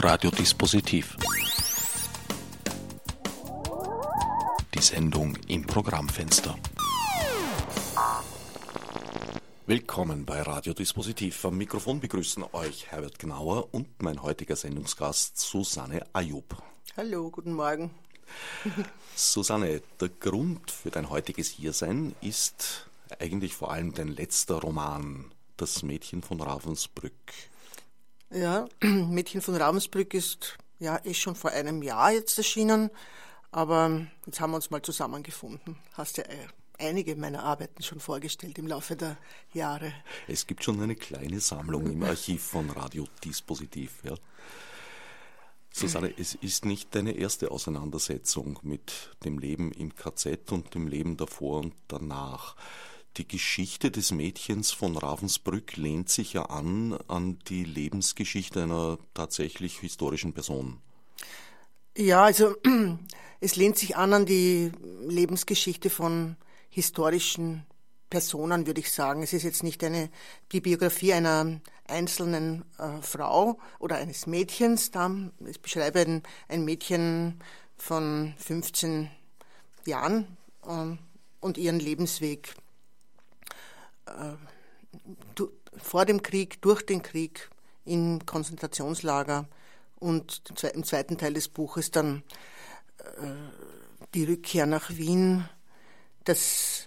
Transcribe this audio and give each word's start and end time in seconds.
Radiodispositiv. 0.00 1.16
Die 4.72 4.80
Sendung 4.80 5.36
im 5.48 5.66
Programmfenster. 5.66 6.56
Willkommen 9.66 10.24
bei 10.24 10.40
Radiodispositiv. 10.40 11.44
Am 11.44 11.58
Mikrofon 11.58 11.98
begrüßen 11.98 12.44
euch 12.52 12.92
Herbert 12.92 13.18
Gnauer 13.18 13.74
und 13.74 14.00
mein 14.00 14.22
heutiger 14.22 14.54
Sendungsgast 14.54 15.36
Susanne 15.36 16.06
Ayub. 16.12 16.62
Hallo, 16.96 17.28
guten 17.30 17.54
Morgen. 17.54 17.90
Susanne, 19.16 19.82
der 20.00 20.10
Grund 20.20 20.70
für 20.70 20.92
dein 20.92 21.10
heutiges 21.10 21.48
Hiersein 21.48 22.14
ist 22.20 22.88
eigentlich 23.18 23.54
vor 23.54 23.72
allem 23.72 23.92
dein 23.92 24.08
letzter 24.08 24.60
Roman, 24.60 25.32
Das 25.56 25.82
Mädchen 25.82 26.22
von 26.22 26.40
Ravensbrück. 26.40 27.12
Ja, 28.30 28.68
Mädchen 28.82 29.40
von 29.40 29.56
Ravensbrück 29.56 30.14
ist 30.14 30.58
ja 30.78 30.96
ist 30.96 31.18
schon 31.18 31.34
vor 31.34 31.50
einem 31.50 31.82
Jahr 31.82 32.12
jetzt 32.12 32.38
erschienen, 32.38 32.90
aber 33.50 34.06
jetzt 34.26 34.40
haben 34.40 34.52
wir 34.52 34.56
uns 34.56 34.70
mal 34.70 34.82
zusammengefunden. 34.82 35.76
Hast 35.94 36.18
ja 36.18 36.24
äh, 36.24 36.46
einige 36.78 37.16
meiner 37.16 37.42
Arbeiten 37.42 37.82
schon 37.82 38.00
vorgestellt 38.00 38.58
im 38.58 38.66
Laufe 38.66 38.96
der 38.96 39.16
Jahre. 39.52 39.92
Es 40.26 40.46
gibt 40.46 40.62
schon 40.62 40.80
eine 40.80 40.94
kleine 40.94 41.40
Sammlung 41.40 41.86
im 41.86 42.02
Archiv 42.02 42.42
von 42.42 42.70
Radio 42.70 43.06
Dispositiv. 43.24 44.02
Ja. 44.04 44.14
Susanne, 45.70 46.12
es 46.16 46.34
ist 46.34 46.64
nicht 46.64 46.94
deine 46.94 47.12
erste 47.12 47.50
Auseinandersetzung 47.50 48.58
mit 48.62 49.10
dem 49.24 49.38
Leben 49.38 49.70
im 49.72 49.94
KZ 49.94 50.50
und 50.50 50.74
dem 50.74 50.88
Leben 50.88 51.16
davor 51.16 51.60
und 51.60 51.74
danach. 51.88 52.56
Die 53.18 53.26
Geschichte 53.26 53.90
des 53.90 54.12
Mädchens 54.12 54.70
von 54.70 54.96
Ravensbrück 54.96 55.76
lehnt 55.76 56.08
sich 56.08 56.34
ja 56.34 56.42
an 56.44 56.96
an 57.08 57.40
die 57.48 57.64
Lebensgeschichte 57.64 58.62
einer 58.62 58.98
tatsächlich 59.12 59.80
historischen 59.80 60.32
Person. 60.32 60.78
Ja, 61.96 62.22
also 62.22 62.54
es 63.40 63.56
lehnt 63.56 63.76
sich 63.76 63.96
an 63.96 64.12
an 64.12 64.24
die 64.24 64.70
Lebensgeschichte 65.02 65.90
von 65.90 66.36
historischen 66.70 67.66
Personen, 68.08 68.68
würde 68.68 68.80
ich 68.80 68.92
sagen. 68.92 69.24
Es 69.24 69.32
ist 69.32 69.42
jetzt 69.42 69.64
nicht 69.64 69.82
eine, 69.82 70.10
die 70.52 70.60
Biografie 70.60 71.12
einer 71.12 71.60
einzelnen 71.88 72.64
äh, 72.78 73.02
Frau 73.02 73.58
oder 73.80 73.96
eines 73.96 74.28
Mädchens. 74.28 74.92
Da, 74.92 75.10
ich 75.44 75.60
beschreibe 75.60 75.98
ein, 75.98 76.22
ein 76.46 76.64
Mädchen 76.64 77.40
von 77.76 78.34
15 78.38 79.10
Jahren 79.86 80.36
äh, 80.64 80.96
und 81.40 81.58
ihren 81.58 81.80
Lebensweg 81.80 82.54
vor 85.76 86.04
dem 86.04 86.22
Krieg, 86.22 86.60
durch 86.62 86.84
den 86.84 87.02
Krieg 87.02 87.50
im 87.84 88.24
Konzentrationslager 88.26 89.48
und 89.96 90.42
im 90.74 90.84
zweiten 90.84 91.18
Teil 91.18 91.34
des 91.34 91.48
Buches 91.48 91.90
dann 91.90 92.22
äh, 92.98 93.32
die 94.14 94.24
Rückkehr 94.24 94.66
nach 94.66 94.90
Wien, 94.90 95.48
das, 96.24 96.86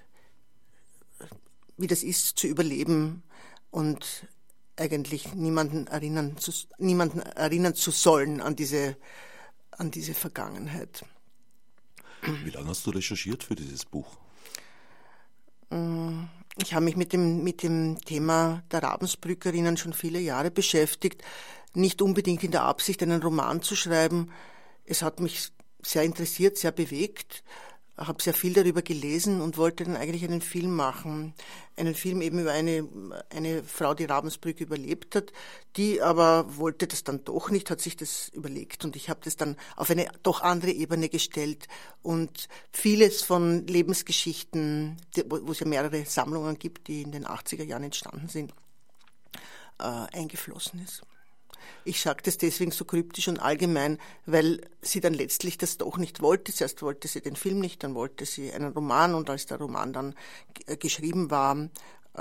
wie 1.77 1.87
das 1.87 2.03
ist 2.03 2.37
zu 2.37 2.47
überleben 2.47 3.23
und 3.69 4.27
eigentlich 4.77 5.33
niemanden 5.33 5.87
erinnern 5.87 6.37
zu, 6.37 6.51
niemanden 6.77 7.19
erinnern 7.19 7.75
zu 7.75 7.91
sollen 7.91 8.41
an 8.41 8.55
diese, 8.55 8.97
an 9.71 9.91
diese 9.91 10.13
Vergangenheit. 10.13 11.05
Wie 12.43 12.49
lange 12.49 12.69
hast 12.69 12.85
du 12.85 12.91
recherchiert 12.91 13.43
für 13.43 13.55
dieses 13.55 13.85
Buch? 13.85 14.17
Mmh 15.71 16.27
ich 16.57 16.73
habe 16.73 16.85
mich 16.85 16.95
mit 16.95 17.13
dem, 17.13 17.43
mit 17.43 17.63
dem 17.63 17.97
Thema 18.05 18.63
der 18.71 18.83
Ravensbrückerinnen 18.83 19.77
schon 19.77 19.93
viele 19.93 20.19
Jahre 20.19 20.51
beschäftigt. 20.51 21.23
Nicht 21.73 22.01
unbedingt 22.01 22.43
in 22.43 22.51
der 22.51 22.63
Absicht, 22.63 23.01
einen 23.01 23.21
Roman 23.23 23.61
zu 23.61 23.75
schreiben. 23.75 24.31
Es 24.85 25.01
hat 25.01 25.19
mich 25.19 25.51
sehr 25.81 26.03
interessiert, 26.03 26.57
sehr 26.57 26.71
bewegt 26.71 27.43
habe 27.97 28.21
sehr 28.21 28.33
viel 28.33 28.53
darüber 28.53 28.81
gelesen 28.81 29.41
und 29.41 29.57
wollte 29.57 29.83
dann 29.83 29.95
eigentlich 29.95 30.23
einen 30.23 30.41
Film 30.41 30.75
machen. 30.75 31.33
Einen 31.75 31.93
Film 31.93 32.21
eben 32.21 32.39
über 32.39 32.51
eine, 32.51 32.87
eine 33.29 33.63
Frau, 33.63 33.93
die 33.93 34.05
Ravensbrück 34.05 34.59
überlebt 34.59 35.15
hat, 35.15 35.31
die 35.77 36.01
aber 36.01 36.57
wollte 36.57 36.87
das 36.87 37.03
dann 37.03 37.23
doch 37.23 37.49
nicht, 37.49 37.69
hat 37.69 37.81
sich 37.81 37.95
das 37.95 38.29
überlegt 38.29 38.85
und 38.85 38.95
ich 38.95 39.09
habe 39.09 39.19
das 39.23 39.35
dann 39.35 39.57
auf 39.75 39.89
eine 39.89 40.07
doch 40.23 40.41
andere 40.41 40.71
Ebene 40.71 41.09
gestellt 41.09 41.67
und 42.01 42.47
vieles 42.71 43.21
von 43.21 43.67
Lebensgeschichten, 43.67 44.97
wo 45.27 45.51
es 45.51 45.59
ja 45.59 45.67
mehrere 45.67 46.05
Sammlungen 46.05 46.57
gibt, 46.57 46.87
die 46.87 47.01
in 47.01 47.11
den 47.11 47.25
80er 47.25 47.63
Jahren 47.63 47.83
entstanden 47.83 48.27
sind, 48.27 48.53
äh, 49.79 49.83
eingeflossen 49.83 50.83
ist. 50.83 51.03
Ich 51.83 52.01
sage 52.01 52.21
das 52.23 52.37
deswegen 52.37 52.71
so 52.71 52.85
kryptisch 52.85 53.27
und 53.27 53.39
allgemein, 53.39 53.97
weil 54.25 54.61
sie 54.81 55.01
dann 55.01 55.13
letztlich 55.13 55.57
das 55.57 55.77
doch 55.77 55.97
nicht 55.97 56.21
wollte. 56.21 56.53
Zuerst 56.53 56.81
wollte 56.81 57.07
sie 57.07 57.21
den 57.21 57.35
Film 57.35 57.59
nicht, 57.59 57.83
dann 57.83 57.95
wollte 57.95 58.25
sie 58.25 58.51
einen 58.51 58.73
Roman 58.73 59.15
und 59.15 59.29
als 59.29 59.45
der 59.45 59.57
Roman 59.57 59.93
dann 59.93 60.15
äh, 60.67 60.77
geschrieben 60.77 61.31
war, 61.31 61.69
äh, 62.13 62.19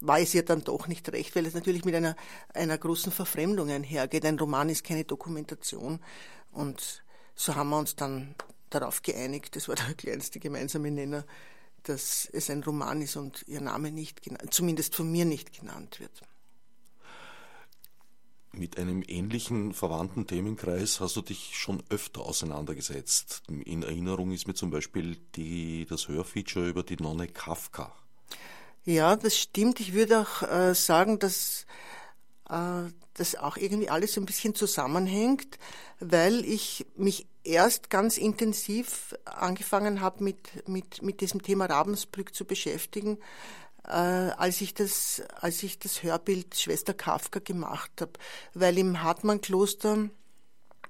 war 0.00 0.20
es 0.20 0.34
ihr 0.34 0.44
dann 0.44 0.64
doch 0.64 0.88
nicht 0.88 1.10
recht, 1.12 1.36
weil 1.36 1.46
es 1.46 1.54
natürlich 1.54 1.84
mit 1.84 1.94
einer, 1.94 2.16
einer 2.54 2.78
großen 2.78 3.12
Verfremdung 3.12 3.70
einhergeht. 3.70 4.24
Ein 4.24 4.38
Roman 4.38 4.68
ist 4.68 4.84
keine 4.84 5.04
Dokumentation 5.04 6.00
und 6.52 7.02
so 7.34 7.54
haben 7.54 7.70
wir 7.70 7.78
uns 7.78 7.96
dann 7.96 8.34
darauf 8.70 9.02
geeinigt, 9.02 9.56
das 9.56 9.68
war 9.68 9.74
der 9.74 9.94
kleinste 9.96 10.40
gemeinsame 10.40 10.90
Nenner, 10.90 11.24
dass 11.82 12.28
es 12.32 12.48
ein 12.50 12.62
Roman 12.62 13.02
ist 13.02 13.16
und 13.16 13.44
ihr 13.48 13.60
Name 13.60 13.90
nicht 13.90 14.22
genannt, 14.22 14.52
zumindest 14.54 14.94
von 14.94 15.10
mir 15.10 15.24
nicht 15.24 15.58
genannt 15.58 16.00
wird. 16.00 16.22
Mit 18.54 18.78
einem 18.78 19.02
ähnlichen 19.06 19.72
verwandten 19.72 20.26
Themenkreis 20.26 21.00
hast 21.00 21.16
du 21.16 21.22
dich 21.22 21.52
schon 21.54 21.82
öfter 21.88 22.20
auseinandergesetzt. 22.20 23.42
In 23.48 23.82
Erinnerung 23.82 24.30
ist 24.32 24.46
mir 24.46 24.54
zum 24.54 24.70
Beispiel 24.70 25.16
die, 25.36 25.86
das 25.88 26.08
Hörfeature 26.08 26.68
über 26.68 26.82
die 26.82 26.96
Nonne 26.96 27.28
Kafka. 27.28 27.94
Ja, 28.84 29.16
das 29.16 29.38
stimmt. 29.38 29.80
Ich 29.80 29.94
würde 29.94 30.20
auch 30.20 30.42
äh, 30.42 30.74
sagen, 30.74 31.18
dass 31.18 31.66
äh, 32.50 32.90
das 33.14 33.36
auch 33.36 33.56
irgendwie 33.56 33.88
alles 33.88 34.18
ein 34.18 34.26
bisschen 34.26 34.54
zusammenhängt, 34.54 35.58
weil 36.00 36.44
ich 36.44 36.86
mich 36.94 37.26
erst 37.44 37.90
ganz 37.90 38.18
intensiv 38.18 39.14
angefangen 39.24 40.00
habe, 40.00 40.22
mit, 40.24 40.68
mit, 40.68 41.02
mit 41.02 41.20
diesem 41.20 41.42
Thema 41.42 41.66
Ravensbrück 41.66 42.34
zu 42.34 42.44
beschäftigen, 42.44 43.18
als 43.88 44.60
ich 44.60 44.74
das, 44.74 45.22
als 45.40 45.62
ich 45.62 45.78
das 45.78 46.02
Hörbild 46.02 46.56
Schwester 46.56 46.94
Kafka 46.94 47.40
gemacht 47.40 47.90
habe, 48.00 48.12
weil 48.54 48.78
im 48.78 49.02
Hartmann-Kloster 49.02 50.08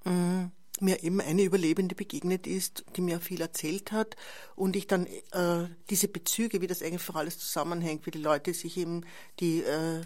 äh, 0.05 0.47
mir 0.83 1.03
eben 1.03 1.21
eine 1.21 1.43
Überlebende 1.43 1.95
begegnet 1.95 2.47
ist, 2.47 2.85
die 2.97 3.01
mir 3.01 3.21
viel 3.21 3.41
erzählt 3.41 3.93
hat. 3.93 4.17
Und 4.57 4.77
ich 4.77 4.87
dann 4.87 5.07
äh, 5.07 5.69
diese 5.91 6.09
Bezüge, 6.09 6.61
wie 6.61 6.67
das 6.67 6.83
eigentlich 6.83 7.03
für 7.03 7.15
alles 7.15 7.39
zusammenhängt, 7.39 8.05
wie 8.07 8.11
die 8.11 8.19
Leute 8.19 8.53
sich 8.53 8.77
eben, 8.77 9.07
die 9.41 9.63
äh, 9.63 10.01
äh, 10.01 10.05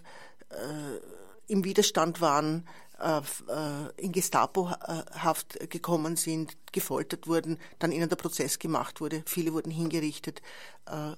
im 1.48 1.64
Widerstand 1.64 2.20
waren, 2.20 2.68
äh, 3.00 3.18
äh 3.18 3.90
in 3.96 4.12
Gestapo-Haft 4.12 5.70
gekommen 5.70 6.16
sind, 6.16 6.56
gefoltert 6.72 7.26
wurden, 7.26 7.58
dann 7.78 7.92
ihnen 7.92 8.08
der 8.08 8.16
Prozess 8.16 8.58
gemacht 8.58 9.00
wurde, 9.00 9.22
viele 9.26 9.52
wurden 9.52 9.70
hingerichtet. 9.70 10.42
Äh, 10.86 11.12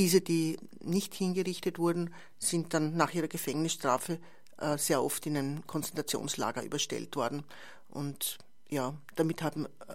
diese, 0.00 0.22
die 0.22 0.56
nicht 0.82 1.14
hingerichtet 1.14 1.78
wurden, 1.78 2.14
sind 2.38 2.72
dann 2.72 2.96
nach 2.96 3.12
ihrer 3.12 3.28
Gefängnisstrafe 3.28 4.18
äh, 4.56 4.78
sehr 4.78 5.02
oft 5.02 5.26
in 5.26 5.36
ein 5.36 5.66
Konzentrationslager 5.66 6.62
überstellt 6.62 7.14
worden. 7.16 7.44
Und 7.90 8.38
ja, 8.70 8.94
damit 9.16 9.42
haben, 9.42 9.66
äh, 9.66 9.94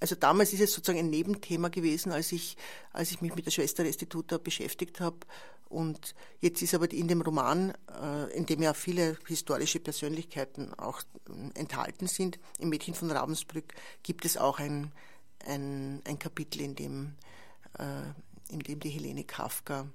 also 0.00 0.14
damals 0.14 0.54
ist 0.54 0.60
es 0.60 0.72
sozusagen 0.72 0.98
ein 0.98 1.10
Nebenthema 1.10 1.68
gewesen, 1.68 2.10
als 2.10 2.32
ich, 2.32 2.56
als 2.94 3.10
ich 3.10 3.20
mich 3.20 3.34
mit 3.34 3.44
der 3.44 3.50
Schwester 3.50 3.84
Restituta 3.84 4.38
beschäftigt 4.38 5.00
habe. 5.00 5.18
Und 5.68 6.14
jetzt 6.40 6.62
ist 6.62 6.72
aber 6.72 6.90
in 6.90 7.08
dem 7.08 7.20
Roman, 7.20 7.74
äh, 8.00 8.34
in 8.34 8.46
dem 8.46 8.62
ja 8.62 8.72
viele 8.72 9.18
historische 9.26 9.78
Persönlichkeiten 9.78 10.72
auch 10.72 11.02
äh, 11.02 11.60
enthalten 11.60 12.06
sind, 12.06 12.38
im 12.58 12.70
Mädchen 12.70 12.94
von 12.94 13.10
Ravensbrück 13.10 13.74
gibt 14.02 14.24
es 14.24 14.38
auch 14.38 14.58
ein, 14.58 14.90
ein, 15.46 16.00
ein 16.06 16.18
Kapitel, 16.18 16.62
in 16.62 16.76
dem 16.76 17.14
äh, 17.78 17.84
in 18.48 18.60
dem 18.60 18.80
die 18.80 18.90
Helene 18.90 19.24
Kafka, 19.24 19.88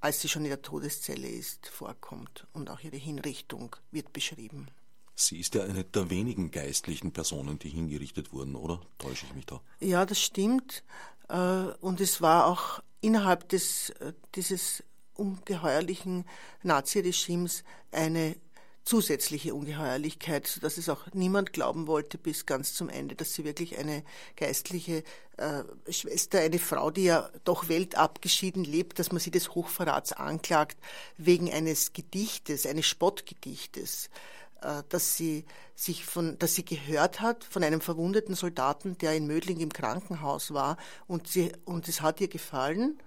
als 0.00 0.20
sie 0.20 0.28
schon 0.28 0.44
in 0.44 0.50
der 0.50 0.62
Todeszelle 0.62 1.28
ist, 1.28 1.66
vorkommt 1.68 2.46
und 2.52 2.70
auch 2.70 2.80
ihre 2.80 2.96
Hinrichtung 2.96 3.76
wird 3.90 4.12
beschrieben. 4.12 4.68
Sie 5.16 5.38
ist 5.38 5.54
ja 5.54 5.62
eine 5.62 5.84
der 5.84 6.10
wenigen 6.10 6.50
geistlichen 6.50 7.12
Personen, 7.12 7.58
die 7.58 7.70
hingerichtet 7.70 8.32
wurden, 8.32 8.56
oder? 8.56 8.80
Täusche 8.98 9.26
ich 9.26 9.34
mich 9.34 9.46
da? 9.46 9.60
Ja, 9.80 10.04
das 10.04 10.20
stimmt. 10.20 10.82
Äh, 11.28 11.36
und 11.80 12.00
es 12.00 12.20
war 12.20 12.46
auch 12.46 12.82
innerhalb 13.00 13.48
des, 13.48 13.90
äh, 13.90 14.12
dieses 14.34 14.82
ungeheuerlichen 15.14 16.24
Naziregimes 16.62 17.62
eine 17.92 18.36
zusätzliche 18.84 19.54
Ungeheuerlichkeit, 19.54 20.46
sodass 20.46 20.76
es 20.76 20.88
auch 20.88 21.06
niemand 21.12 21.52
glauben 21.52 21.86
wollte 21.86 22.18
bis 22.18 22.46
ganz 22.46 22.74
zum 22.74 22.88
Ende, 22.88 23.14
dass 23.14 23.34
sie 23.34 23.44
wirklich 23.44 23.78
eine 23.78 24.04
geistliche 24.36 25.02
äh, 25.38 25.64
Schwester, 25.90 26.40
eine 26.40 26.58
Frau, 26.58 26.90
die 26.90 27.04
ja 27.04 27.30
doch 27.44 27.68
weltabgeschieden 27.68 28.64
lebt, 28.64 28.98
dass 28.98 29.10
man 29.10 29.20
sie 29.20 29.30
des 29.30 29.54
Hochverrats 29.54 30.12
anklagt 30.12 30.78
wegen 31.16 31.50
eines 31.52 31.92
Gedichtes, 31.92 32.66
eines 32.66 32.86
Spottgedichtes. 32.86 34.10
äh, 34.62 34.82
dass 34.88 35.16
sie 35.16 35.44
sich 35.74 36.04
von, 36.04 36.38
dass 36.38 36.54
sie 36.54 36.64
gehört 36.64 37.20
hat 37.20 37.44
von 37.44 37.62
einem 37.64 37.80
verwundeten 37.80 38.34
Soldaten, 38.34 38.96
der 38.98 39.14
in 39.14 39.26
Mödling 39.26 39.60
im 39.60 39.72
Krankenhaus 39.72 40.54
war 40.54 40.76
und 41.06 41.28
sie, 41.28 41.52
und 41.64 41.88
es 41.88 42.00
hat 42.00 42.20
ihr 42.20 42.28
gefallen. 42.28 42.98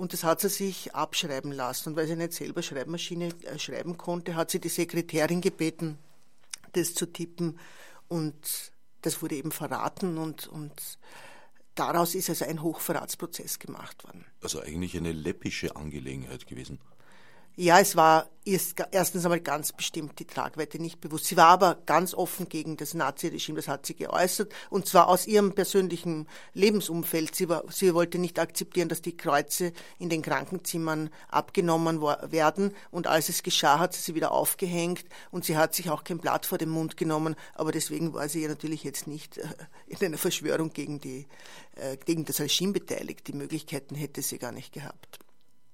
Und 0.00 0.14
das 0.14 0.24
hat 0.24 0.40
sie 0.40 0.48
sich 0.48 0.94
abschreiben 0.94 1.52
lassen. 1.52 1.90
Und 1.90 1.96
weil 1.96 2.06
sie 2.06 2.16
nicht 2.16 2.32
selber 2.32 2.62
Schreibmaschine 2.62 3.34
äh, 3.44 3.58
schreiben 3.58 3.98
konnte, 3.98 4.34
hat 4.34 4.50
sie 4.50 4.58
die 4.58 4.70
Sekretärin 4.70 5.42
gebeten, 5.42 5.98
das 6.72 6.94
zu 6.94 7.04
tippen. 7.04 7.58
Und 8.08 8.72
das 9.02 9.20
wurde 9.20 9.34
eben 9.34 9.52
verraten 9.52 10.16
und, 10.16 10.46
und 10.48 10.72
daraus 11.74 12.14
ist 12.14 12.30
also 12.30 12.46
ein 12.46 12.62
Hochverratsprozess 12.62 13.58
gemacht 13.58 14.02
worden. 14.04 14.24
Also 14.40 14.60
eigentlich 14.60 14.96
eine 14.96 15.12
läppische 15.12 15.76
Angelegenheit 15.76 16.46
gewesen. 16.46 16.78
Ja, 17.56 17.78
es 17.78 17.94
war 17.94 18.30
erstens 18.44 19.24
einmal 19.24 19.40
ganz 19.40 19.72
bestimmt 19.72 20.18
die 20.18 20.24
Tragweite 20.24 20.80
nicht 20.80 21.00
bewusst. 21.00 21.26
Sie 21.26 21.36
war 21.36 21.48
aber 21.48 21.76
ganz 21.84 22.14
offen 22.14 22.48
gegen 22.48 22.76
das 22.76 22.94
Naziregime, 22.94 23.56
das 23.56 23.68
hat 23.68 23.84
sie 23.86 23.94
geäußert, 23.94 24.52
und 24.70 24.86
zwar 24.86 25.08
aus 25.08 25.26
ihrem 25.26 25.52
persönlichen 25.52 26.26
Lebensumfeld. 26.54 27.34
Sie, 27.34 27.48
war, 27.48 27.64
sie 27.70 27.92
wollte 27.94 28.18
nicht 28.18 28.38
akzeptieren, 28.38 28.88
dass 28.88 29.02
die 29.02 29.16
Kreuze 29.16 29.72
in 29.98 30.08
den 30.08 30.22
Krankenzimmern 30.22 31.10
abgenommen 31.28 32.00
werden, 32.00 32.72
und 32.90 33.06
als 33.06 33.28
es 33.28 33.42
geschah, 33.42 33.78
hat 33.78 33.92
sie 33.92 34.00
sie 34.00 34.14
wieder 34.14 34.32
aufgehängt, 34.32 35.04
und 35.30 35.44
sie 35.44 35.56
hat 35.56 35.74
sich 35.74 35.90
auch 35.90 36.02
kein 36.02 36.18
Blatt 36.18 36.46
vor 36.46 36.58
den 36.58 36.70
Mund 36.70 36.96
genommen, 36.96 37.36
aber 37.54 37.72
deswegen 37.72 38.14
war 38.14 38.28
sie 38.28 38.42
ja 38.42 38.48
natürlich 38.48 38.84
jetzt 38.84 39.06
nicht 39.06 39.38
äh, 39.38 39.46
in 39.86 39.98
einer 39.98 40.18
Verschwörung 40.18 40.72
gegen, 40.72 41.00
die, 41.00 41.26
äh, 41.76 41.96
gegen 42.04 42.24
das 42.24 42.40
Regime 42.40 42.72
beteiligt. 42.72 43.28
Die 43.28 43.34
Möglichkeiten 43.34 43.94
hätte 43.94 44.22
sie 44.22 44.38
gar 44.38 44.52
nicht 44.52 44.72
gehabt. 44.72 45.18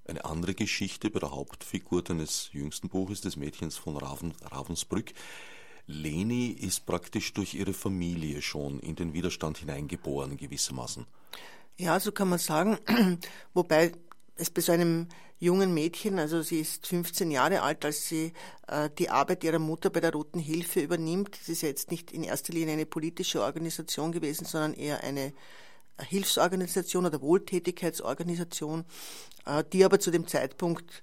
Eine 0.08 0.24
andere 0.24 0.54
Geschichte 0.54 1.10
bei 1.10 1.18
der 1.18 1.32
Hauptfigur 1.32 2.02
deines 2.02 2.50
jüngsten 2.52 2.88
Buches, 2.88 3.20
des 3.20 3.36
Mädchens 3.36 3.76
von 3.76 3.96
Raven, 3.96 4.34
Ravensbrück. 4.42 5.12
Leni 5.88 6.48
ist 6.48 6.86
praktisch 6.86 7.32
durch 7.32 7.54
ihre 7.54 7.72
Familie 7.72 8.42
schon 8.42 8.78
in 8.80 8.94
den 8.96 9.14
Widerstand 9.14 9.58
hineingeboren, 9.58 10.36
gewissermaßen. 10.36 11.06
Ja, 11.76 11.98
so 12.00 12.12
kann 12.12 12.28
man 12.28 12.38
sagen. 12.38 12.78
Wobei 13.54 13.92
es 14.36 14.50
bei 14.50 14.60
so 14.60 14.72
einem 14.72 15.08
jungen 15.38 15.74
Mädchen, 15.74 16.18
also 16.18 16.40
sie 16.40 16.60
ist 16.60 16.86
15 16.86 17.30
Jahre 17.30 17.62
alt, 17.62 17.84
als 17.84 18.08
sie 18.08 18.32
äh, 18.68 18.88
die 18.98 19.10
Arbeit 19.10 19.44
ihrer 19.44 19.58
Mutter 19.58 19.90
bei 19.90 20.00
der 20.00 20.12
Roten 20.12 20.38
Hilfe 20.38 20.80
übernimmt. 20.80 21.38
Das 21.38 21.48
ist 21.48 21.62
ja 21.62 21.68
jetzt 21.68 21.90
nicht 21.90 22.12
in 22.12 22.22
erster 22.22 22.52
Linie 22.52 22.74
eine 22.74 22.86
politische 22.86 23.42
Organisation 23.42 24.12
gewesen, 24.12 24.46
sondern 24.46 24.74
eher 24.74 25.02
eine 25.02 25.32
Hilfsorganisation 26.02 27.06
oder 27.06 27.20
Wohltätigkeitsorganisation, 27.20 28.84
äh, 29.46 29.64
die 29.72 29.84
aber 29.84 29.98
zu 29.98 30.10
dem 30.10 30.26
Zeitpunkt 30.26 31.02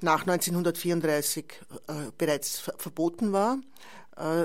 nach 0.00 0.20
1934 0.20 1.44
äh, 1.88 1.92
bereits 2.16 2.70
verboten 2.78 3.32
war. 3.32 3.58
Äh, 4.16 4.44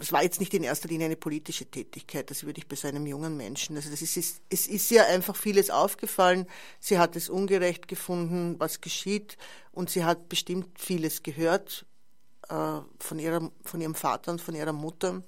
es 0.00 0.12
war 0.12 0.22
jetzt 0.22 0.40
nicht 0.40 0.54
in 0.54 0.62
erster 0.62 0.88
Linie 0.88 1.06
eine 1.06 1.16
politische 1.16 1.66
Tätigkeit, 1.66 2.30
das 2.30 2.44
würde 2.44 2.58
ich 2.58 2.68
bei 2.68 2.76
so 2.76 2.88
einem 2.88 3.06
jungen 3.06 3.36
Menschen. 3.36 3.76
Also 3.76 3.90
das 3.90 4.02
ist, 4.02 4.40
es 4.48 4.66
ist 4.66 4.90
ihr 4.90 5.06
einfach 5.06 5.36
vieles 5.36 5.70
aufgefallen. 5.70 6.46
Sie 6.80 6.98
hat 6.98 7.16
es 7.16 7.28
ungerecht 7.28 7.88
gefunden, 7.88 8.56
was 8.58 8.80
geschieht, 8.80 9.36
und 9.72 9.90
sie 9.90 10.04
hat 10.04 10.28
bestimmt 10.28 10.78
vieles 10.78 11.22
gehört 11.22 11.84
von, 12.48 13.18
ihrer, 13.18 13.50
von 13.64 13.80
ihrem 13.80 13.96
Vater 13.96 14.30
und 14.30 14.40
von 14.40 14.54
ihrer 14.54 14.72
Mutter. 14.72 15.24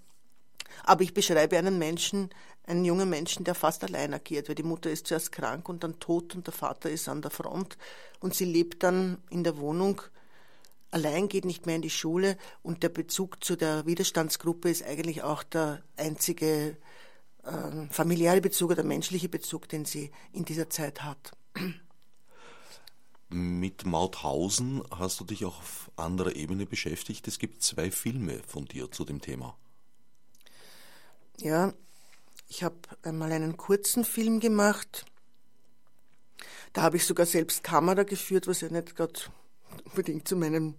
Aber 0.85 1.03
ich 1.03 1.13
beschreibe 1.13 1.59
einen 1.59 1.77
Menschen, 1.77 2.31
einen 2.69 2.85
jungen 2.85 3.09
Menschen, 3.09 3.45
der 3.45 3.55
fast 3.55 3.83
allein 3.83 4.13
agiert, 4.13 4.49
weil 4.49 4.55
die 4.55 4.63
Mutter 4.63 4.91
ist 4.91 5.07
zuerst 5.07 5.33
krank 5.33 5.69
und 5.69 5.83
dann 5.83 5.99
tot 5.99 6.35
und 6.35 6.47
der 6.47 6.55
Vater 6.55 6.91
ist 6.91 7.09
an 7.09 7.23
der 7.23 7.31
Front 7.31 7.79
und 8.21 8.35
sie 8.35 8.45
lebt 8.45 8.83
dann 8.83 9.19
in 9.31 9.43
der 9.43 9.59
Wohnung 9.59 10.03
allein, 10.91 11.29
geht 11.29 11.45
nicht 11.45 11.67
mehr 11.67 11.77
in 11.77 11.83
die 11.83 11.91
Schule 11.91 12.37
und 12.63 12.83
der 12.83 12.91
Bezug 12.91 13.43
zu 13.43 13.57
der 13.57 13.87
Widerstandsgruppe 13.87 14.71
ist 14.71 14.85
eigentlich 14.85 15.23
auch 15.23 15.43
der 15.43 15.83
einzige 15.97 16.77
äh, 17.45 17.87
familiäre 17.91 18.41
Bezug 18.41 18.73
oder 18.73 18.85
menschliche 18.85 19.29
Bezug, 19.29 19.69
den 19.69 19.85
sie 19.85 20.11
in 20.33 20.45
dieser 20.45 20.69
Zeit 20.69 21.03
hat. 21.03 21.33
Mit 23.31 23.85
Mauthausen 23.85 24.83
hast 24.91 25.21
du 25.21 25.25
dich 25.25 25.45
auch 25.45 25.59
auf 25.59 25.91
anderer 25.97 26.35
Ebene 26.37 26.67
beschäftigt. 26.67 27.29
Es 27.29 27.39
gibt 27.39 27.63
zwei 27.63 27.91
Filme 27.91 28.41
von 28.47 28.65
dir 28.67 28.91
zu 28.91 29.05
dem 29.05 29.21
Thema. 29.21 29.57
Ja, 31.39 31.73
ich 32.49 32.63
habe 32.63 32.77
einmal 33.03 33.33
einen 33.33 33.57
kurzen 33.57 34.05
Film 34.05 34.41
gemacht. 34.41 35.05
Da 36.73 36.83
habe 36.83 36.97
ich 36.97 37.05
sogar 37.05 37.27
selbst 37.27 37.63
Kamera 37.63 38.03
geführt, 38.03 38.47
was 38.47 38.61
ja 38.61 38.69
nicht 38.71 38.97
gerade 38.97 39.21
unbedingt 39.85 40.27
zu 40.27 40.37
meinem, 40.37 40.75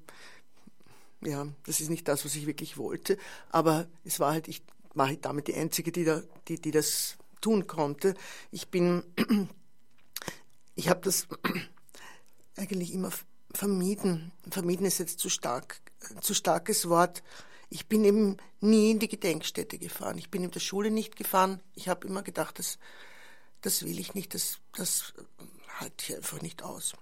ja, 1.22 1.48
das 1.66 1.80
ist 1.80 1.90
nicht 1.90 2.08
das, 2.08 2.26
was 2.26 2.36
ich 2.36 2.48
wirklich 2.48 2.78
wollte. 2.78 3.18
Aber 3.50 3.88
es 4.04 4.20
war 4.20 4.34
halt, 4.34 4.48
ich 4.48 4.64
war 4.94 5.08
halt 5.08 5.26
damit 5.26 5.48
die 5.48 5.56
Einzige, 5.56 5.92
die, 5.92 6.04
da, 6.04 6.22
die, 6.48 6.60
die 6.60 6.72
das 6.72 7.18
tun 7.42 7.68
konnte. 7.68 8.16
Ich 8.52 8.70
bin, 8.70 9.04
ich 10.76 10.90
habe 10.90 11.02
das 11.02 11.28
eigentlich 12.56 12.94
immer 12.94 13.12
vermieden. 13.54 14.32
Vermieden 14.50 14.86
ist 14.86 15.00
jetzt 15.00 15.20
zu 15.20 15.30
stark, 15.30 15.82
zu 16.22 16.34
starkes 16.34 16.90
Wort. 16.90 17.24
Ich 17.70 17.88
bin 17.88 18.04
eben 18.04 18.38
nie 18.62 18.92
in 18.92 19.00
die 19.00 19.08
Gedenkstätte 19.08 19.78
gefahren. 19.78 20.18
Ich 20.18 20.32
bin 20.32 20.44
in 20.44 20.52
der 20.52 20.60
Schule 20.60 20.92
nicht 20.92 21.16
gefahren. 21.16 21.62
Ich 21.76 21.88
habe 21.88 22.08
immer 22.08 22.24
gedacht, 22.24 22.60
das, 22.60 22.80
das 23.62 23.84
will 23.84 24.00
ich 24.00 24.16
nicht, 24.16 24.34
das, 24.34 24.60
das 24.76 25.14
halte 25.80 25.96
ich 26.00 26.16
einfach 26.16 26.42
nicht 26.42 26.64
aus. 26.64 26.94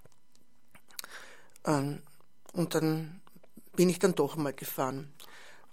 Ähm, 1.65 2.01
und 2.53 2.75
dann 2.75 3.21
bin 3.75 3.89
ich 3.89 3.99
dann 3.99 4.15
doch 4.15 4.35
mal 4.35 4.53
gefahren. 4.53 5.13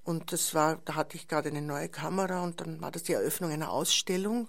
Und 0.04 0.32
das 0.32 0.54
war, 0.54 0.76
da 0.84 0.94
hatte 0.94 1.16
ich 1.16 1.28
gerade 1.28 1.48
eine 1.48 1.62
neue 1.62 1.88
Kamera 1.88 2.44
und 2.44 2.60
dann 2.60 2.80
war 2.80 2.90
das 2.90 3.04
die 3.04 3.14
Eröffnung 3.14 3.50
einer 3.50 3.70
Ausstellung, 3.70 4.48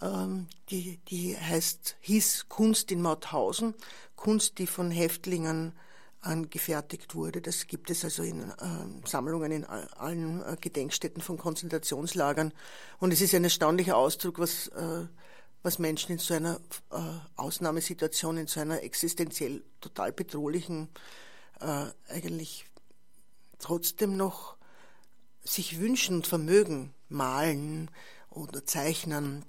ähm, 0.00 0.46
die, 0.70 0.98
die 1.08 1.36
heißt, 1.36 1.96
hieß 2.00 2.46
Kunst 2.48 2.90
in 2.90 3.02
Mauthausen. 3.02 3.74
Kunst, 4.16 4.58
die 4.58 4.66
von 4.66 4.90
Häftlingen 4.90 5.74
angefertigt 6.22 7.14
wurde. 7.14 7.42
Das 7.42 7.66
gibt 7.66 7.90
es 7.90 8.04
also 8.04 8.22
in 8.22 8.50
äh, 8.50 9.06
Sammlungen 9.06 9.52
in 9.52 9.64
allen 9.64 10.42
äh, 10.42 10.56
Gedenkstätten 10.60 11.20
von 11.20 11.36
Konzentrationslagern. 11.36 12.52
Und 12.98 13.12
es 13.12 13.20
ist 13.20 13.34
ein 13.34 13.44
erstaunlicher 13.44 13.96
Ausdruck, 13.96 14.38
was, 14.38 14.68
äh, 14.68 15.06
was 15.62 15.78
Menschen 15.78 16.12
in 16.12 16.18
so 16.18 16.34
einer 16.34 16.60
äh, 16.90 16.96
Ausnahmesituation, 17.36 18.38
in 18.38 18.46
so 18.46 18.60
einer 18.60 18.82
existenziell 18.82 19.64
total 19.80 20.12
bedrohlichen, 20.12 20.88
äh, 21.60 21.86
eigentlich 22.08 22.66
trotzdem 23.58 24.16
noch 24.16 24.56
sich 25.44 25.80
wünschen 25.80 26.16
und 26.16 26.26
vermögen, 26.26 26.94
malen 27.08 27.90
oder 28.30 28.64
zeichnen, 28.64 29.44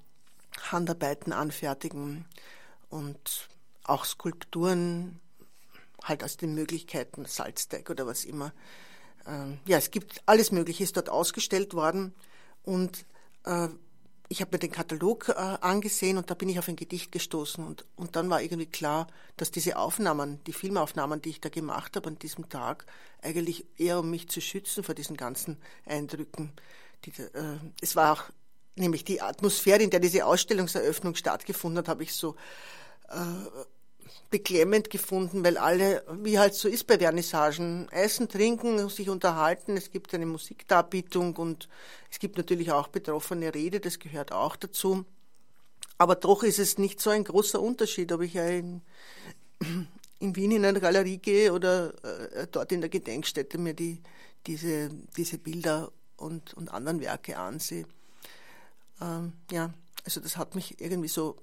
Handarbeiten 0.70 1.32
anfertigen 1.32 2.26
und 2.90 3.48
auch 3.84 4.04
Skulpturen 4.04 5.20
halt 6.04 6.22
aus 6.22 6.36
den 6.36 6.54
Möglichkeiten, 6.54 7.24
Salzteig 7.24 7.90
oder 7.90 8.06
was 8.06 8.24
immer. 8.24 8.52
Ähm, 9.26 9.58
ja, 9.66 9.78
es 9.78 9.90
gibt 9.90 10.22
alles 10.26 10.52
Mögliche, 10.52 10.84
ist 10.84 10.96
dort 10.96 11.08
ausgestellt 11.08 11.74
worden 11.74 12.14
und 12.62 13.04
äh, 13.44 13.68
ich 14.28 14.40
habe 14.40 14.52
mir 14.52 14.58
den 14.58 14.72
Katalog 14.72 15.28
äh, 15.28 15.32
angesehen 15.32 16.16
und 16.16 16.30
da 16.30 16.34
bin 16.34 16.48
ich 16.48 16.58
auf 16.58 16.68
ein 16.68 16.76
Gedicht 16.76 17.12
gestoßen 17.12 17.64
und, 17.64 17.84
und 17.96 18.16
dann 18.16 18.30
war 18.30 18.40
irgendwie 18.40 18.66
klar, 18.66 19.06
dass 19.36 19.50
diese 19.50 19.76
Aufnahmen, 19.76 20.42
die 20.44 20.52
Filmaufnahmen, 20.52 21.20
die 21.20 21.30
ich 21.30 21.40
da 21.40 21.50
gemacht 21.50 21.96
habe 21.96 22.08
an 22.08 22.18
diesem 22.18 22.48
Tag, 22.48 22.86
eigentlich 23.22 23.66
eher 23.78 24.00
um 24.00 24.10
mich 24.10 24.28
zu 24.28 24.40
schützen 24.40 24.82
vor 24.82 24.94
diesen 24.94 25.16
ganzen 25.16 25.58
Eindrücken. 25.84 26.52
Die, 27.04 27.10
äh, 27.10 27.58
es 27.80 27.96
war 27.96 28.12
auch 28.12 28.24
nämlich 28.76 29.04
die 29.04 29.20
Atmosphäre, 29.20 29.82
in 29.82 29.90
der 29.90 30.00
diese 30.00 30.26
Ausstellungseröffnung 30.26 31.14
stattgefunden 31.14 31.78
hat, 31.78 31.88
habe 31.88 32.02
ich 32.02 32.14
so 32.14 32.34
äh, 33.08 33.16
beklemmend 34.30 34.90
gefunden, 34.90 35.44
weil 35.44 35.56
alle, 35.58 36.04
wie 36.22 36.38
halt 36.38 36.54
so 36.54 36.68
ist 36.68 36.86
bei 36.86 36.98
Vernissagen, 36.98 37.88
essen, 37.90 38.28
trinken, 38.28 38.88
sich 38.88 39.08
unterhalten. 39.08 39.76
Es 39.76 39.90
gibt 39.90 40.12
eine 40.14 40.26
Musikdarbietung 40.26 41.36
und 41.36 41.68
es 42.10 42.18
gibt 42.18 42.36
natürlich 42.36 42.72
auch 42.72 42.88
betroffene 42.88 43.54
Rede, 43.54 43.80
das 43.80 43.98
gehört 43.98 44.32
auch 44.32 44.56
dazu. 44.56 45.04
Aber 45.98 46.16
doch 46.16 46.42
ist 46.42 46.58
es 46.58 46.78
nicht 46.78 47.00
so 47.00 47.10
ein 47.10 47.24
großer 47.24 47.60
Unterschied, 47.60 48.10
ob 48.10 48.22
ich 48.22 48.34
ja 48.34 48.46
in, 48.46 48.82
in 50.18 50.34
Wien 50.34 50.50
in 50.50 50.64
eine 50.64 50.80
Galerie 50.80 51.18
gehe 51.18 51.52
oder 51.52 51.92
äh, 52.02 52.46
dort 52.50 52.72
in 52.72 52.80
der 52.80 52.90
Gedenkstätte 52.90 53.58
mir 53.58 53.74
die, 53.74 54.02
diese, 54.46 54.90
diese 55.16 55.38
Bilder 55.38 55.92
und, 56.16 56.54
und 56.54 56.72
anderen 56.72 57.00
Werke 57.00 57.38
ansehe. 57.38 57.86
Ähm, 59.00 59.34
ja, 59.50 59.72
also 60.04 60.20
das 60.20 60.36
hat 60.36 60.54
mich 60.54 60.80
irgendwie 60.80 61.08
so 61.08 61.36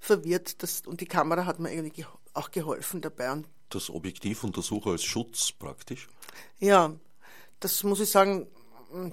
verwirrt. 0.00 0.62
Das, 0.62 0.82
und 0.86 1.00
die 1.00 1.06
Kamera 1.06 1.46
hat 1.46 1.58
mir 1.58 1.72
irgendwie 1.72 2.06
auch 2.34 2.50
geholfen 2.50 3.00
dabei. 3.00 3.32
Und 3.32 3.46
das 3.70 3.90
Objektiv 3.90 4.44
Sucher 4.56 4.90
als 4.90 5.04
Schutz 5.04 5.52
praktisch? 5.52 6.08
Ja, 6.60 6.94
das 7.60 7.82
muss 7.82 8.00
ich 8.00 8.10
sagen, 8.10 8.46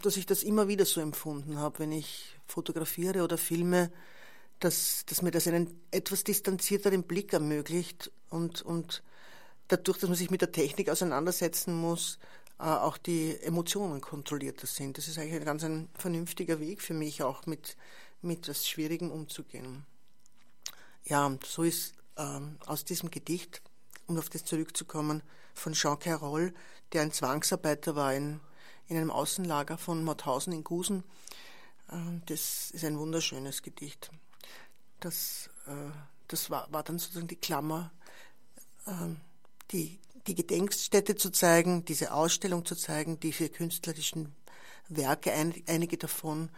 dass 0.02 0.18
ich 0.18 0.26
das 0.26 0.44
immer 0.44 0.68
wieder 0.68 0.86
so 0.86 1.02
empfunden 1.02 1.58
habe, 1.58 1.80
wenn 1.80 1.92
ich 1.92 2.36
fotografiere 2.46 3.24
oder 3.24 3.38
filme, 3.38 3.92
dass, 4.60 5.06
dass 5.08 5.22
mir 5.22 5.32
das 5.32 5.48
einen 5.48 5.82
etwas 5.92 6.24
distanzierteren 6.24 7.04
Blick 7.04 7.34
ermöglicht 7.34 8.12
und, 8.30 8.62
und 8.62 9.04
dadurch, 9.68 9.98
dass 9.98 10.10
man 10.10 10.18
sich 10.18 10.30
mit 10.30 10.42
der 10.42 10.52
Technik 10.52 10.90
auseinandersetzen 10.90 11.74
muss, 11.74 12.20
äh, 12.60 12.64
auch 12.64 12.98
die 12.98 13.38
Emotionen 13.42 14.00
kontrollierter 14.00 14.68
sind. 14.68 14.98
Das 14.98 15.08
ist 15.08 15.18
eigentlich 15.18 15.34
ein 15.34 15.46
ganz 15.46 15.64
ein 15.64 15.90
vernünftiger 15.96 16.60
Weg 16.60 16.82
für 16.82 16.94
mich, 16.94 17.24
auch 17.24 17.46
mit, 17.46 17.76
mit 18.22 18.48
etwas 18.48 18.68
Schwierigem 18.68 19.12
umzugehen. 19.12 19.86
Ja, 21.06 21.26
und 21.26 21.46
so 21.46 21.64
ist 21.64 21.96
ähm, 22.18 22.58
aus 22.66 22.86
diesem 22.86 23.12
Gedicht, 23.12 23.62
um 24.08 24.18
auf 24.18 24.30
das 24.30 24.46
zurückzukommen, 24.46 25.22
von 25.54 25.74
Jean 25.74 26.00
Carroll, 26.00 26.54
der 26.94 27.02
ein 27.02 27.12
Zwangsarbeiter 27.12 27.96
war 27.96 28.14
in, 28.14 28.40
in 28.88 28.98
einem 28.98 29.12
Außenlager 29.12 29.78
von 29.78 30.04
Mauthausen 30.04 30.54
in 30.54 30.64
Gusen. 30.64 31.04
Äh, 31.90 31.96
das 32.26 32.72
ist 32.72 32.84
ein 32.84 32.98
wunderschönes 32.98 33.62
Gedicht. 33.62 34.12
Das, 35.00 35.50
äh, 35.68 35.92
das 36.28 36.50
war, 36.50 36.72
war 36.72 36.84
dann 36.84 37.00
sozusagen 37.00 37.28
die 37.28 37.36
Klammer, 37.36 37.92
äh, 38.86 39.16
die 39.72 40.00
die 40.28 40.36
Gedenkstätte 40.36 41.16
zu 41.16 41.32
zeigen, 41.32 41.86
diese 41.86 42.14
Ausstellung 42.14 42.66
zu 42.66 42.76
zeigen, 42.76 43.20
diese 43.20 43.50
künstlerischen 43.50 44.36
Werke, 44.88 45.34
einige 45.34 45.98
davon 45.98 46.50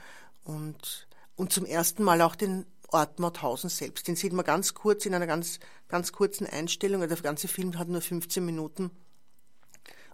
und, 0.43 1.07
und 1.35 1.51
zum 1.51 1.65
ersten 1.65 2.03
Mal 2.03 2.21
auch 2.21 2.35
den 2.35 2.65
Ort 2.91 3.19
Mauthausen 3.19 3.69
selbst. 3.69 4.07
Den 4.07 4.15
sieht 4.15 4.33
man 4.33 4.45
ganz 4.45 4.73
kurz 4.73 5.05
in 5.05 5.13
einer 5.13 5.27
ganz, 5.27 5.59
ganz 5.87 6.11
kurzen 6.11 6.47
Einstellung. 6.47 7.01
Also 7.01 7.15
der 7.15 7.23
ganze 7.23 7.47
Film 7.47 7.77
hat 7.77 7.87
nur 7.87 8.01
15 8.01 8.45
Minuten 8.45 8.91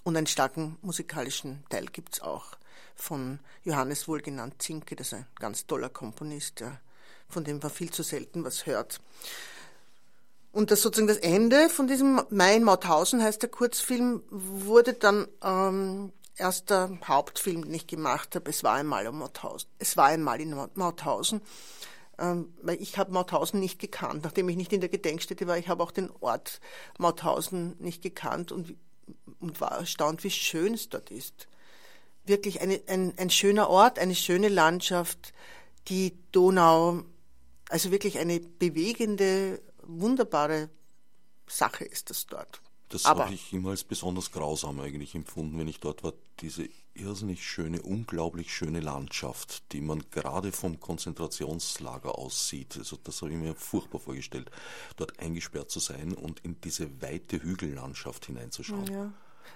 und 0.04 0.18
einen 0.18 0.28
starken 0.28 0.78
musikalischen 0.82 1.64
Teil 1.70 1.86
gibt 1.86 2.16
es 2.16 2.22
auch 2.22 2.58
von 2.96 3.40
Johannes 3.64 4.08
wohlgenannt 4.08 4.62
Zinke, 4.62 4.96
das 4.96 5.08
ist 5.08 5.14
ein 5.14 5.28
ganz 5.36 5.66
toller 5.66 5.90
Komponist, 5.90 6.60
der, 6.60 6.80
von 7.30 7.44
dem 7.44 7.60
man 7.60 7.72
viel 7.72 7.92
zu 7.92 8.04
selten 8.04 8.44
was 8.44 8.66
hört. 8.66 9.00
Und 10.52 10.70
das 10.70 10.82
sozusagen 10.82 11.08
das 11.08 11.18
Ende 11.18 11.70
von 11.70 11.88
diesem 11.88 12.22
Mai 12.30 12.58
in 12.58 12.64
Mauthausen 12.64 13.24
heißt 13.24 13.42
der 13.42 13.50
Kurzfilm, 13.50 14.22
wurde 14.30 14.94
dann 14.94 15.28
ähm, 15.42 16.12
erst 16.36 16.70
der 16.70 16.98
Hauptfilm, 17.06 17.64
den 17.64 17.74
ich 17.74 17.88
gemacht 17.88 18.36
habe. 18.36 18.50
Es 18.50 18.64
war 18.64 18.76
einmal 18.76 19.06
in 19.06 19.16
Mauthausen. 19.16 19.70
Es 19.80 19.96
war 19.96 20.08
einmal 20.08 20.42
in 20.42 20.56
Mauthausen. 20.76 21.42
Ähm, 22.18 22.54
weil 22.62 22.82
ich 22.82 22.98
habe 22.98 23.12
Mauthausen 23.12 23.60
nicht 23.60 23.80
gekannt, 23.80 24.24
nachdem 24.24 24.50
ich 24.50 24.56
nicht 24.56 24.74
in 24.74 24.82
der 24.82 24.90
Gedenkstätte 24.90 25.48
war. 25.48 25.58
Ich 25.58 25.68
habe 25.68 25.84
auch 25.84 25.92
den 25.92 26.10
Ort 26.20 26.60
Mauthausen 26.98 27.76
nicht 27.80 28.02
gekannt 28.02 28.52
und, 28.52 28.76
und 29.40 29.62
war 29.62 29.80
erstaunt, 29.80 30.24
wie 30.24 30.32
schön 30.32 30.74
es 30.74 30.90
dort 30.90 31.10
ist. 31.10 31.48
Wirklich 32.26 32.62
eine, 32.62 32.82
ein, 32.88 33.14
ein 33.18 33.30
schöner 33.30 33.70
Ort, 33.70 33.98
eine 33.98 34.16
schöne 34.16 34.50
Landschaft, 34.50 35.34
die 35.88 36.14
Donau, 36.32 37.04
also 37.70 37.92
wirklich 37.92 38.20
eine 38.20 38.40
bewegende 38.40 39.62
wunderbare 39.84 40.70
Sache 41.48 41.86
ist 41.86 42.10
das 42.10 42.28
dort. 42.28 42.62
Das 42.90 43.06
habe 43.06 43.34
ich 43.34 43.54
immer 43.54 43.70
als 43.70 43.84
besonders 43.84 44.32
grausam 44.32 44.80
eigentlich 44.82 45.16
empfunden, 45.16 45.58
wenn 45.58 45.68
ich 45.68 45.80
dort 45.80 46.04
war. 46.04 46.14
Diese 46.42 46.68
irrsinnig 46.94 47.48
schöne, 47.48 47.82
unglaublich 47.82 48.54
schöne 48.54 48.80
Landschaft, 48.80 49.72
die 49.72 49.82
man 49.82 50.04
gerade 50.12 50.52
vom 50.52 50.80
Konzentrationslager 50.80 52.18
aus 52.18 52.50
sieht. 52.50 52.78
Also 52.78 52.98
das 53.04 53.22
habe 53.22 53.32
ich 53.32 53.38
mir 53.38 53.56
furchtbar 53.56 54.00
vorgestellt, 54.00 54.52
dort 54.98 55.20
eingesperrt 55.20 55.70
zu 55.70 55.80
sein 55.80 56.14
und 56.14 56.40
in 56.42 56.60
diese 56.62 57.02
weite 57.02 57.42
Hügellandschaft 57.42 58.26
hineinzuschauen. 58.26 58.88
Ja. 58.88 59.12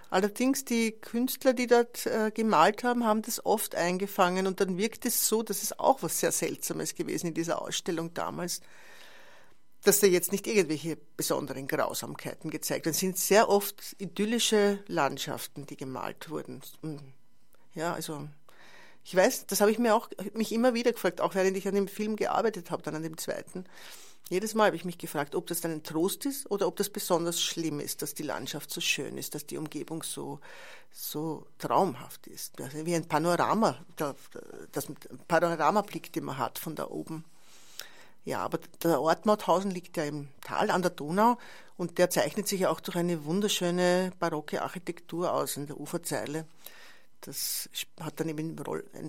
Allerdings 0.10 0.66
die 0.66 0.92
Künstler, 0.92 1.54
die 1.54 1.68
dort 1.68 2.06
äh, 2.06 2.32
gemalt 2.34 2.84
haben, 2.84 3.06
haben 3.06 3.22
das 3.22 3.46
oft 3.46 3.76
eingefangen 3.76 4.48
und 4.48 4.60
dann 4.60 4.78
wirkt 4.78 5.06
es 5.06 5.28
so, 5.28 5.44
das 5.44 5.64
ist 5.64 5.80
auch 5.80 6.04
was 6.04 6.20
sehr 6.20 6.32
Seltsames 6.32 6.96
gewesen 6.96 7.28
in 7.28 7.34
dieser 7.34 7.62
Ausstellung 7.62 8.14
damals 8.14 8.62
dass 9.86 10.00
da 10.00 10.08
jetzt 10.08 10.32
nicht 10.32 10.48
irgendwelche 10.48 10.98
besonderen 11.16 11.68
Grausamkeiten 11.68 12.50
gezeigt 12.50 12.86
werden. 12.86 12.96
Es 12.96 13.00
sind 13.00 13.18
sehr 13.18 13.50
oft 13.50 13.96
idyllische 14.00 14.84
Landschaften, 14.88 15.66
die 15.66 15.78
gemalt 15.78 16.30
wurden. 16.30 16.62
Ja, 17.76 17.94
also 17.94 18.28
ich 19.04 19.16
weiß, 19.16 19.46
das 19.46 19.62
habe 19.62 19.70
ich 19.70 19.78
mir 19.78 19.94
auch 19.94 20.10
mich 20.34 20.52
immer 20.52 20.74
wieder 20.74 20.92
gefragt, 20.92 21.22
auch 21.22 21.36
während 21.36 21.56
ich 21.56 21.68
an 21.68 21.76
dem 21.76 21.88
Film 21.88 22.16
gearbeitet 22.16 22.72
habe, 22.72 22.82
dann 22.82 22.96
an 22.96 23.04
dem 23.04 23.18
zweiten. 23.18 23.66
Jedes 24.30 24.56
Mal 24.56 24.68
habe 24.68 24.76
ich 24.76 24.86
mich 24.86 24.98
gefragt, 24.98 25.36
ob 25.36 25.46
das 25.46 25.62
dann 25.62 25.72
ein 25.72 25.84
Trost 25.84 26.26
ist 26.26 26.50
oder 26.50 26.66
ob 26.66 26.78
das 26.78 26.90
besonders 26.90 27.40
schlimm 27.40 27.80
ist, 27.80 28.02
dass 28.02 28.16
die 28.16 28.24
Landschaft 28.24 28.72
so 28.72 28.82
schön 28.82 29.18
ist, 29.20 29.36
dass 29.36 29.46
die 29.46 29.58
Umgebung 29.58 30.02
so, 30.02 30.40
so 30.92 31.46
traumhaft 31.60 32.26
ist. 32.26 32.60
Also 32.60 32.84
wie 32.88 32.96
ein 32.96 33.08
Panorama, 33.08 33.78
das 34.72 34.88
Panoramablick, 35.28 36.12
den 36.12 36.24
man 36.24 36.40
hat 36.40 36.58
von 36.58 36.76
da 36.76 36.88
oben. 36.88 37.24
Ja, 38.24 38.40
aber 38.40 38.58
der 38.82 39.00
Ort 39.00 39.28
Mauthausen 39.28 39.70
liegt 39.70 39.98
ja 39.98 40.06
im 40.06 40.30
Tal 40.42 40.72
an 40.72 40.82
der 40.82 40.90
Donau 40.90 41.38
und 41.78 42.00
der 42.00 42.10
zeichnet 42.10 42.48
sich 42.48 42.62
ja 42.62 42.72
auch 42.72 42.80
durch 42.80 42.98
eine 42.98 43.26
wunderschöne 43.26 44.12
barocke 44.18 44.64
Architektur 44.64 45.32
aus 45.32 45.58
in 45.58 45.68
der 45.68 45.80
Uferzeile. 45.80 46.48
Das 47.26 47.70
hat 48.00 48.20
dann 48.20 48.30
eben 48.30 48.56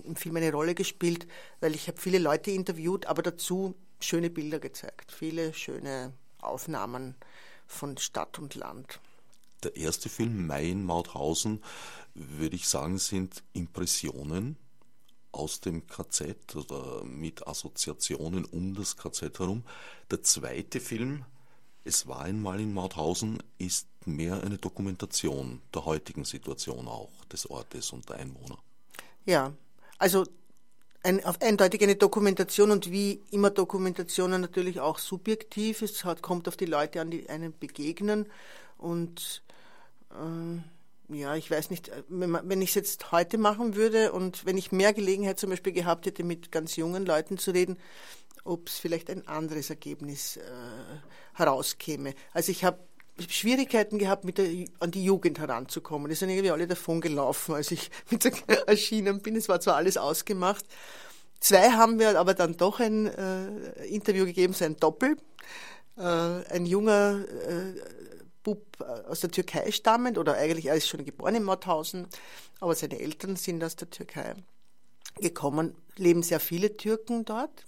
im 0.03 0.15
Film 0.15 0.37
eine 0.37 0.51
Rolle 0.51 0.73
gespielt, 0.73 1.27
weil 1.59 1.75
ich 1.75 1.87
habe 1.87 1.99
viele 1.99 2.17
Leute 2.17 2.49
interviewt, 2.49 3.05
aber 3.05 3.21
dazu 3.21 3.75
schöne 3.99 4.31
Bilder 4.31 4.59
gezeigt, 4.59 5.11
viele 5.11 5.53
schöne 5.53 6.13
Aufnahmen 6.39 7.15
von 7.67 7.97
Stadt 7.97 8.39
und 8.39 8.55
Land. 8.55 8.99
Der 9.63 9.75
erste 9.75 10.09
Film 10.09 10.47
Mai 10.47 10.69
in 10.69 10.83
Mauthausen, 10.83 11.61
würde 12.15 12.55
ich 12.55 12.67
sagen, 12.67 12.97
sind 12.97 13.43
Impressionen 13.53 14.57
aus 15.31 15.59
dem 15.59 15.85
KZ 15.85 16.55
oder 16.55 17.03
mit 17.03 17.47
Assoziationen 17.47 18.45
um 18.45 18.73
das 18.73 18.97
KZ 18.97 19.37
herum. 19.37 19.63
Der 20.09 20.23
zweite 20.23 20.79
Film, 20.79 21.25
Es 21.83 22.07
war 22.07 22.21
einmal 22.21 22.59
in 22.59 22.73
Mauthausen, 22.73 23.41
ist 23.57 23.87
mehr 24.07 24.41
eine 24.43 24.57
Dokumentation 24.57 25.61
der 25.73 25.85
heutigen 25.85 26.25
Situation 26.25 26.87
auch 26.87 27.11
des 27.31 27.49
Ortes 27.49 27.91
und 27.91 28.09
der 28.09 28.17
Einwohner. 28.17 28.57
Ja, 29.25 29.53
also 29.97 30.25
ein, 31.03 31.23
eindeutig 31.23 31.81
eine 31.83 31.95
Dokumentation 31.95 32.71
und 32.71 32.91
wie 32.91 33.21
immer 33.31 33.49
Dokumentationen 33.49 34.41
natürlich 34.41 34.79
auch 34.79 34.99
subjektiv. 34.99 35.81
Es 35.81 36.03
hat, 36.05 36.21
kommt 36.21 36.47
auf 36.47 36.57
die 36.57 36.65
Leute 36.65 37.01
an, 37.01 37.11
die 37.11 37.29
einem 37.29 37.53
begegnen 37.57 38.27
und 38.77 39.43
äh, 40.11 40.61
ja, 41.09 41.35
ich 41.35 41.49
weiß 41.49 41.69
nicht, 41.69 41.89
äh, 41.89 42.03
wenn 42.09 42.61
ich 42.61 42.69
es 42.69 42.75
jetzt 42.75 43.11
heute 43.11 43.37
machen 43.37 43.75
würde 43.75 44.11
und 44.11 44.45
wenn 44.45 44.57
ich 44.57 44.71
mehr 44.71 44.93
Gelegenheit 44.93 45.39
zum 45.39 45.49
Beispiel 45.49 45.73
gehabt 45.73 46.05
hätte, 46.05 46.23
mit 46.23 46.51
ganz 46.51 46.75
jungen 46.75 47.05
Leuten 47.05 47.37
zu 47.37 47.51
reden, 47.51 47.77
ob 48.43 48.67
es 48.67 48.77
vielleicht 48.77 49.09
ein 49.09 49.27
anderes 49.27 49.69
Ergebnis 49.69 50.37
äh, 50.37 50.41
herauskäme. 51.33 52.13
Also 52.33 52.51
ich 52.51 52.63
habe 52.63 52.79
Schwierigkeiten 53.29 53.97
gehabt, 53.97 54.23
mit 54.23 54.37
der, 54.37 54.47
an 54.79 54.91
die 54.91 55.03
Jugend 55.03 55.39
heranzukommen. 55.39 56.09
Die 56.09 56.15
sind 56.15 56.29
irgendwie 56.29 56.51
alle 56.51 56.67
davon 56.67 57.01
gelaufen, 57.01 57.55
als 57.55 57.71
ich 57.71 57.89
mit 58.11 58.23
so 58.23 58.29
erschienen 58.67 59.21
bin. 59.21 59.35
Es 59.35 59.49
war 59.49 59.59
zwar 59.59 59.75
alles 59.75 59.97
ausgemacht. 59.97 60.65
Zwei 61.39 61.71
haben 61.71 61.99
wir 61.99 62.19
aber 62.19 62.33
dann 62.33 62.57
doch 62.57 62.79
ein 62.79 63.07
äh, 63.07 63.85
Interview 63.85 64.25
gegeben, 64.25 64.53
so 64.53 64.65
ein 64.65 64.77
Doppel. 64.77 65.17
Äh, 65.97 66.01
ein 66.01 66.65
junger 66.65 67.23
äh, 67.47 67.79
Bub 68.43 68.63
äh, 68.79 68.83
aus 69.07 69.21
der 69.21 69.31
Türkei 69.31 69.71
stammend, 69.71 70.17
oder 70.17 70.35
eigentlich 70.35 70.67
er 70.67 70.75
ist 70.75 70.87
schon 70.87 71.03
geboren 71.03 71.35
in 71.35 71.43
Mauthausen, 71.43 72.07
aber 72.59 72.75
seine 72.75 72.99
Eltern 72.99 73.35
sind 73.35 73.63
aus 73.63 73.75
der 73.75 73.89
Türkei 73.89 74.35
gekommen, 75.19 75.75
leben 75.95 76.23
sehr 76.23 76.39
viele 76.39 76.77
Türken 76.77 77.25
dort. 77.25 77.65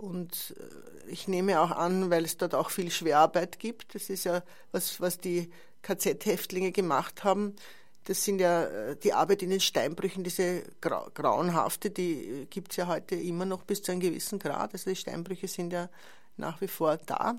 Äh, 0.00 0.04
und 0.04 0.54
äh, 0.58 1.10
ich 1.10 1.28
nehme 1.28 1.60
auch 1.60 1.70
an, 1.70 2.10
weil 2.10 2.24
es 2.24 2.36
dort 2.36 2.54
auch 2.54 2.70
viel 2.70 2.90
Schwerarbeit 2.90 3.58
gibt, 3.58 3.94
das 3.94 4.10
ist 4.10 4.24
ja 4.24 4.42
was, 4.72 5.00
was 5.00 5.18
die 5.18 5.50
KZ-Häftlinge 5.82 6.72
gemacht 6.72 7.24
haben, 7.24 7.56
das 8.04 8.24
sind 8.24 8.40
ja 8.40 8.94
die 8.94 9.12
Arbeit 9.12 9.42
in 9.42 9.50
den 9.50 9.60
Steinbrüchen, 9.60 10.24
diese 10.24 10.62
grauenhafte, 10.80 11.90
die 11.90 12.46
gibt 12.48 12.72
es 12.72 12.76
ja 12.76 12.86
heute 12.86 13.14
immer 13.14 13.44
noch 13.44 13.62
bis 13.62 13.82
zu 13.82 13.92
einem 13.92 14.00
gewissen 14.00 14.38
Grad. 14.38 14.72
Also 14.72 14.90
die 14.90 14.96
Steinbrüche 14.96 15.48
sind 15.48 15.72
ja 15.72 15.90
nach 16.36 16.60
wie 16.62 16.66
vor 16.66 16.96
da. 16.96 17.36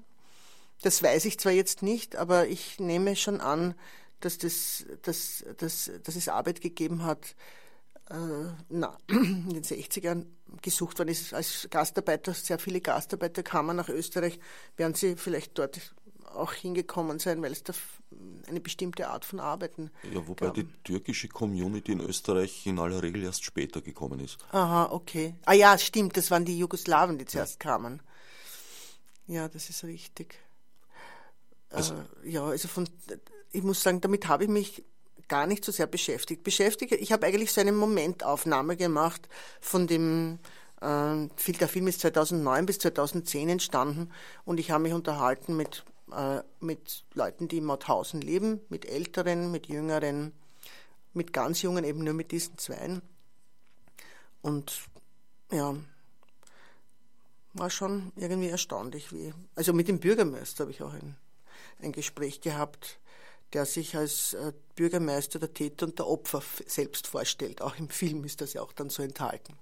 Das 0.84 1.02
weiß 1.02 1.26
ich 1.26 1.40
zwar 1.40 1.52
jetzt 1.52 1.82
nicht, 1.82 2.16
aber 2.16 2.48
ich 2.48 2.80
nehme 2.80 3.16
schon 3.16 3.42
an, 3.42 3.74
dass, 4.20 4.38
das, 4.38 4.86
dass, 5.02 5.44
dass, 5.58 5.92
dass 6.04 6.16
es 6.16 6.30
Arbeit 6.30 6.62
gegeben 6.62 7.04
hat, 7.04 7.26
äh, 7.26 7.34
na, 8.10 8.98
in 9.08 9.50
den 9.54 9.64
60ern 9.64 10.26
gesucht 10.62 11.00
worden 11.00 11.10
ist 11.10 11.34
als 11.34 11.68
Gastarbeiter. 11.70 12.34
Sehr 12.34 12.60
viele 12.60 12.82
Gastarbeiter 12.82 13.44
kamen 13.44 13.78
nach 13.78 13.90
Österreich. 13.90 14.40
Werden 14.76 14.94
sie 14.94 15.16
vielleicht 15.16 15.58
dort 15.58 15.80
auch 16.34 16.54
hingekommen 16.54 17.20
sein, 17.20 17.42
weil 17.42 17.52
es 17.52 17.64
da 17.64 17.74
eine 18.48 18.60
bestimmte 18.60 19.08
Art 19.10 19.26
von 19.26 19.40
Arbeiten 19.40 19.92
Ja, 20.14 20.26
wobei 20.28 20.48
gab. 20.48 20.56
die 20.56 20.68
türkische 20.84 21.28
Community 21.28 21.92
in 21.92 22.02
Österreich 22.02 22.66
in 22.68 22.80
aller 22.80 23.02
Regel 23.02 23.24
erst 23.24 23.44
später 23.44 23.82
gekommen 23.82 24.20
ist. 24.20 24.38
Aha, 24.52 24.92
okay. 24.92 25.36
Ah 25.46 25.54
ja, 25.54 25.78
stimmt, 25.78 26.18
das 26.18 26.32
waren 26.32 26.46
die 26.46 26.58
Jugoslawen, 26.58 27.18
die 27.18 27.26
zuerst 27.26 27.64
ja. 27.64 27.72
kamen. 27.72 28.02
Ja, 29.28 29.48
das 29.48 29.70
ist 29.70 29.84
richtig. 29.84 30.40
Also, 31.70 31.94
äh, 32.24 32.30
ja, 32.30 32.46
also 32.46 32.68
von, 32.68 32.90
ich 33.52 33.64
muss 33.64 33.82
sagen, 33.82 34.02
damit 34.02 34.28
habe 34.28 34.44
ich 34.44 34.50
mich 34.50 34.84
gar 35.32 35.48
nicht 35.48 35.66
so 35.66 35.72
sehr 35.72 35.88
beschäftigt. 35.88 36.44
Beschäftigt, 36.44 36.92
ich 36.92 37.12
habe 37.12 37.26
eigentlich 37.26 37.52
so 37.52 37.62
eine 37.62 37.72
Momentaufnahme 37.72 38.78
gemacht 38.78 39.28
von 39.62 39.88
dem, 39.88 40.38
äh, 40.82 41.28
der 41.54 41.68
Film 41.68 41.88
ist 41.88 42.02
2009 42.02 42.66
bis 42.68 42.80
2010 42.80 43.50
entstanden 43.50 44.12
und 44.46 44.60
ich 44.60 44.70
habe 44.70 44.84
mich 44.84 44.94
unterhalten 44.94 45.56
mit, 45.56 45.86
äh, 46.12 46.42
mit 46.60 47.06
Leuten, 47.14 47.48
die 47.48 47.58
in 47.58 47.66
Mauthausen 47.66 48.22
leben, 48.22 48.62
mit 48.70 48.86
Älteren, 48.86 49.52
mit 49.52 49.68
Jüngeren 49.68 50.34
mit 51.14 51.34
ganz 51.34 51.62
Jungen 51.62 51.84
eben 51.84 52.04
nur 52.04 52.14
mit 52.14 52.32
diesen 52.32 52.58
Zweien. 52.58 53.02
Und 54.42 54.82
ja, 55.52 55.76
war 57.54 57.70
schon 57.70 58.12
irgendwie 58.16 58.48
erstaunlich, 58.50 59.12
wie. 59.12 59.34
Also 59.56 59.74
mit 59.74 59.88
dem 59.88 60.00
Bürgermeister 60.00 60.64
habe 60.64 60.72
ich 60.72 60.82
auch 60.82 60.94
ein, 60.94 61.18
ein 61.82 61.92
Gespräch 61.92 62.42
gehabt, 62.42 63.00
der 63.54 63.66
sich 63.66 63.96
als 63.96 64.34
äh, 64.34 64.54
Bürgermeister 64.76 65.40
der 65.40 65.54
Täter 65.54 65.86
und 65.86 66.00
der 66.00 66.08
Opfer 66.08 66.42
selbst 66.66 67.08
vorstellt. 67.08 67.62
Auch 67.62 67.78
im 67.78 67.90
Film 67.90 68.24
ist 68.24 68.42
das 68.42 68.54
ja 68.54 68.62
auch 68.62 68.74
dann 68.74 68.90
so 68.90 69.04
enthalten. 69.04 69.58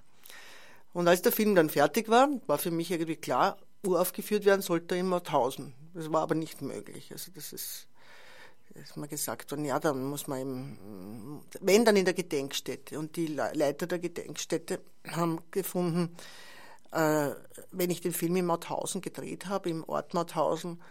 Und 0.93 1.07
als 1.07 1.21
der 1.21 1.31
Film 1.31 1.55
dann 1.55 1.69
fertig 1.69 2.09
war, 2.09 2.29
war 2.47 2.57
für 2.57 2.71
mich 2.71 2.91
irgendwie 2.91 3.15
klar, 3.15 3.57
uraufgeführt 3.83 4.45
werden 4.45 4.61
sollte 4.61 4.95
in 4.95 5.07
Mauthausen. 5.07 5.73
Das 5.93 6.11
war 6.11 6.21
aber 6.21 6.35
nicht 6.35 6.61
möglich. 6.61 7.11
Also 7.11 7.31
das 7.33 7.53
ist, 7.53 7.87
ist 8.75 8.97
mir 8.97 9.07
gesagt 9.07 9.51
worden, 9.51 9.65
ja, 9.65 9.79
dann 9.79 10.03
muss 10.05 10.27
man 10.27 10.39
eben, 10.39 11.41
wenn 11.61 11.85
dann 11.85 11.95
in 11.95 12.05
der 12.05 12.13
Gedenkstätte. 12.13 12.99
Und 12.99 13.15
die 13.15 13.27
Leiter 13.27 13.87
der 13.87 13.99
Gedenkstätte 13.99 14.81
haben 15.07 15.39
gefunden, 15.51 16.15
äh, 16.91 17.29
wenn 17.71 17.89
ich 17.89 18.01
den 18.01 18.13
Film 18.13 18.35
in 18.35 18.45
Mauthausen 18.45 19.01
gedreht 19.01 19.45
habe, 19.45 19.69
im 19.69 19.83
Ort 19.83 20.13
Mauthausen, 20.13 20.81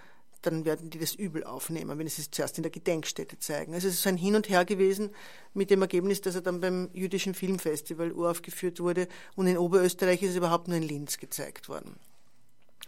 dann 0.43 0.65
werden 0.65 0.91
die 0.91 0.99
das 0.99 1.15
übel 1.15 1.45
aufnehmen, 1.45 1.99
wenn 1.99 2.09
sie 2.09 2.23
es 2.23 2.31
zuerst 2.31 2.59
in 2.59 2.63
der 2.63 2.71
Gedenkstätte 2.71 3.39
zeigen. 3.39 3.75
Also 3.75 3.89
es 3.89 3.95
ist 3.95 4.07
ein 4.07 4.17
Hin 4.17 4.37
und 4.37 4.49
Her 4.49 4.65
gewesen 4.65 5.11
mit 5.53 5.71
dem 5.71 5.83
Ergebnis, 5.83 6.21
dass 6.21 6.37
er 6.37 6.43
dann 6.43 6.61
beim 6.61 6.91
Jüdischen 6.93 7.35
Filmfestival 7.35 8.13
uraufgeführt 8.13 8.81
wurde 8.81 9.09
und 9.35 9.47
in 9.47 9.59
Oberösterreich 9.59 10.23
ist 10.23 10.31
es 10.31 10.37
überhaupt 10.37 10.69
nur 10.69 10.77
in 10.77 10.85
Linz 10.85 11.19
gezeigt 11.19 11.69
worden. 11.69 11.97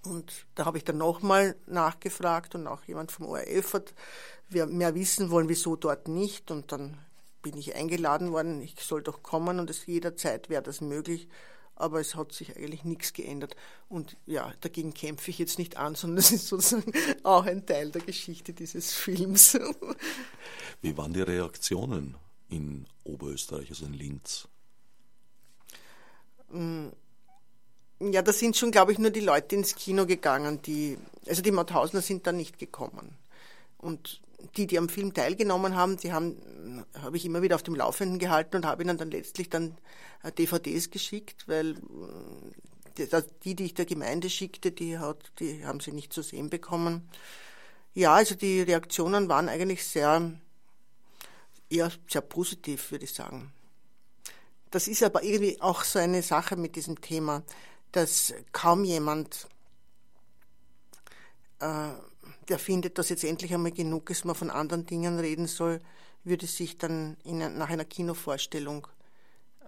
Und 0.02 0.46
da 0.54 0.64
habe 0.64 0.78
ich 0.78 0.84
dann 0.84 0.98
nochmal 0.98 1.56
nachgefragt 1.66 2.54
und 2.54 2.66
auch 2.66 2.84
jemand 2.84 3.12
vom 3.12 3.26
ORF 3.26 3.74
hat 3.74 3.94
mehr 4.48 4.94
wissen 4.94 5.30
wollen, 5.30 5.48
wieso 5.48 5.76
dort 5.76 6.08
nicht. 6.08 6.50
Und 6.50 6.72
dann 6.72 6.96
bin 7.42 7.56
ich 7.56 7.74
eingeladen 7.74 8.32
worden, 8.32 8.62
ich 8.62 8.76
soll 8.80 9.02
doch 9.02 9.22
kommen 9.22 9.60
und 9.60 9.68
es 9.70 9.86
jederzeit 9.86 10.48
wäre 10.48 10.62
das 10.62 10.80
möglich 10.80 11.28
aber 11.80 12.00
es 12.00 12.14
hat 12.14 12.32
sich 12.32 12.56
eigentlich 12.56 12.84
nichts 12.84 13.12
geändert. 13.12 13.56
Und 13.88 14.16
ja, 14.26 14.52
dagegen 14.60 14.94
kämpfe 14.94 15.30
ich 15.30 15.38
jetzt 15.38 15.58
nicht 15.58 15.76
an, 15.76 15.94
sondern 15.96 16.18
es 16.18 16.30
ist 16.30 16.48
sozusagen 16.48 16.92
auch 17.22 17.44
ein 17.46 17.66
Teil 17.66 17.90
der 17.90 18.02
Geschichte 18.02 18.52
dieses 18.52 18.92
Films. 18.92 19.58
Wie 20.82 20.96
waren 20.96 21.12
die 21.12 21.22
Reaktionen 21.22 22.16
in 22.48 22.86
Oberösterreich, 23.04 23.70
also 23.70 23.86
in 23.86 23.94
Linz? 23.94 24.48
Mm, 26.50 26.88
ja, 28.00 28.22
da 28.22 28.32
sind 28.32 28.56
schon, 28.56 28.70
glaube 28.70 28.92
ich, 28.92 28.98
nur 28.98 29.10
die 29.10 29.20
Leute 29.20 29.56
ins 29.56 29.74
Kino 29.74 30.06
gegangen, 30.06 30.62
die, 30.62 30.98
also 31.26 31.42
die 31.42 31.50
Mauthausener 31.50 32.02
sind 32.02 32.26
da 32.26 32.32
nicht 32.32 32.58
gekommen. 32.58 33.16
Und 33.78 34.20
die, 34.56 34.66
die 34.66 34.78
am 34.78 34.88
Film 34.88 35.14
teilgenommen 35.14 35.74
haben, 35.74 35.96
die 35.96 36.12
haben, 36.12 36.84
habe 37.00 37.16
ich 37.16 37.24
immer 37.24 37.42
wieder 37.42 37.54
auf 37.54 37.62
dem 37.62 37.74
Laufenden 37.74 38.18
gehalten 38.18 38.56
und 38.56 38.66
habe 38.66 38.82
ihnen 38.82 38.98
dann 38.98 39.10
letztlich 39.10 39.48
dann 39.48 39.76
DVDs 40.38 40.86
äh, 40.86 40.90
geschickt, 40.90 41.48
weil 41.48 41.76
äh, 42.98 43.22
die, 43.44 43.54
die 43.54 43.64
ich 43.64 43.74
der 43.74 43.86
Gemeinde 43.86 44.28
schickte, 44.28 44.72
die, 44.72 44.98
hat, 44.98 45.32
die 45.38 45.64
haben 45.64 45.80
sie 45.80 45.92
nicht 45.92 46.12
zu 46.12 46.22
sehen 46.22 46.50
bekommen. 46.50 47.08
Ja, 47.94 48.14
also 48.14 48.34
die 48.34 48.60
Reaktionen 48.60 49.28
waren 49.28 49.48
eigentlich 49.48 49.84
sehr, 49.84 50.32
eher 51.68 51.90
sehr 52.08 52.20
positiv, 52.20 52.90
würde 52.90 53.04
ich 53.04 53.12
sagen. 53.12 53.52
Das 54.70 54.86
ist 54.86 55.02
aber 55.02 55.22
irgendwie 55.22 55.60
auch 55.60 55.82
so 55.82 55.98
eine 55.98 56.22
Sache 56.22 56.56
mit 56.56 56.76
diesem 56.76 57.00
Thema, 57.00 57.42
dass 57.92 58.32
kaum 58.52 58.84
jemand 58.84 59.48
äh, 61.58 61.90
der 62.50 62.58
findet, 62.58 62.98
dass 62.98 63.08
jetzt 63.08 63.24
endlich 63.24 63.54
einmal 63.54 63.72
genug 63.72 64.10
ist, 64.10 64.24
man 64.24 64.34
von 64.34 64.50
anderen 64.50 64.86
Dingen 64.86 65.18
reden 65.18 65.46
soll, 65.46 65.80
würde 66.24 66.46
sich 66.46 66.76
dann 66.76 67.16
in, 67.24 67.38
nach 67.38 67.70
einer 67.70 67.84
Kinovorstellung 67.84 68.86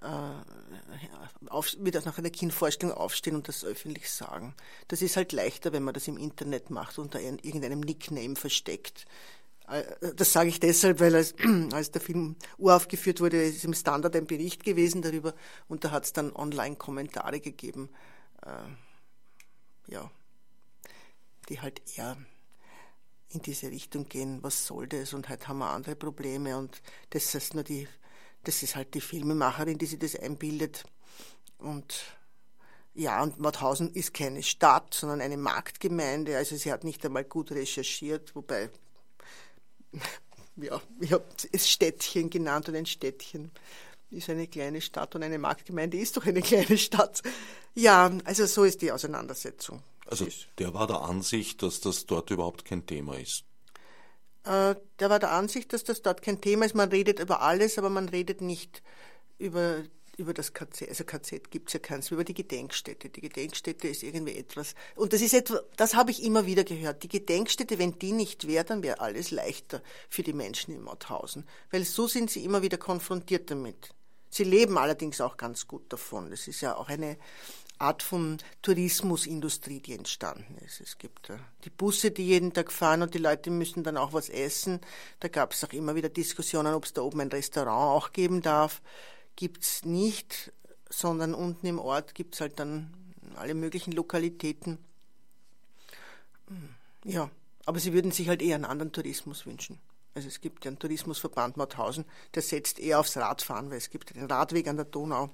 äh, 0.03 1.49
auf, 1.49 1.75
wird 1.79 2.05
nach 2.05 2.18
einer 2.18 2.31
Kinovorstellung 2.31 2.95
aufstehen 2.95 3.37
und 3.37 3.49
das 3.49 3.64
öffentlich 3.64 4.11
sagen. 4.11 4.55
Das 4.88 5.03
ist 5.03 5.16
halt 5.16 5.33
leichter, 5.33 5.73
wenn 5.73 5.83
man 5.83 5.95
das 5.95 6.09
im 6.09 6.16
Internet 6.16 6.71
macht, 6.71 6.99
unter 6.99 7.21
irgendeinem 7.21 7.81
Nickname 7.81 8.37
versteckt. 8.37 9.07
Äh, 9.68 9.85
das 10.14 10.33
sage 10.33 10.49
ich 10.49 10.61
deshalb, 10.61 11.01
weil 11.01 11.14
als, 11.14 11.35
als 11.73 11.90
der 11.90 12.01
Film 12.01 12.37
uraufgeführt 12.59 13.21
wurde, 13.21 13.42
ist 13.42 13.64
im 13.64 13.75
Standard 13.75 14.14
ein 14.16 14.27
Bericht 14.27 14.64
gewesen 14.64 15.03
darüber 15.03 15.35
und 15.68 15.85
da 15.85 15.90
hat 15.90 16.05
es 16.05 16.12
dann 16.12 16.35
online 16.35 16.77
Kommentare 16.77 17.40
gegeben, 17.40 17.88
äh, 18.45 19.92
ja, 19.92 20.11
die 21.49 21.61
halt 21.61 21.83
eher 21.97 22.16
in 23.33 23.42
diese 23.42 23.71
Richtung 23.71 24.09
gehen, 24.09 24.42
was 24.42 24.66
soll 24.66 24.87
das? 24.87 25.12
Und 25.12 25.29
heute 25.29 25.49
haben 25.49 25.59
wir 25.59 25.71
andere 25.71 25.97
Probleme 25.97 26.57
und 26.57 26.83
das 27.11 27.35
ist 27.35 27.55
nur 27.55 27.64
die, 27.64 27.88
das 28.45 28.62
ist 28.62 28.77
halt 28.77 28.95
die 28.95 29.01
Filmemacherin, 29.01 29.79
die 29.79 29.87
sich 29.87 29.99
das 29.99 30.16
einbildet. 30.16 30.85
Und 31.59 31.95
ja, 32.95 33.23
und 33.23 33.38
Mauthausen 33.38 33.92
ist 33.95 34.12
keine 34.12 34.42
Stadt, 34.42 34.92
sondern 34.95 35.21
eine 35.21 35.37
Marktgemeinde. 35.37 36.37
Also 36.37 36.57
sie 36.57 36.73
hat 36.73 36.85
nicht 36.85 37.05
einmal 37.05 37.25
gut 37.25 37.53
recherchiert, 37.53 38.35
wobei, 38.35 38.71
ja, 40.57 40.81
ich 41.01 41.12
habe 41.12 41.25
es 41.53 41.71
Städtchen 41.71 42.29
genannt 42.29 42.68
und 42.68 42.77
ein 42.77 42.87
Städtchen 42.87 43.51
ist 44.11 44.29
eine 44.29 44.47
kleine 44.47 44.83
Stadt 44.83 45.14
und 45.14 45.23
eine 45.23 45.38
Marktgemeinde 45.38 45.97
ist 45.97 46.16
doch 46.16 46.27
eine 46.27 46.42
kleine 46.42 46.77
Stadt. 46.77 47.23
Ja, 47.75 48.12
also 48.25 48.45
so 48.45 48.64
ist 48.64 48.83
die 48.83 48.92
Auseinandersetzung. 48.92 49.83
Also 50.12 50.29
der 50.59 50.75
war 50.75 50.87
der 50.87 51.01
Ansicht, 51.03 51.62
dass 51.62 51.81
das 51.81 52.07
dort 52.07 52.31
überhaupt 52.31 52.64
kein 52.64 52.87
Thema 52.87 53.18
ist. 53.18 53.44
Äh, 54.44 54.75
der 54.98 55.11
war 55.11 55.18
der 55.18 55.33
Ansicht, 55.33 55.72
dass 55.72 55.85
das 55.85 56.03
dort 56.03 56.22
kein 56.22 56.40
Thema 56.40 56.66
ist. 56.66 56.75
Man 56.75 56.88
redet 56.88 57.20
über 57.20 57.42
alles, 57.42 57.79
aber 57.79 57.90
man 57.90 58.09
redet 58.09 58.40
nicht 58.40 58.83
über, 59.38 59.83
über 60.16 60.35
das 60.35 60.53
KZ. 60.53 60.88
Also 60.88 61.05
KZ 61.05 61.51
gibt 61.51 61.68
es 61.68 61.75
ja 61.75 61.81
keins, 61.81 62.11
über 62.11 62.25
die 62.25 62.35
Gedenkstätte. 62.35 63.09
Die 63.09 63.20
Gedenkstätte 63.20 63.88
ist 63.88 64.03
irgendwie 64.03 64.37
etwas. 64.37 64.75
Und 64.96 65.12
das 65.12 65.20
ist 65.20 65.35
etwa, 65.35 65.61
das 65.77 65.94
habe 65.94 66.11
ich 66.11 66.22
immer 66.25 66.44
wieder 66.44 66.64
gehört. 66.64 67.05
Die 67.05 67.09
Gedenkstätte, 67.09 67.79
wenn 67.79 67.98
die 67.98 68.12
nicht 68.12 68.46
wäre, 68.48 68.64
dann 68.64 68.83
wäre 68.83 69.01
alles 69.01 69.31
leichter 69.31 69.83
für 70.09 70.22
die 70.22 70.33
Menschen 70.33 70.75
in 70.75 70.83
Mauthausen. 70.83 71.46
Weil 71.70 71.85
so 71.85 72.09
sind 72.09 72.31
sie 72.31 72.44
immer 72.44 72.62
wieder 72.62 72.79
konfrontiert 72.79 73.51
damit. 73.51 73.94
Sie 74.29 74.44
leben 74.44 74.79
allerdings 74.79 75.20
auch 75.20 75.37
ganz 75.37 75.68
gut 75.68 75.92
davon. 75.92 76.31
Das 76.31 76.48
ist 76.48 76.62
ja 76.62 76.75
auch 76.75 76.88
eine, 76.88 77.18
Art 77.83 78.03
von 78.03 78.38
Tourismusindustrie, 78.62 79.81
die 79.81 79.95
entstanden 79.95 80.57
ist. 80.64 80.81
Es 80.81 80.99
gibt 80.99 81.31
äh, 81.31 81.37
die 81.64 81.71
Busse, 81.71 82.11
die 82.11 82.27
jeden 82.27 82.53
Tag 82.53 82.73
fahren 82.73 83.03
und 83.03 83.14
die 83.14 83.18
Leute 83.18 83.51
müssen 83.51 83.83
dann 83.83 83.97
auch 83.97 84.12
was 84.12 84.29
essen. 84.29 84.81
Da 85.21 85.29
gab 85.29 85.53
es 85.53 85.64
auch 85.64 85.73
immer 85.73 85.95
wieder 85.95 86.09
Diskussionen, 86.09 86.75
ob 86.75 86.85
es 86.85 86.92
da 86.92 87.03
oben 87.03 87.21
ein 87.21 87.29
Restaurant 87.29 88.03
auch 88.03 88.12
geben 88.12 88.40
darf. 88.40 88.81
Gibt 89.37 89.64
es 89.64 89.85
nicht, 89.85 90.53
sondern 90.88 91.35
unten 91.35 91.66
im 91.66 91.79
Ort 91.79 92.14
gibt 92.14 92.35
es 92.35 92.40
halt 92.40 92.59
dann 92.59 92.95
alle 93.37 93.55
möglichen 93.55 93.92
Lokalitäten. 93.92 94.79
Ja, 97.05 97.31
aber 97.64 97.81
sie 97.81 97.92
würden 97.92 98.12
sich 98.12 98.29
halt 98.29 98.42
eher 98.42 98.57
einen 98.57 98.64
anderen 98.64 98.92
Tourismus 98.92 99.47
wünschen. 99.47 99.79
Also 100.14 100.29
es 100.29 100.40
gibt 100.40 100.64
ja 100.64 100.68
einen 100.68 100.79
Tourismusverband 100.79 101.57
Mauthausen, 101.57 102.05
der 102.35 102.42
setzt 102.42 102.79
eher 102.79 103.01
aufs 103.01 103.16
Radfahren, 103.16 103.71
weil 103.71 103.79
es 103.79 103.90
gibt 103.90 104.14
den 104.14 104.27
Radweg 104.27 104.68
an 104.68 104.77
der 104.77 104.85
Donau 104.85 105.31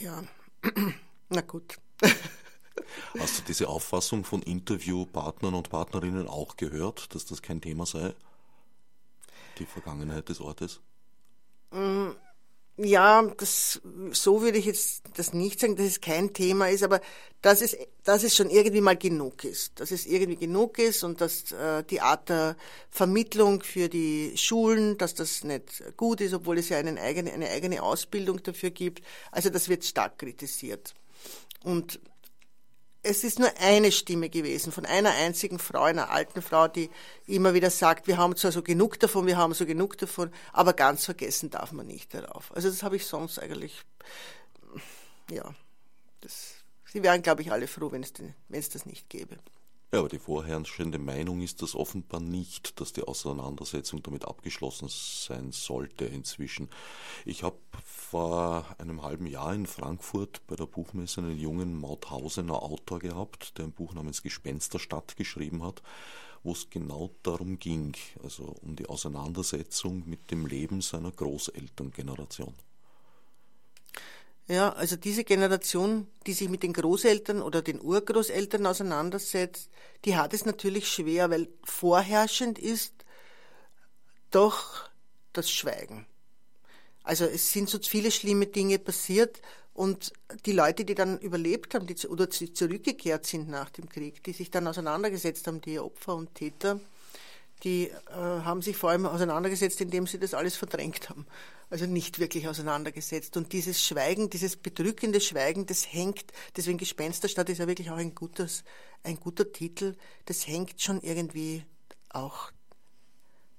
ja, 0.00 0.22
na 1.28 1.40
gut. 1.42 1.78
Hast 3.18 3.38
du 3.38 3.42
diese 3.46 3.68
Auffassung 3.68 4.24
von 4.24 4.42
Interviewpartnern 4.42 5.54
und 5.54 5.68
Partnerinnen 5.68 6.28
auch 6.28 6.56
gehört, 6.56 7.14
dass 7.14 7.26
das 7.26 7.42
kein 7.42 7.60
Thema 7.60 7.86
sei? 7.86 8.14
Die 9.58 9.66
Vergangenheit 9.66 10.28
des 10.28 10.40
Ortes? 10.40 10.80
Ja, 12.82 13.22
das, 13.36 13.82
so 14.12 14.40
würde 14.40 14.56
ich 14.56 14.64
jetzt 14.64 15.02
das 15.14 15.34
nicht 15.34 15.60
sagen, 15.60 15.76
dass 15.76 15.84
es 15.84 16.00
kein 16.00 16.32
Thema 16.32 16.70
ist, 16.70 16.82
aber 16.82 17.02
dass 17.42 17.60
es, 17.60 17.76
dass 18.04 18.22
es 18.22 18.34
schon 18.34 18.48
irgendwie 18.48 18.80
mal 18.80 18.96
genug 18.96 19.44
ist. 19.44 19.78
Dass 19.80 19.90
es 19.90 20.06
irgendwie 20.06 20.36
genug 20.36 20.78
ist 20.78 21.04
und 21.04 21.20
dass 21.20 21.52
äh, 21.52 21.84
die 21.84 22.00
Art 22.00 22.30
der 22.30 22.56
Vermittlung 22.90 23.62
für 23.62 23.90
die 23.90 24.32
Schulen, 24.36 24.96
dass 24.96 25.14
das 25.14 25.44
nicht 25.44 25.82
gut 25.98 26.22
ist, 26.22 26.32
obwohl 26.32 26.56
es 26.56 26.70
ja 26.70 26.78
einen 26.78 26.96
eigene, 26.96 27.32
eine 27.32 27.50
eigene 27.50 27.82
Ausbildung 27.82 28.42
dafür 28.42 28.70
gibt. 28.70 29.04
Also 29.30 29.50
das 29.50 29.68
wird 29.68 29.84
stark 29.84 30.18
kritisiert. 30.18 30.94
Und 31.62 32.00
es 33.02 33.24
ist 33.24 33.38
nur 33.38 33.50
eine 33.58 33.92
Stimme 33.92 34.28
gewesen 34.28 34.72
von 34.72 34.84
einer 34.84 35.10
einzigen 35.10 35.58
Frau, 35.58 35.82
einer 35.82 36.10
alten 36.10 36.42
Frau, 36.42 36.68
die 36.68 36.90
immer 37.26 37.54
wieder 37.54 37.70
sagt, 37.70 38.06
wir 38.06 38.18
haben 38.18 38.36
zwar 38.36 38.52
so 38.52 38.62
genug 38.62 39.00
davon, 39.00 39.26
wir 39.26 39.38
haben 39.38 39.54
so 39.54 39.64
genug 39.64 39.96
davon, 39.98 40.30
aber 40.52 40.74
ganz 40.74 41.04
vergessen 41.06 41.50
darf 41.50 41.72
man 41.72 41.86
nicht 41.86 42.12
darauf. 42.12 42.54
Also 42.54 42.68
das 42.68 42.82
habe 42.82 42.96
ich 42.96 43.06
sonst 43.06 43.38
eigentlich, 43.38 43.80
ja, 45.30 45.54
das, 46.20 46.54
sie 46.84 47.02
wären, 47.02 47.22
glaube 47.22 47.42
ich, 47.42 47.52
alle 47.52 47.66
froh, 47.66 47.90
wenn 47.90 48.02
es, 48.02 48.12
wenn 48.18 48.60
es 48.60 48.68
das 48.68 48.84
nicht 48.84 49.08
gäbe. 49.08 49.38
Ja, 49.92 49.98
aber 49.98 50.08
die 50.08 50.20
vorherrschende 50.20 51.00
Meinung 51.00 51.40
ist 51.40 51.62
das 51.62 51.74
offenbar 51.74 52.20
nicht, 52.20 52.80
dass 52.80 52.92
die 52.92 53.02
Auseinandersetzung 53.02 54.04
damit 54.04 54.24
abgeschlossen 54.24 54.86
sein 54.88 55.50
sollte 55.50 56.04
inzwischen. 56.04 56.68
Ich 57.24 57.42
habe 57.42 57.58
vor 57.84 58.66
einem 58.78 59.02
halben 59.02 59.26
Jahr 59.26 59.52
in 59.52 59.66
Frankfurt 59.66 60.46
bei 60.46 60.54
der 60.54 60.66
Buchmesse 60.66 61.22
einen 61.22 61.36
jungen 61.36 61.76
Mauthausener 61.76 62.62
Autor 62.62 63.00
gehabt, 63.00 63.58
der 63.58 63.64
ein 63.64 63.72
Buch 63.72 63.92
namens 63.92 64.22
Gespensterstadt 64.22 65.16
geschrieben 65.16 65.64
hat. 65.64 65.82
wo 66.42 66.52
es 66.52 66.70
genau 66.70 67.10
darum 67.22 67.58
ging, 67.58 67.94
also 68.22 68.44
um 68.62 68.76
die 68.76 68.86
Auseinandersetzung 68.88 70.08
mit 70.08 70.30
dem 70.30 70.46
Leben 70.46 70.80
seiner 70.80 71.12
Großelterngeneration. 71.12 72.54
Ja, 74.46 74.72
also 74.72 74.96
diese 74.96 75.22
Generation, 75.24 76.08
die 76.26 76.32
sich 76.32 76.48
mit 76.48 76.62
den 76.62 76.72
Großeltern 76.72 77.40
oder 77.40 77.62
den 77.62 77.80
Urgroßeltern 77.80 78.66
auseinandersetzt, 78.66 79.70
die 80.04 80.16
hat 80.16 80.34
es 80.34 80.44
natürlich 80.44 80.88
schwer, 80.88 81.30
weil 81.30 81.48
vorherrschend 81.62 82.58
ist 82.58 82.92
doch 84.30 84.90
das 85.32 85.50
Schweigen. 85.50 86.06
Also 87.02 87.24
es 87.24 87.52
sind 87.52 87.68
so 87.68 87.78
viele 87.78 88.10
schlimme 88.10 88.46
Dinge 88.46 88.78
passiert 88.78 89.40
und 89.72 90.12
die 90.46 90.52
Leute, 90.52 90.84
die 90.84 90.94
dann 90.94 91.18
überlebt 91.18 91.74
haben 91.74 91.86
die, 91.86 91.96
oder 92.06 92.28
zurückgekehrt 92.28 93.26
sind 93.26 93.48
nach 93.48 93.70
dem 93.70 93.88
Krieg, 93.88 94.22
die 94.24 94.32
sich 94.32 94.50
dann 94.50 94.66
auseinandergesetzt 94.66 95.46
haben, 95.46 95.60
die 95.60 95.78
Opfer 95.78 96.16
und 96.16 96.34
Täter, 96.34 96.80
die 97.62 97.88
äh, 97.88 98.12
haben 98.14 98.62
sich 98.62 98.76
vor 98.76 98.90
allem 98.90 99.06
auseinandergesetzt, 99.06 99.80
indem 99.80 100.06
sie 100.06 100.18
das 100.18 100.34
alles 100.34 100.56
verdrängt 100.56 101.08
haben. 101.08 101.26
Also 101.70 101.86
nicht 101.86 102.18
wirklich 102.18 102.48
auseinandergesetzt. 102.48 103.36
Und 103.36 103.52
dieses 103.52 103.82
Schweigen, 103.82 104.28
dieses 104.28 104.56
bedrückende 104.56 105.20
Schweigen, 105.20 105.66
das 105.66 105.92
hängt, 105.92 106.24
deswegen 106.56 106.78
Gespensterstadt 106.78 107.48
ist 107.48 107.58
ja 107.58 107.68
wirklich 107.68 107.90
auch 107.90 107.96
ein, 107.96 108.14
gutes, 108.14 108.64
ein 109.04 109.18
guter 109.20 109.52
Titel, 109.52 109.96
das 110.24 110.46
hängt 110.48 110.82
schon 110.82 111.00
irgendwie 111.00 111.64
auch 112.08 112.50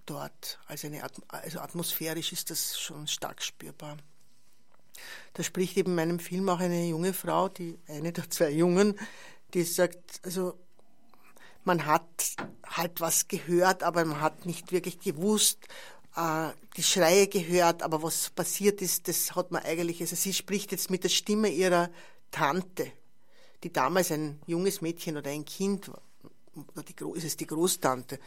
dort. 0.05 0.59
Also, 0.67 0.87
eine, 0.87 1.03
also 1.29 1.59
atmosphärisch 1.59 2.33
ist 2.33 2.49
das 2.49 2.77
schon 2.77 3.07
stark 3.07 3.41
spürbar. 3.41 3.97
Da 5.33 5.43
spricht 5.43 5.77
eben 5.77 5.91
in 5.91 5.95
meinem 5.95 6.19
Film 6.19 6.49
auch 6.49 6.59
eine 6.59 6.85
junge 6.85 7.13
Frau, 7.13 7.47
die 7.47 7.79
eine 7.87 8.11
der 8.11 8.29
zwei 8.29 8.51
Jungen, 8.51 8.99
die 9.53 9.63
sagt, 9.63 10.19
also 10.23 10.59
man 11.63 11.85
hat 11.85 12.35
halt 12.65 13.01
was 13.01 13.27
gehört, 13.27 13.83
aber 13.83 14.03
man 14.05 14.21
hat 14.21 14.45
nicht 14.45 14.71
wirklich 14.71 14.99
gewusst, 14.99 15.67
die 16.15 16.83
Schreie 16.83 17.27
gehört, 17.27 17.83
aber 17.83 18.03
was 18.03 18.29
passiert 18.31 18.81
ist, 18.81 19.07
das 19.07 19.33
hat 19.35 19.51
man 19.51 19.63
eigentlich, 19.63 20.01
also 20.01 20.15
sie 20.15 20.33
spricht 20.33 20.71
jetzt 20.71 20.89
mit 20.89 21.03
der 21.03 21.09
Stimme 21.09 21.49
ihrer 21.49 21.89
Tante, 22.31 22.91
die 23.63 23.71
damals 23.71 24.11
ein 24.11 24.41
junges 24.45 24.81
Mädchen 24.81 25.17
oder 25.17 25.29
ein 25.29 25.45
Kind 25.45 25.87
war, 25.87 26.01
oder 26.73 26.83
die, 26.83 27.17
ist 27.17 27.25
es 27.25 27.37
die 27.37 27.47
Großtante, 27.47 28.19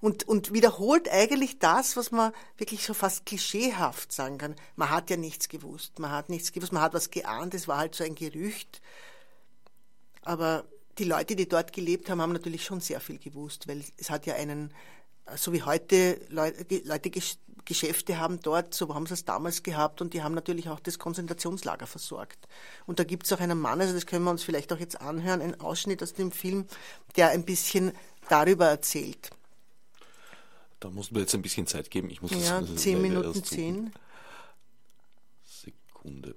und, 0.00 0.28
und 0.28 0.52
wiederholt 0.52 1.08
eigentlich 1.08 1.58
das, 1.58 1.96
was 1.96 2.10
man 2.10 2.32
wirklich 2.58 2.84
so 2.84 2.92
fast 2.92 3.24
klischeehaft 3.24 4.12
sagen 4.12 4.38
kann. 4.38 4.56
Man 4.76 4.90
hat 4.90 5.08
ja 5.08 5.16
nichts 5.16 5.48
gewusst, 5.48 5.98
man 5.98 6.10
hat 6.10 6.28
nichts 6.28 6.52
gewusst, 6.52 6.72
man 6.72 6.82
hat 6.82 6.92
was 6.92 7.10
geahnt, 7.10 7.54
es 7.54 7.66
war 7.66 7.78
halt 7.78 7.94
so 7.94 8.04
ein 8.04 8.14
Gerücht. 8.14 8.82
Aber 10.22 10.64
die 10.98 11.04
Leute, 11.04 11.34
die 11.34 11.48
dort 11.48 11.72
gelebt 11.72 12.10
haben, 12.10 12.20
haben 12.20 12.32
natürlich 12.32 12.64
schon 12.64 12.80
sehr 12.80 13.00
viel 13.00 13.18
gewusst, 13.18 13.68
weil 13.68 13.82
es 13.96 14.10
hat 14.10 14.26
ja 14.26 14.34
einen, 14.34 14.72
so 15.34 15.52
wie 15.52 15.62
heute 15.62 16.20
Leute, 16.28 17.10
Geschäfte 17.66 18.18
haben 18.18 18.40
dort, 18.40 18.74
so 18.74 18.94
haben 18.94 19.06
sie 19.06 19.14
es 19.14 19.24
damals 19.24 19.62
gehabt 19.62 20.00
und 20.00 20.14
die 20.14 20.22
haben 20.22 20.34
natürlich 20.34 20.68
auch 20.68 20.80
das 20.80 20.98
Konzentrationslager 20.98 21.86
versorgt. 21.86 22.46
Und 22.86 22.98
da 22.98 23.04
gibt 23.04 23.26
es 23.26 23.32
auch 23.32 23.40
einen 23.40 23.58
Mann, 23.58 23.80
also 23.80 23.92
das 23.92 24.06
können 24.06 24.24
wir 24.24 24.30
uns 24.30 24.44
vielleicht 24.44 24.72
auch 24.72 24.78
jetzt 24.78 25.00
anhören, 25.00 25.42
ein 25.42 25.60
Ausschnitt 25.60 26.02
aus 26.02 26.14
dem 26.14 26.30
Film, 26.30 26.66
der 27.16 27.30
ein 27.30 27.44
bisschen 27.44 27.92
darüber 28.28 28.66
erzählt. 28.66 29.30
Da 30.80 30.90
muss 30.90 31.10
man 31.10 31.22
jetzt 31.22 31.34
ein 31.34 31.42
bisschen 31.42 31.66
Zeit 31.66 31.90
geben. 31.90 32.10
Ich 32.10 32.22
muss 32.22 32.30
ja, 32.32 32.60
das 32.60 32.76
zehn 32.76 33.02
Minuten 33.02 33.42
zehn. 33.42 33.92
Sekunde. 35.44 36.36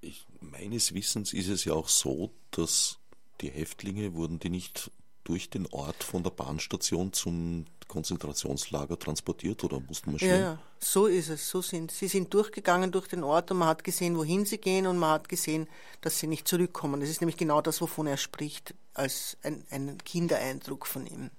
Ich, 0.00 0.26
meines 0.40 0.94
Wissens 0.94 1.32
ist 1.32 1.48
es 1.48 1.64
ja 1.64 1.72
auch 1.72 1.88
so, 1.88 2.30
dass 2.50 2.98
die 3.40 3.50
Häftlinge 3.50 4.14
wurden 4.14 4.38
die 4.38 4.50
nicht 4.50 4.90
durch 5.30 5.48
den 5.48 5.68
Ort 5.68 6.02
von 6.02 6.24
der 6.24 6.30
Bahnstation 6.30 7.12
zum 7.12 7.66
Konzentrationslager 7.86 8.98
transportiert 8.98 9.62
oder 9.62 9.78
mussten 9.78 10.10
marschieren? 10.10 10.40
Ja, 10.40 10.52
ja, 10.52 10.58
so 10.80 11.06
ist 11.06 11.28
es. 11.28 11.48
So 11.48 11.62
sind 11.62 11.92
sie 11.92 12.08
sind 12.08 12.34
durchgegangen 12.34 12.90
durch 12.90 13.06
den 13.06 13.22
Ort 13.22 13.52
und 13.52 13.58
man 13.58 13.68
hat 13.68 13.84
gesehen, 13.84 14.16
wohin 14.16 14.44
sie 14.44 14.58
gehen 14.58 14.88
und 14.88 14.98
man 14.98 15.10
hat 15.10 15.28
gesehen, 15.28 15.68
dass 16.00 16.18
sie 16.18 16.26
nicht 16.26 16.48
zurückkommen. 16.48 17.00
Das 17.00 17.08
ist 17.08 17.20
nämlich 17.20 17.36
genau 17.36 17.60
das, 17.60 17.80
wovon 17.80 18.08
er 18.08 18.16
spricht, 18.16 18.74
als 18.92 19.36
ein, 19.44 19.64
ein 19.70 19.98
Kindereindruck 19.98 20.84
von 20.84 21.06
ihm. 21.06 21.30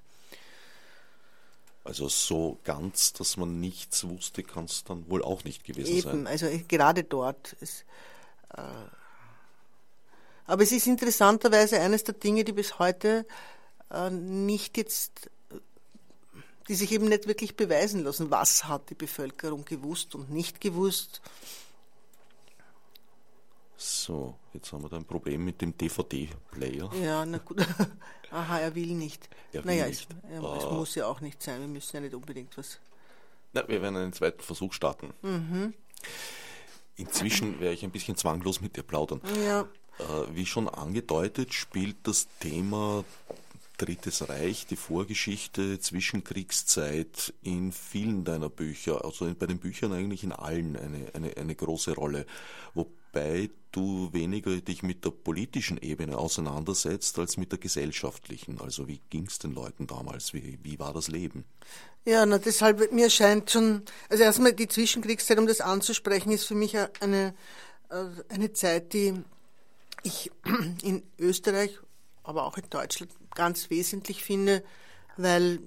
Also 1.83 2.07
so 2.07 2.59
ganz, 2.63 3.11
dass 3.11 3.35
man 3.35 3.59
nichts 3.59 4.07
wusste, 4.07 4.43
kann 4.43 4.65
es 4.65 4.85
dann 4.85 5.09
wohl 5.09 5.21
auch 5.21 5.43
nicht 5.43 5.65
gewesen 5.65 5.91
Eben, 5.91 6.01
sein. 6.01 6.15
Eben, 6.15 6.27
also 6.27 6.47
gerade 6.69 7.03
dort. 7.03 7.57
Ist, 7.59 7.83
äh, 8.55 8.61
aber 10.45 10.63
es 10.63 10.71
ist 10.71 10.87
interessanterweise 10.87 11.81
eines 11.81 12.05
der 12.05 12.13
Dinge, 12.13 12.45
die 12.45 12.53
bis 12.53 12.79
heute 12.79 13.25
äh, 13.25 13.60
nicht 14.09 14.77
jetzt, 14.77 15.29
die 16.67 16.75
sich 16.75 16.91
eben 16.91 17.09
nicht 17.09 17.27
wirklich 17.27 17.55
beweisen 17.55 18.03
lassen. 18.03 18.31
Was 18.31 18.65
hat 18.65 18.89
die 18.89 18.95
Bevölkerung 18.95 19.65
gewusst 19.65 20.15
und 20.15 20.29
nicht 20.31 20.61
gewusst? 20.61 21.21
So, 23.77 24.35
jetzt 24.53 24.71
haben 24.71 24.83
wir 24.83 24.89
da 24.89 24.97
ein 24.97 25.05
Problem 25.05 25.43
mit 25.43 25.59
dem 25.61 25.75
DVD-Player. 25.75 26.91
Ja, 27.01 27.25
na 27.25 27.39
gut. 27.39 27.65
Aha, 28.31 28.59
er 28.59 28.75
will 28.75 28.93
nicht. 28.93 29.27
Er 29.51 29.63
will 29.63 29.71
naja, 29.71 29.87
nicht. 29.87 30.07
Es, 30.23 30.41
ja, 30.41 30.55
es 30.57 30.65
muss 30.65 30.95
ja 30.95 31.07
auch 31.07 31.19
nicht 31.19 31.41
sein. 31.41 31.59
Wir 31.61 31.67
müssen 31.67 31.95
ja 31.95 32.01
nicht 32.01 32.13
unbedingt 32.13 32.55
was. 32.57 32.79
Na, 33.53 33.67
wir 33.67 33.81
werden 33.81 33.97
einen 33.97 34.13
zweiten 34.13 34.41
Versuch 34.41 34.73
starten. 34.73 35.13
Mhm. 35.23 35.73
Inzwischen 36.95 37.59
werde 37.59 37.73
ich 37.73 37.83
ein 37.83 37.91
bisschen 37.91 38.15
zwanglos 38.15 38.61
mit 38.61 38.77
dir 38.77 38.83
plaudern. 38.83 39.19
Ja. 39.45 39.61
Äh, 39.61 40.35
wie 40.35 40.45
schon 40.45 40.69
angedeutet, 40.69 41.53
spielt 41.53 41.97
das 42.03 42.27
Thema 42.39 43.03
Drittes 43.81 44.29
Reich, 44.29 44.67
die 44.67 44.75
Vorgeschichte, 44.75 45.79
Zwischenkriegszeit 45.79 47.33
in 47.41 47.71
vielen 47.71 48.23
deiner 48.23 48.49
Bücher, 48.49 49.03
also 49.03 49.33
bei 49.33 49.47
den 49.47 49.57
Büchern 49.57 49.91
eigentlich 49.91 50.23
in 50.23 50.31
allen 50.31 50.77
eine, 50.77 51.07
eine, 51.15 51.35
eine 51.35 51.55
große 51.55 51.95
Rolle. 51.95 52.27
Wobei 52.75 53.49
du 53.71 54.13
weniger 54.13 54.55
dich 54.57 54.83
mit 54.83 55.03
der 55.03 55.09
politischen 55.09 55.79
Ebene 55.79 56.19
auseinandersetzt 56.19 57.17
als 57.17 57.37
mit 57.37 57.51
der 57.51 57.57
gesellschaftlichen. 57.57 58.61
Also 58.61 58.87
wie 58.87 59.01
ging 59.09 59.25
es 59.25 59.39
den 59.39 59.53
Leuten 59.53 59.87
damals? 59.87 60.31
Wie, 60.35 60.59
wie 60.61 60.77
war 60.77 60.93
das 60.93 61.07
Leben? 61.07 61.43
Ja, 62.05 62.23
na, 62.27 62.37
deshalb, 62.37 62.91
mir 62.91 63.09
scheint 63.09 63.49
schon, 63.49 63.81
also 64.09 64.23
erstmal 64.23 64.53
die 64.53 64.67
Zwischenkriegszeit, 64.67 65.39
um 65.39 65.47
das 65.47 65.59
anzusprechen, 65.59 66.31
ist 66.31 66.45
für 66.45 66.55
mich 66.55 66.77
eine, 66.99 67.33
äh, 67.89 68.05
eine 68.29 68.53
Zeit, 68.53 68.93
die 68.93 69.15
ich 70.03 70.31
in 70.83 71.01
Österreich, 71.17 71.79
aber 72.23 72.45
auch 72.45 72.57
in 72.57 72.69
Deutschland 72.69 73.11
ganz 73.35 73.69
wesentlich 73.69 74.23
finde, 74.23 74.63
weil 75.17 75.59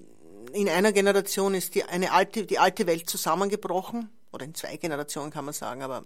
in 0.53 0.69
einer 0.69 0.91
Generation 0.91 1.53
ist 1.53 1.75
die, 1.75 1.83
eine 1.83 2.11
alte, 2.11 2.45
die 2.45 2.59
alte 2.59 2.87
Welt 2.87 3.09
zusammengebrochen, 3.09 4.09
oder 4.31 4.45
in 4.45 4.53
zwei 4.53 4.75
Generationen 4.77 5.31
kann 5.31 5.45
man 5.45 5.53
sagen, 5.53 5.81
aber 5.81 6.05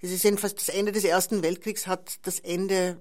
es 0.00 0.10
ist 0.10 0.24
jedenfalls 0.24 0.54
das 0.54 0.68
Ende 0.68 0.92
des 0.92 1.04
Ersten 1.04 1.42
Weltkriegs 1.42 1.86
hat 1.86 2.26
das 2.26 2.40
Ende 2.40 3.00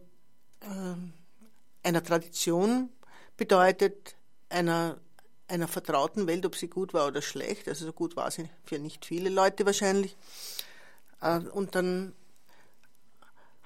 äh, 0.62 1.88
einer 1.88 2.04
Tradition 2.04 2.90
bedeutet, 3.38 4.16
einer, 4.50 5.00
einer 5.48 5.68
vertrauten 5.68 6.28
Welt, 6.28 6.46
ob 6.46 6.56
sie 6.56 6.68
gut 6.68 6.94
war 6.94 7.08
oder 7.08 7.22
schlecht. 7.22 7.68
Also 7.68 7.86
so 7.86 7.94
gut 7.94 8.16
war 8.16 8.30
sie 8.30 8.50
für 8.64 8.78
nicht 8.78 9.06
viele 9.06 9.30
Leute 9.30 9.66
wahrscheinlich. 9.66 10.16
Äh, 11.22 11.40
und 11.40 11.76
dann 11.76 12.14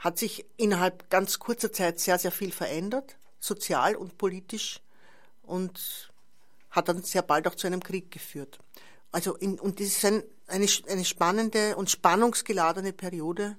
hat 0.06 0.20
sich 0.20 0.46
innerhalb 0.56 1.10
ganz 1.10 1.40
kurzer 1.40 1.74
Zeit 1.74 2.00
sehr, 2.00 2.20
sehr 2.20 2.30
viel 2.30 2.52
verändert, 2.52 3.18
sozial 3.40 3.96
und 3.96 4.20
politisch, 4.20 4.80
und 5.42 6.12
hat 6.70 6.90
dann 6.90 7.02
sehr 7.02 7.24
bald 7.24 7.48
auch 7.48 7.56
zu 7.56 7.66
einem 7.66 7.82
Krieg 7.82 8.12
geführt. 8.12 8.60
Also 9.12 9.36
in, 9.36 9.60
und 9.60 9.80
das 9.80 9.88
ist 9.88 10.06
ein, 10.06 10.22
eine, 10.46 10.68
eine 10.90 11.06
spannende 11.06 11.76
und 11.76 11.90
spannungsgeladene 11.90 12.94
Periode 12.94 13.58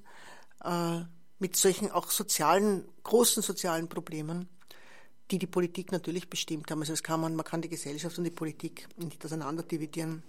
äh, 0.62 1.00
mit 1.40 1.56
solchen 1.56 1.90
auch 1.90 2.12
sozialen, 2.12 2.86
großen 3.02 3.42
sozialen 3.42 3.88
Problemen, 3.88 4.48
die 5.32 5.40
die 5.40 5.48
Politik 5.48 5.90
natürlich 5.90 6.30
bestimmt 6.30 6.70
haben. 6.70 6.78
Also 6.80 6.92
das 6.92 7.02
kann 7.02 7.20
man, 7.20 7.34
man 7.34 7.44
kann 7.44 7.60
die 7.60 7.68
Gesellschaft 7.68 8.18
und 8.18 8.24
die 8.24 8.30
Politik 8.30 8.86
nicht 8.98 9.24
auseinander 9.24 9.64
dividieren. 9.64 10.22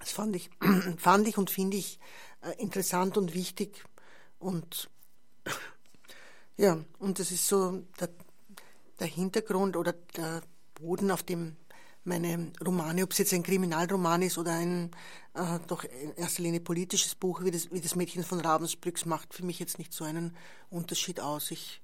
Das 0.00 0.10
fand 0.10 0.36
ich, 0.36 0.50
fand 0.98 1.26
ich 1.26 1.38
und 1.38 1.48
finde 1.48 1.78
ich 1.78 1.98
äh, 2.42 2.60
interessant 2.60 3.16
und 3.16 3.32
wichtig 3.32 3.84
und 4.38 4.90
ja, 6.56 6.78
und 6.98 7.18
das 7.18 7.30
ist 7.30 7.46
so 7.46 7.82
der, 8.00 8.08
der 9.00 9.06
Hintergrund 9.06 9.76
oder 9.76 9.92
der 10.16 10.42
Boden, 10.74 11.10
auf 11.10 11.22
dem 11.22 11.56
meine 12.04 12.52
Romane, 12.64 13.02
ob 13.02 13.10
es 13.10 13.18
jetzt 13.18 13.34
ein 13.34 13.42
Kriminalroman 13.42 14.22
ist 14.22 14.38
oder 14.38 14.52
ein 14.52 14.92
äh, 15.34 15.58
doch 15.66 15.82
in 15.82 16.14
erster 16.14 16.42
Linie 16.42 16.60
politisches 16.60 17.16
Buch, 17.16 17.42
wie 17.42 17.50
das, 17.50 17.72
wie 17.72 17.80
das 17.80 17.96
Mädchen 17.96 18.22
von 18.22 18.40
Ravensbrücks, 18.40 19.06
macht 19.06 19.34
für 19.34 19.44
mich 19.44 19.58
jetzt 19.58 19.78
nicht 19.78 19.92
so 19.92 20.04
einen 20.04 20.36
Unterschied 20.70 21.18
aus. 21.18 21.50
Ich 21.50 21.80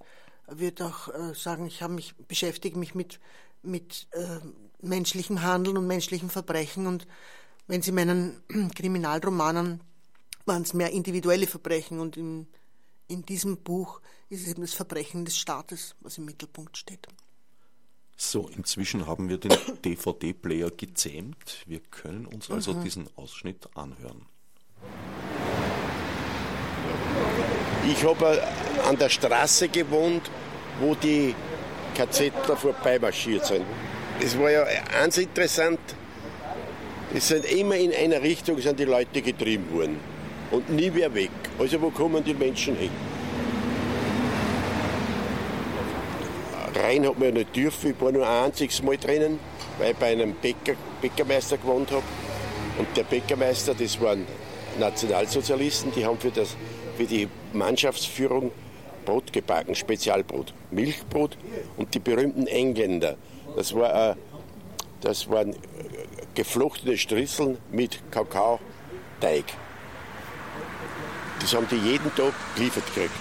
würde 0.47 0.87
auch 0.87 1.09
äh, 1.09 1.35
sagen, 1.35 1.67
ich 1.67 1.83
habe 1.83 1.95
mich 1.95 2.15
beschäftige 2.29 2.79
mich 2.79 2.95
mit 2.95 3.19
mit 3.63 4.09
äh, 4.13 4.41
menschlichem 4.81 5.43
Handeln 5.43 5.77
und 5.77 5.87
menschlichem 5.87 6.31
Verbrechen 6.31 6.87
und 6.87 7.07
wenn 7.67 7.83
Sie 7.83 7.93
meinen 7.93 8.43
Kriminalromanen 8.75 9.81
waren 10.45 10.63
es 10.63 10.75
mehr 10.75 10.91
individuelle 10.91 11.47
Verbrechen 11.47 12.01
und 12.01 12.17
in, 12.17 12.49
in 13.09 13.23
diesem 13.25 13.59
Buch 13.59 14.01
ist 14.29 14.43
es 14.43 14.49
eben 14.49 14.63
das 14.63 14.73
Verbrechen 14.73 15.25
des 15.25 15.37
Staates, 15.39 15.95
was 16.01 16.19
im 16.19 16.25
Mittelpunkt 16.25 16.77
steht. 16.77 17.07
So, 18.17 18.49
inzwischen 18.49 19.07
haben 19.07 19.29
wir 19.29 19.39
den 19.39 19.53
DVD-Player 19.85 20.71
gezähmt. 20.71 21.63
Wir 21.67 21.81
können 21.81 22.27
uns 22.27 22.51
also 22.51 22.75
mhm. 22.75 22.85
diesen 22.85 23.09
Ausschnitt 23.17 23.69
anhören. 23.77 24.27
Ich 27.87 28.05
habe 28.05 28.43
an 28.87 28.97
der 28.97 29.09
Straße 29.09 29.69
gewohnt, 29.69 30.31
wo 30.81 30.95
die 30.95 31.35
KZler 31.95 32.57
vorbeimarschiert 32.57 33.45
sind. 33.45 33.67
Es 34.21 34.39
war 34.39 34.51
ja 34.51 34.65
eins 34.65 35.19
interessant, 35.19 35.81
es 37.13 37.29
sind 37.29 37.45
immer 37.45 37.77
in 37.77 37.93
einer 37.93 38.23
Richtung 38.23 38.59
sind 38.61 38.79
die 38.79 38.85
Leute 38.85 39.21
getrieben 39.21 39.71
worden 39.73 40.12
und 40.53 40.71
nie 40.71 40.91
mehr 40.91 41.13
weg. 41.13 41.31
Also 41.59 41.81
wo 41.81 41.91
kommen 41.91 42.23
die 42.23 42.35
Menschen 42.35 42.77
hin? 42.77 42.91
Rein 46.75 47.07
hat 47.07 47.19
man 47.19 47.29
ja 47.29 47.35
nicht 47.35 47.57
dürfen, 47.57 47.91
ich 47.91 48.01
war 48.01 48.13
nur 48.13 48.27
ein 48.27 48.45
einziges 48.45 48.83
Mal 48.83 48.97
drinnen, 48.97 49.39
weil 49.79 49.93
ich 49.93 49.97
bei 49.97 50.13
einem 50.13 50.35
Bäcker, 50.35 50.75
Bäckermeister 51.01 51.57
gewohnt 51.57 51.91
habe. 51.91 52.03
Und 52.79 52.89
der 52.97 53.05
Bäckermeister, 53.05 53.75
das 53.75 54.01
waren 54.01 54.27
Nationalsozialisten, 54.79 55.93
die 55.95 56.07
haben 56.07 56.19
für, 56.19 56.31
das, 56.31 56.57
für 56.97 57.05
die 57.05 57.29
Mannschaftsführung 57.53 58.51
Brot 59.05 59.33
gebacken, 59.33 59.75
Spezialbrot, 59.75 60.55
Milchbrot 60.71 61.37
und 61.77 61.93
die 61.95 61.99
berühmten 61.99 62.47
Engländer. 62.47 63.17
Das, 63.57 63.75
war, 63.75 64.11
äh, 64.11 64.15
das 65.01 65.29
waren 65.29 65.55
geflochtene 66.35 66.97
Strisseln 66.97 67.59
mit 67.71 68.01
Kakaoteig. 68.11 69.45
Das 71.43 71.55
haben 71.55 71.67
die 71.69 71.77
jeden 71.77 72.15
Tag 72.15 72.33
geliefert 72.55 72.87
gekriegt. 72.87 73.15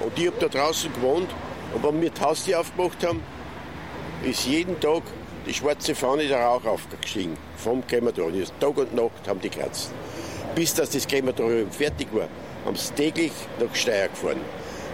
Und 0.00 0.18
ich 0.18 0.26
habe 0.26 0.36
da 0.40 0.48
draußen 0.48 0.92
gewohnt 0.94 1.28
und 1.74 1.84
wenn 1.84 2.00
wir 2.00 2.10
die 2.10 2.20
Haustür 2.20 2.60
aufgemacht 2.60 3.06
haben, 3.06 3.22
ist 4.22 4.46
jeden 4.46 4.80
Tag 4.80 5.02
die 5.46 5.52
schwarze 5.52 5.94
Fahne 5.94 6.26
der 6.26 6.40
Rauch 6.40 6.64
aufgestiegen 6.64 7.36
vom 7.58 7.86
Krematorium. 7.86 8.46
Tag 8.58 8.78
und 8.78 8.94
Nacht 8.94 9.28
haben 9.28 9.40
die 9.40 9.50
gekratzt. 9.50 9.92
Bis 10.54 10.72
dass 10.72 10.90
das 10.90 11.06
Krematorium 11.06 11.70
fertig 11.70 12.08
war, 12.12 12.28
haben 12.64 12.76
sie 12.76 12.94
täglich 12.94 13.32
nach 13.60 13.74
Steyr 13.74 14.08
gefahren. 14.08 14.40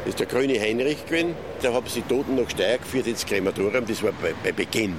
Das 0.00 0.10
ist 0.10 0.18
der 0.18 0.26
grüne 0.26 0.58
Heinrich 0.58 1.06
gewesen. 1.06 1.36
Da 1.62 1.72
haben 1.72 1.86
sie 1.86 2.02
Toten 2.02 2.34
nach 2.34 2.50
Steyr 2.50 2.78
geführt 2.78 3.06
ins 3.06 3.24
Krematorium. 3.24 3.86
Das 3.86 4.02
war 4.02 4.12
bei, 4.20 4.34
bei 4.42 4.50
Beginn. 4.50 4.96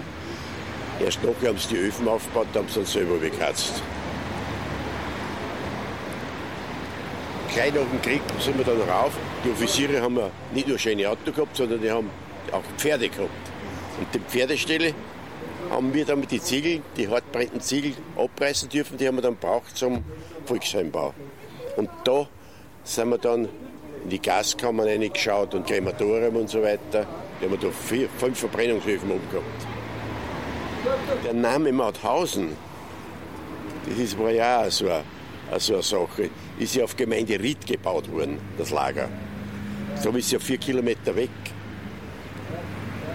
Erst 1.04 1.22
nachher 1.24 1.50
haben 1.50 1.58
sie 1.58 1.76
die 1.76 1.78
Öfen 1.78 2.08
aufgebaut, 2.08 2.48
haben 2.54 2.70
sie 2.70 2.76
dann 2.76 2.86
selber 2.86 3.18
gekratzt. 3.18 3.82
Gleich 7.54 7.74
nach 7.74 7.82
dem 7.82 8.02
Krieg 8.02 8.22
sind 8.40 8.58
wir 8.58 8.64
dann 8.64 8.82
rauf. 8.90 9.12
Die 9.44 9.52
Offiziere 9.52 10.02
haben 10.02 10.18
nicht 10.54 10.68
nur 10.68 10.78
schöne 10.78 11.10
Auto 11.10 11.32
gehabt, 11.32 11.58
sondern 11.58 11.82
die 11.82 11.92
haben 11.92 12.10
auch 12.52 12.64
Pferde 12.78 13.10
gehabt. 13.10 13.30
Und 14.00 14.08
die 14.14 14.20
Pferdestelle 14.20 14.94
haben 15.70 15.94
wir 15.94 16.06
dann 16.06 16.22
mit 16.22 16.32
den 16.32 16.42
Ziegeln, 16.42 16.82
die 16.96 17.10
hartbrennenden 17.10 17.62
Ziegel 17.62 17.94
abreißen 18.18 18.70
dürfen, 18.70 18.98
die 18.98 19.08
haben 19.08 19.16
wir 19.16 19.22
dann 19.22 19.36
braucht 19.36 19.76
zum 19.76 20.04
Volksheimbau. 20.46 21.14
Und 21.76 21.90
da 22.06 22.28
sind 22.84 23.10
wir 23.10 23.18
dann 23.18 23.50
in 24.04 24.10
die 24.10 24.22
Gaskammern 24.22 24.88
reingeschaut 24.88 25.54
und 25.54 25.68
Krematorium 25.68 26.36
und 26.38 26.50
so 26.50 26.62
weiter. 26.62 26.80
Da 26.92 27.06
haben 27.42 27.52
wir 27.52 27.58
da 27.58 27.70
vier, 27.70 28.10
fünf 28.18 28.40
Verbrennungshöfen 28.40 29.12
umgehabt. 29.12 29.46
Der 31.24 31.34
Name 31.34 31.72
Mauthausen, 31.72 32.56
das 33.88 33.98
ist, 33.98 34.18
war 34.18 34.32
ja 34.32 34.62
auch 34.62 34.72
so 34.72 34.86
eine, 34.86 35.04
so 35.60 35.74
eine 35.74 35.84
Sache, 35.84 36.30
ist 36.60 36.76
ja 36.76 36.84
auf 36.84 36.96
Gemeinde 36.96 37.40
Ried 37.40 37.66
gebaut 37.66 38.12
worden, 38.12 38.40
das 38.58 38.72
Lager. 38.72 39.10
Darum 39.98 40.16
ist 40.16 40.26
es 40.28 40.32
ja 40.32 40.40
vier 40.40 40.58
Kilometer 40.58 41.16
weg. 41.16 41.30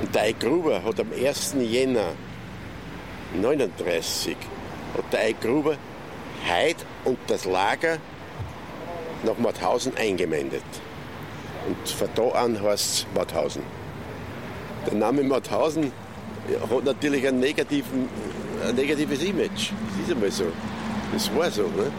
Und 0.03 0.15
der 0.15 0.23
Eik 0.23 0.41
Gruber 0.41 0.83
hat 0.85 1.01
am 1.01 1.11
1. 1.13 1.57
Jänner 1.61 2.13
1939 3.35 4.37
hat 4.97 5.13
der 5.13 5.21
Eik 5.21 5.41
Gruber 5.41 5.77
Heid 6.47 6.77
und 7.05 7.19
das 7.27 7.45
Lager 7.45 7.99
nach 9.25 9.39
Mauthausen 9.39 9.97
eingemeindet. 9.97 10.63
Und 11.67 11.89
von 11.89 12.09
da 12.15 12.29
an 12.39 12.63
heißt 12.63 12.85
es 12.85 13.07
Mauthausen. 13.15 13.63
Der 14.87 14.95
Name 14.95 15.25
Mauthausen 15.25 15.91
hat 16.71 16.85
natürlich 16.85 17.27
ein, 17.27 17.41
negativen, 17.41 18.09
ein 18.67 18.75
negatives 18.77 19.23
Image. 19.23 19.73
Das 19.73 20.07
ist 20.07 20.13
einmal 20.13 20.31
so. 20.31 20.45
Das 21.13 21.35
war 21.35 21.51
so. 21.51 21.63
Ne? 21.63 21.91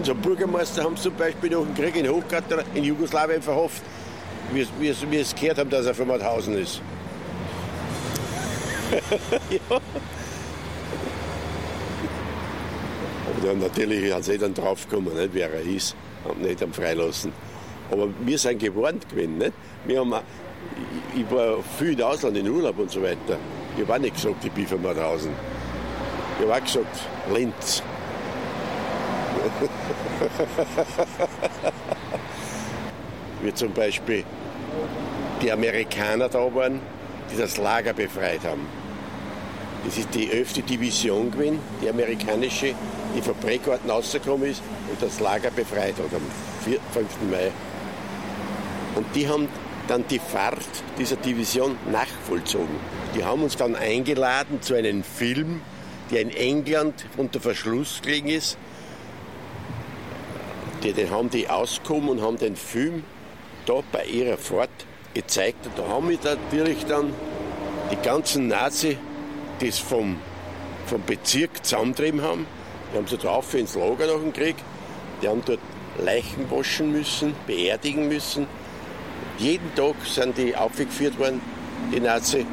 Unser 0.00 0.14
Bürgermeister 0.14 0.82
haben 0.82 0.96
zum 0.96 1.14
Beispiel 1.14 1.50
nach 1.50 1.60
dem 1.60 1.74
Krieg 1.74 1.94
in 1.94 2.08
Hochgatter 2.08 2.64
in 2.74 2.84
Jugoslawien 2.84 3.42
verhofft, 3.42 3.82
wie 4.50 4.66
wir 4.80 5.20
es 5.20 5.34
gehört 5.34 5.58
haben, 5.58 5.68
dass 5.68 5.84
er 5.84 5.94
von 5.94 6.08
Mauthausen 6.08 6.56
ist. 6.56 6.80
ja. 9.50 9.80
Dann 13.44 13.58
natürlich 13.58 14.10
hat 14.10 14.24
sie 14.24 14.38
dann 14.38 14.54
draufgekommen, 14.54 15.14
nicht, 15.14 15.34
wer 15.34 15.52
er 15.52 15.60
ist, 15.60 15.94
und 16.24 16.40
nicht 16.40 16.62
am 16.62 16.72
Freilassen. 16.72 17.34
Aber 17.90 18.08
wir 18.24 18.38
sind 18.38 18.58
gewarnt 18.58 19.06
gewesen. 19.06 19.36
Nicht? 19.36 19.52
Wir 19.84 20.00
haben, 20.00 20.14
ich 21.14 21.30
war 21.30 21.62
viel 21.78 21.92
in 21.92 22.02
Ausland 22.02 22.38
in 22.38 22.48
Urlaub 22.48 22.78
und 22.78 22.90
so 22.90 23.02
weiter. 23.02 23.36
Ich 23.76 23.82
habe 23.82 23.96
auch 23.96 23.98
nicht 23.98 24.14
gesagt, 24.14 24.42
ich 24.46 24.52
bin 24.52 24.66
von 24.66 24.80
Mauthausen. 24.80 25.32
Ich 26.38 26.46
habe 26.46 26.54
auch 26.54 26.64
gesagt, 26.64 27.00
Linz. 27.34 27.82
Wie 33.42 33.54
zum 33.54 33.72
Beispiel 33.72 34.24
die 35.42 35.50
Amerikaner 35.50 36.28
da 36.28 36.54
waren, 36.54 36.80
die 37.32 37.36
das 37.36 37.56
Lager 37.56 37.92
befreit 37.92 38.44
haben. 38.44 38.66
Das 39.84 39.96
ist 39.96 40.14
die 40.14 40.30
11. 40.30 40.64
Division 40.64 41.30
gewesen, 41.30 41.58
die 41.80 41.88
amerikanische, 41.88 42.74
die 43.16 43.22
von 43.22 43.34
Bregarten 43.36 43.90
rausgekommen 43.90 44.50
ist 44.50 44.62
und 44.90 45.02
das 45.02 45.20
Lager 45.20 45.50
befreit 45.50 45.94
hat 45.96 46.14
am 46.14 46.22
4, 46.64 46.78
5. 46.92 47.06
Mai. 47.30 47.50
Und 48.94 49.06
die 49.14 49.26
haben 49.26 49.48
dann 49.88 50.04
die 50.08 50.18
Fahrt 50.18 50.58
dieser 50.98 51.16
Division 51.16 51.76
nachvollzogen. 51.90 52.76
Die 53.14 53.24
haben 53.24 53.42
uns 53.42 53.56
dann 53.56 53.74
eingeladen 53.74 54.60
zu 54.60 54.74
einem 54.74 55.02
Film, 55.02 55.62
der 56.10 56.20
in 56.20 56.30
England 56.30 57.06
unter 57.16 57.40
Verschluss 57.40 58.00
gelegen 58.02 58.28
ist. 58.28 58.58
Die, 60.82 60.92
den 60.92 61.10
haben 61.10 61.28
die 61.28 61.48
ausgekommen 61.48 62.08
und 62.08 62.22
haben 62.22 62.38
den 62.38 62.56
Film 62.56 63.04
da 63.66 63.82
bei 63.92 64.04
ihrer 64.04 64.38
Fahrt 64.38 64.70
gezeigt. 65.14 65.66
Und 65.66 65.78
da 65.78 65.88
haben 65.88 66.08
wir 66.08 66.18
natürlich 66.24 66.86
dann 66.86 67.12
die 67.90 67.96
ganzen 67.96 68.48
Nazi, 68.48 68.96
die 69.60 69.68
es 69.68 69.78
vom, 69.78 70.16
vom 70.86 71.02
Bezirk 71.04 71.64
zusammentrieben 71.64 72.22
haben, 72.22 72.46
die 72.92 72.98
haben 72.98 73.06
sie 73.06 73.18
drauf 73.18 73.54
ins 73.54 73.74
Lager 73.74 74.06
nach 74.06 74.20
dem 74.20 74.32
Krieg, 74.32 74.56
die 75.22 75.28
haben 75.28 75.42
dort 75.44 75.60
Leichen 75.98 76.50
waschen 76.50 76.92
müssen, 76.92 77.34
beerdigen 77.46 78.08
müssen. 78.08 78.46
Jeden 79.38 79.74
Tag 79.74 79.94
sind 80.04 80.38
die 80.38 80.56
aufgeführt 80.56 81.18
worden, 81.18 81.40
die 81.92 82.00
Nazi. 82.00 82.46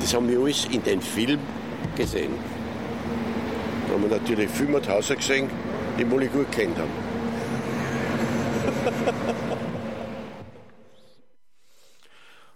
Das 0.00 0.14
haben 0.14 0.28
wir 0.28 0.38
alles 0.38 0.66
in 0.70 0.82
den 0.84 1.00
Film 1.00 1.40
gesehen. 1.96 2.32
Da 3.86 3.94
haben 3.94 4.02
wir 4.02 4.16
natürlich 4.16 4.48
viel 4.50 4.66
mit 4.66 4.88
Hauser 4.88 5.16
gesehen, 5.16 5.50
die 5.98 6.08
wir 6.08 6.28
gut 6.28 6.52
kennt 6.52 6.78
haben. 6.78 7.07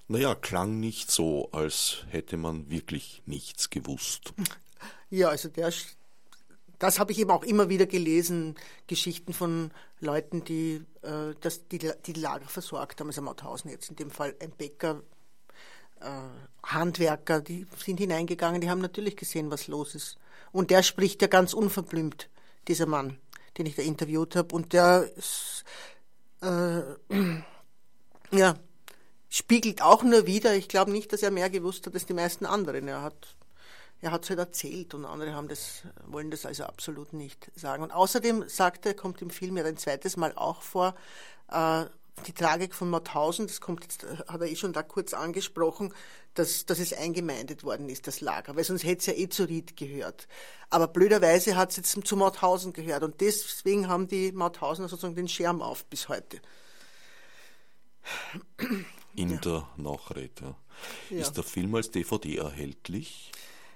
Naja, 0.08 0.34
klang 0.34 0.78
nicht 0.78 1.10
so, 1.10 1.48
als 1.52 2.04
hätte 2.10 2.36
man 2.36 2.68
wirklich 2.68 3.22
nichts 3.24 3.70
gewusst. 3.70 4.34
Ja, 5.08 5.28
also 5.28 5.48
der, 5.48 5.72
das 6.78 6.98
habe 6.98 7.12
ich 7.12 7.18
eben 7.18 7.30
auch 7.30 7.44
immer 7.44 7.68
wieder 7.68 7.86
gelesen, 7.86 8.56
Geschichten 8.86 9.32
von 9.32 9.70
Leuten, 10.00 10.44
die, 10.44 10.84
äh, 11.02 11.34
das, 11.40 11.68
die, 11.68 11.78
die 11.78 12.12
Lager 12.12 12.48
versorgt 12.48 13.00
haben, 13.00 13.08
also 13.08 13.22
Mauthausen 13.22 13.70
jetzt 13.70 13.88
in 13.88 13.96
dem 13.96 14.10
Fall 14.10 14.34
ein 14.40 14.50
Bäcker, 14.50 15.02
äh, 16.00 16.66
Handwerker, 16.66 17.40
die 17.40 17.66
sind 17.76 17.98
hineingegangen, 17.98 18.60
die 18.60 18.68
haben 18.68 18.80
natürlich 18.80 19.16
gesehen, 19.16 19.50
was 19.50 19.68
los 19.68 19.94
ist. 19.94 20.18
Und 20.50 20.70
der 20.70 20.82
spricht 20.82 21.22
ja 21.22 21.28
ganz 21.28 21.54
unverblümt, 21.54 22.28
dieser 22.68 22.86
Mann, 22.86 23.18
den 23.56 23.66
ich 23.66 23.76
da 23.76 23.82
interviewt 23.82 24.36
habe. 24.36 24.54
Und 24.54 24.72
der 24.72 25.10
äh, 26.42 26.82
ja, 28.36 28.54
spiegelt 29.28 29.82
auch 29.82 30.02
nur 30.02 30.26
wieder, 30.26 30.54
ich 30.54 30.68
glaube 30.68 30.90
nicht, 30.90 31.12
dass 31.12 31.22
er 31.22 31.30
mehr 31.30 31.50
gewusst 31.50 31.86
hat 31.86 31.94
als 31.94 32.06
die 32.06 32.14
meisten 32.14 32.46
anderen. 32.46 32.88
Er 32.88 33.02
hat 33.02 33.36
er 34.02 34.12
es 34.20 34.28
halt 34.28 34.38
erzählt 34.38 34.94
und 34.94 35.04
andere 35.04 35.32
haben 35.32 35.46
das, 35.46 35.82
wollen 36.06 36.30
das 36.30 36.44
also 36.44 36.64
absolut 36.64 37.12
nicht 37.12 37.52
sagen. 37.54 37.84
Und 37.84 37.92
außerdem 37.92 38.48
sagt 38.48 38.84
er, 38.84 38.94
kommt 38.94 39.22
im 39.22 39.30
Film 39.30 39.56
ja 39.56 39.64
ein 39.64 39.76
zweites 39.76 40.16
Mal 40.16 40.32
auch 40.34 40.60
vor, 40.62 40.96
äh, 41.48 41.84
die 42.26 42.32
Tragik 42.32 42.74
von 42.74 42.90
Mauthausen, 42.90 43.46
das 43.46 43.60
kommt 43.60 43.82
jetzt, 43.82 44.06
hat 44.28 44.40
er 44.40 44.46
eh 44.46 44.56
schon 44.56 44.72
da 44.72 44.82
kurz 44.82 45.14
angesprochen, 45.14 45.92
dass, 46.34 46.66
dass 46.66 46.78
es 46.78 46.92
eingemeindet 46.92 47.64
worden 47.64 47.88
ist, 47.88 48.06
das 48.06 48.20
Lager, 48.20 48.56
weil 48.56 48.64
sonst 48.64 48.84
hätte 48.84 48.98
es 48.98 49.06
ja 49.06 49.12
eh 49.14 49.28
zu 49.28 49.44
Ried 49.44 49.76
gehört. 49.76 50.28
Aber 50.70 50.88
blöderweise 50.88 51.56
hat 51.56 51.70
es 51.70 51.76
jetzt 51.76 52.06
zu 52.06 52.16
Mauthausen 52.16 52.72
gehört 52.72 53.02
und 53.02 53.20
deswegen 53.20 53.88
haben 53.88 54.08
die 54.08 54.32
Mauthausener 54.32 54.88
sozusagen 54.88 55.16
den 55.16 55.28
Schirm 55.28 55.62
auf 55.62 55.84
bis 55.86 56.08
heute. 56.08 56.40
In 59.14 59.30
ja. 59.30 59.36
der 59.38 59.68
Nachrede. 59.76 60.54
Ja. 61.10 61.18
Ist 61.18 61.36
der 61.36 61.44
Film 61.44 61.74
als 61.74 61.90
DVD 61.90 62.36
erhältlich? 62.38 63.30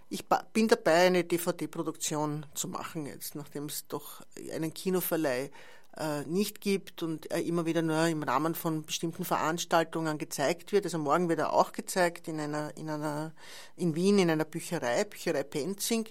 Ich 0.08 0.24
bin 0.52 0.68
dabei, 0.68 1.06
eine 1.06 1.24
DVD-Produktion 1.24 2.46
zu 2.54 2.68
machen 2.68 3.06
jetzt, 3.06 3.34
nachdem 3.34 3.66
es 3.66 3.88
doch 3.88 4.22
einen 4.52 4.72
Kinoverleih 4.72 5.50
äh, 5.96 6.22
nicht 6.26 6.60
gibt 6.60 7.02
und 7.02 7.30
er 7.30 7.42
immer 7.42 7.66
wieder 7.66 7.82
nur 7.82 8.06
im 8.06 8.22
Rahmen 8.22 8.54
von 8.54 8.82
bestimmten 8.82 9.24
Veranstaltungen 9.24 10.18
gezeigt 10.18 10.70
wird. 10.70 10.84
Also 10.84 10.98
morgen 10.98 11.28
wird 11.28 11.40
er 11.40 11.52
auch 11.52 11.72
gezeigt 11.72 12.28
in 12.28 12.38
einer, 12.38 12.76
in 12.76 12.88
einer, 12.88 13.32
in 13.76 13.96
Wien 13.96 14.18
in 14.18 14.30
einer 14.30 14.44
Bücherei, 14.44 15.04
Bücherei 15.04 15.42
Penzing. 15.42 16.08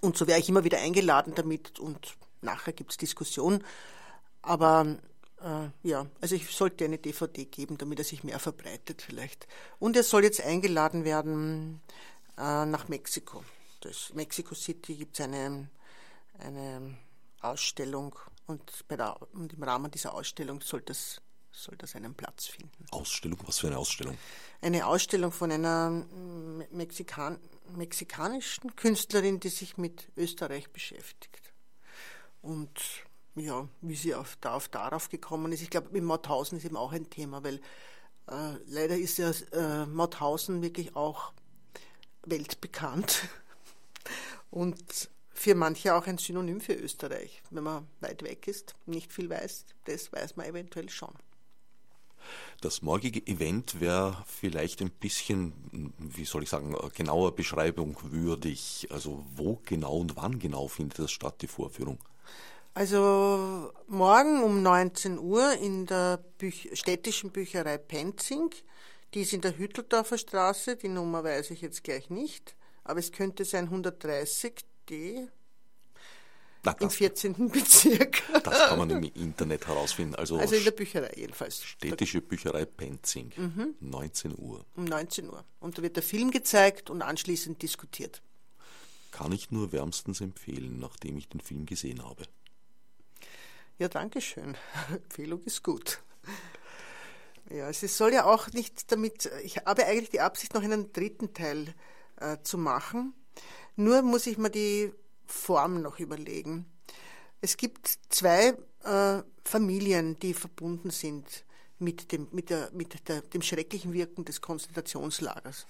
Und 0.00 0.16
so 0.16 0.26
wäre 0.26 0.40
ich 0.40 0.48
immer 0.48 0.64
wieder 0.64 0.78
eingeladen 0.78 1.34
damit 1.36 1.78
und 1.78 2.16
nachher 2.40 2.72
gibt 2.72 2.90
es 2.90 2.96
Diskussion. 2.96 3.62
Aber 4.40 4.96
äh, 5.40 5.88
ja, 5.88 6.06
also 6.20 6.34
ich 6.34 6.48
sollte 6.48 6.84
eine 6.84 6.98
DVD 6.98 7.44
geben, 7.44 7.78
damit 7.78 7.98
er 7.98 8.04
sich 8.04 8.24
mehr 8.24 8.40
verbreitet 8.40 9.02
vielleicht. 9.02 9.46
Und 9.78 9.96
er 9.96 10.02
soll 10.02 10.24
jetzt 10.24 10.40
eingeladen 10.40 11.04
werden 11.04 11.80
äh, 12.38 12.66
nach 12.66 12.88
Mexiko. 12.88 13.44
Das 13.80 14.12
Mexico 14.14 14.54
City 14.54 14.96
gibt 14.96 15.18
es 15.18 15.24
eine, 15.24 15.68
eine 16.38 16.96
Ausstellung 17.40 18.14
und, 18.46 18.84
der, 18.90 19.16
und, 19.32 19.52
im 19.52 19.62
Rahmen 19.62 19.90
dieser 19.90 20.14
Ausstellung 20.14 20.60
soll 20.60 20.82
das, 20.82 21.20
soll 21.50 21.76
das 21.76 21.96
einen 21.96 22.14
Platz 22.14 22.46
finden. 22.46 22.86
Ausstellung? 22.90 23.38
Was 23.46 23.58
für 23.58 23.68
eine 23.68 23.78
Ausstellung? 23.78 24.16
Eine 24.60 24.86
Ausstellung 24.86 25.32
von 25.32 25.50
einer 25.50 26.04
Mexikan 26.70 27.38
mexikanischen 27.76 28.76
Künstlerin, 28.76 29.40
die 29.40 29.48
sich 29.48 29.78
mit 29.78 30.08
Österreich 30.16 30.70
beschäftigt. 30.70 31.52
Und 32.42 32.70
ja, 33.34 33.66
wie 33.80 33.94
sie 33.94 34.14
auf, 34.14 34.36
auf 34.44 34.68
darauf 34.68 35.08
gekommen 35.08 35.52
ist. 35.52 35.62
Ich 35.62 35.70
glaube, 35.70 35.88
mit 35.90 36.02
Mauthausen 36.02 36.58
ist 36.58 36.64
eben 36.64 36.76
auch 36.76 36.92
ein 36.92 37.08
Thema, 37.08 37.42
weil 37.42 37.60
äh, 38.28 38.56
leider 38.66 38.96
ist 38.96 39.18
ja 39.18 39.30
äh, 39.52 39.86
Mauthausen 39.86 40.62
wirklich 40.62 40.94
auch 40.96 41.32
weltbekannt 42.24 43.28
und 44.50 45.10
für 45.32 45.54
manche 45.54 45.94
auch 45.94 46.06
ein 46.06 46.18
Synonym 46.18 46.60
für 46.60 46.74
Österreich. 46.74 47.42
Wenn 47.50 47.64
man 47.64 47.86
weit 48.00 48.22
weg 48.22 48.46
ist, 48.46 48.74
nicht 48.86 49.12
viel 49.12 49.28
weiß, 49.28 49.64
das 49.86 50.12
weiß 50.12 50.36
man 50.36 50.46
eventuell 50.46 50.88
schon. 50.88 51.12
Das 52.60 52.82
morgige 52.82 53.26
Event 53.26 53.80
wäre 53.80 54.22
vielleicht 54.26 54.80
ein 54.82 54.90
bisschen, 54.90 55.92
wie 55.98 56.24
soll 56.24 56.44
ich 56.44 56.50
sagen, 56.50 56.76
genauer 56.94 57.34
Beschreibung 57.34 57.96
würdig. 58.02 58.86
Also 58.90 59.24
wo 59.34 59.60
genau 59.64 59.96
und 59.96 60.16
wann 60.16 60.38
genau 60.38 60.68
findet 60.68 61.00
das 61.00 61.10
statt, 61.10 61.42
die 61.42 61.48
Vorführung? 61.48 61.98
Also 62.74 63.72
morgen 63.88 64.42
um 64.42 64.62
19 64.62 65.18
Uhr 65.18 65.52
in 65.54 65.86
der 65.86 66.18
Büch 66.38 66.70
städtischen 66.74 67.30
Bücherei 67.30 67.78
Penzing. 67.78 68.50
Die 69.14 69.22
ist 69.22 69.32
in 69.32 69.42
der 69.42 69.58
Hütteldorfer 69.58 70.16
Straße, 70.16 70.76
die 70.76 70.88
Nummer 70.88 71.22
weiß 71.22 71.50
ich 71.50 71.60
jetzt 71.60 71.84
gleich 71.84 72.08
nicht, 72.08 72.56
aber 72.82 72.98
es 72.98 73.12
könnte 73.12 73.44
sein 73.44 73.68
130D 73.68 75.28
Na, 76.62 76.72
im 76.72 76.88
14. 76.88 77.50
Bezirk. 77.50 78.22
Das 78.42 78.68
kann 78.68 78.78
man 78.78 78.88
im 78.90 79.02
Internet 79.14 79.66
herausfinden. 79.66 80.14
Also, 80.14 80.38
also 80.38 80.54
in 80.54 80.64
der 80.64 80.70
Bücherei 80.70 81.12
jedenfalls. 81.14 81.62
Städtische 81.62 82.22
Bücherei 82.22 82.64
Penzing, 82.64 83.32
mhm. 83.36 83.74
19 83.80 84.34
Uhr. 84.38 84.64
Um 84.76 84.84
19 84.84 85.28
Uhr. 85.28 85.44
Und 85.60 85.76
da 85.76 85.82
wird 85.82 85.96
der 85.96 86.02
Film 86.02 86.30
gezeigt 86.30 86.88
und 86.88 87.02
anschließend 87.02 87.60
diskutiert. 87.62 88.22
Kann 89.10 89.30
ich 89.32 89.50
nur 89.50 89.72
wärmstens 89.72 90.22
empfehlen, 90.22 90.78
nachdem 90.80 91.18
ich 91.18 91.28
den 91.28 91.40
Film 91.40 91.66
gesehen 91.66 92.02
habe. 92.02 92.22
Ja, 93.78 93.88
danke 93.88 94.22
schön. 94.22 94.56
Empfehlung 94.90 95.42
ist 95.44 95.62
gut. 95.62 96.00
Ja, 97.52 97.68
es 97.68 97.80
soll 97.98 98.14
ja 98.14 98.24
auch 98.24 98.48
nicht 98.52 98.90
damit, 98.92 99.30
ich 99.44 99.58
habe 99.58 99.84
eigentlich 99.84 100.08
die 100.08 100.20
Absicht, 100.20 100.54
noch 100.54 100.62
einen 100.62 100.90
dritten 100.92 101.34
Teil 101.34 101.74
äh, 102.18 102.38
zu 102.42 102.56
machen. 102.56 103.12
Nur 103.76 104.00
muss 104.00 104.26
ich 104.26 104.38
mir 104.38 104.48
die 104.48 104.90
Form 105.26 105.82
noch 105.82 105.98
überlegen. 105.98 106.64
Es 107.42 107.58
gibt 107.58 107.98
zwei 108.08 108.54
äh, 108.84 109.22
Familien, 109.44 110.18
die 110.18 110.32
verbunden 110.32 110.88
sind 110.88 111.44
mit, 111.78 112.12
dem, 112.12 112.28
mit, 112.32 112.48
der, 112.48 112.70
mit 112.72 113.06
der, 113.08 113.20
dem 113.20 113.42
schrecklichen 113.42 113.92
Wirken 113.92 114.24
des 114.24 114.40
Konzentrationslagers. 114.40 115.66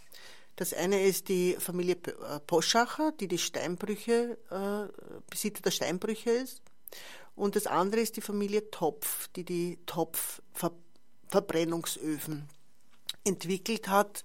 Das 0.54 0.72
eine 0.74 1.02
ist 1.02 1.28
die 1.28 1.56
Familie 1.58 1.96
äh, 1.96 2.38
Poschacher, 2.46 3.10
die 3.18 3.26
die 3.26 3.38
Steinbrüche, 3.38 4.38
äh, 4.50 5.20
Besitzer 5.28 5.62
der 5.62 5.70
Steinbrüche 5.72 6.30
ist. 6.30 6.62
Und 7.34 7.56
das 7.56 7.66
andere 7.66 8.02
ist 8.02 8.16
die 8.16 8.20
Familie 8.20 8.70
Topf, 8.70 9.28
die 9.28 9.44
die 9.44 9.78
Topfverbrennungsöfen 11.32 12.48
entwickelt 13.24 13.88
hat, 13.88 14.24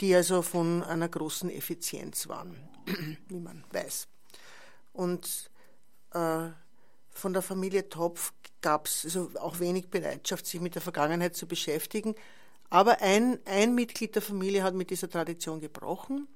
die 0.00 0.14
also 0.14 0.42
von 0.42 0.82
einer 0.82 1.08
großen 1.08 1.50
Effizienz 1.50 2.28
waren, 2.28 2.56
wie 3.28 3.40
man 3.40 3.64
weiß. 3.72 4.06
Und 4.92 5.50
äh, 6.12 6.48
von 7.10 7.32
der 7.32 7.42
Familie 7.42 7.88
Topf 7.88 8.32
gab 8.60 8.86
es 8.86 9.04
also 9.04 9.30
auch 9.40 9.58
wenig 9.58 9.88
Bereitschaft, 9.88 10.46
sich 10.46 10.60
mit 10.60 10.74
der 10.74 10.82
Vergangenheit 10.82 11.36
zu 11.36 11.46
beschäftigen. 11.46 12.14
Aber 12.70 13.00
ein, 13.02 13.38
ein 13.44 13.74
Mitglied 13.74 14.14
der 14.14 14.22
Familie 14.22 14.62
hat 14.62 14.74
mit 14.74 14.90
dieser 14.90 15.10
Tradition 15.10 15.60
gebrochen 15.60 16.28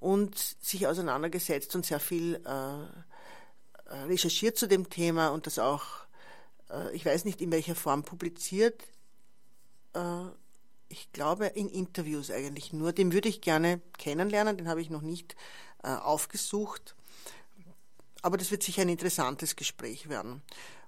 und 0.00 0.36
sich 0.60 0.86
auseinandergesetzt 0.86 1.74
und 1.74 1.84
sehr 1.86 2.00
viel 2.00 2.40
äh, 2.44 3.94
recherchiert 4.06 4.56
zu 4.56 4.66
dem 4.66 4.88
Thema 4.90 5.28
und 5.28 5.46
das 5.46 5.58
auch, 5.58 5.84
äh, 6.70 6.94
ich 6.94 7.04
weiß 7.04 7.24
nicht 7.24 7.40
in 7.40 7.52
welcher 7.52 7.74
Form 7.74 8.04
publiziert. 8.04 8.82
Äh, 9.94 10.26
ich 10.88 11.10
glaube 11.12 11.46
in 11.46 11.68
Interviews 11.68 12.30
eigentlich 12.30 12.72
nur. 12.72 12.92
Den 12.92 13.12
würde 13.12 13.28
ich 13.28 13.40
gerne 13.40 13.80
kennenlernen, 13.98 14.56
den 14.56 14.68
habe 14.68 14.80
ich 14.80 14.90
noch 14.90 15.02
nicht 15.02 15.34
aufgesucht. 15.82 16.94
Aber 18.22 18.38
das 18.38 18.50
wird 18.50 18.62
sicher 18.62 18.82
ein 18.82 18.88
interessantes 18.88 19.56
Gespräch 19.56 20.08
werden. 20.08 20.40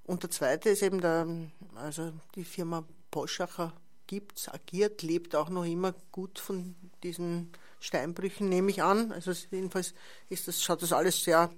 Und 0.05 0.23
der 0.23 0.31
zweite 0.31 0.71
ist 0.71 0.83
eben 0.83 1.01
der, 1.01 1.27
also 1.75 2.13
die 2.35 2.45
Firma 2.45 2.85
Poschacher 3.11 3.73
gibt, 4.07 4.49
agiert, 4.53 5.03
lebt 5.03 5.35
auch 5.35 5.49
noch 5.49 5.65
immer 5.65 5.95
gut 6.13 6.39
von 6.39 6.77
diesen 7.03 7.53
Steinbrüchen, 7.81 8.49
nehme 8.49 8.71
ich 8.71 8.83
an. 8.83 9.13
Also 9.13 9.33
jedenfalls 9.51 9.95
ist 10.29 10.49
das, 10.49 10.63
schaut 10.63 10.83
das 10.83 10.93
alles 10.93 11.25
sehr 11.25 11.51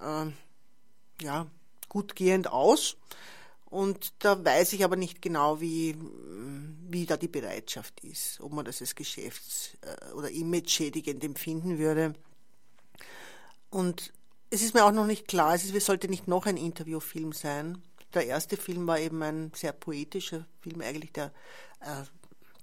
äh, 0.00 0.26
ja, 1.22 1.46
gut 1.88 2.16
gehend 2.16 2.48
aus. 2.48 2.96
Und 3.70 4.14
da 4.20 4.42
weiß 4.42 4.72
ich 4.72 4.82
aber 4.82 4.96
nicht 4.96 5.20
genau, 5.20 5.60
wie, 5.60 5.94
wie 6.88 7.04
da 7.04 7.18
die 7.18 7.28
Bereitschaft 7.28 8.00
ist, 8.00 8.40
ob 8.40 8.52
man 8.52 8.64
das 8.64 8.80
als 8.80 8.96
geschäfts- 8.96 9.76
äh, 9.82 10.12
oder 10.12 10.30
image-schädigend 10.30 11.22
empfinden 11.22 11.78
würde. 11.78 12.14
Und 13.68 14.12
es 14.48 14.62
ist 14.62 14.72
mir 14.72 14.84
auch 14.84 14.92
noch 14.92 15.06
nicht 15.06 15.28
klar, 15.28 15.54
es, 15.54 15.64
ist, 15.64 15.74
es 15.74 15.84
sollte 15.84 16.08
nicht 16.08 16.26
noch 16.26 16.46
ein 16.46 16.56
Interviewfilm 16.56 17.32
sein. 17.32 17.82
Der 18.14 18.26
erste 18.26 18.56
Film 18.56 18.86
war 18.86 18.98
eben 18.98 19.22
ein 19.22 19.52
sehr 19.54 19.72
poetischer 19.72 20.46
Film, 20.60 20.80
eigentlich, 20.80 21.12
der 21.12 21.26
äh, 21.80 22.04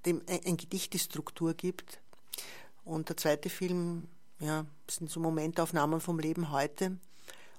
dem 0.07 0.23
ein, 0.27 0.57
Gedicht 0.57 0.93
die 0.93 0.99
Struktur 0.99 1.53
gibt. 1.53 1.99
Und 2.83 3.09
der 3.09 3.17
zweite 3.17 3.51
Film, 3.51 4.07
ja, 4.39 4.65
sind 4.89 5.11
so 5.11 5.19
Momentaufnahmen 5.19 6.01
vom 6.01 6.17
Leben 6.17 6.51
heute. 6.51 6.97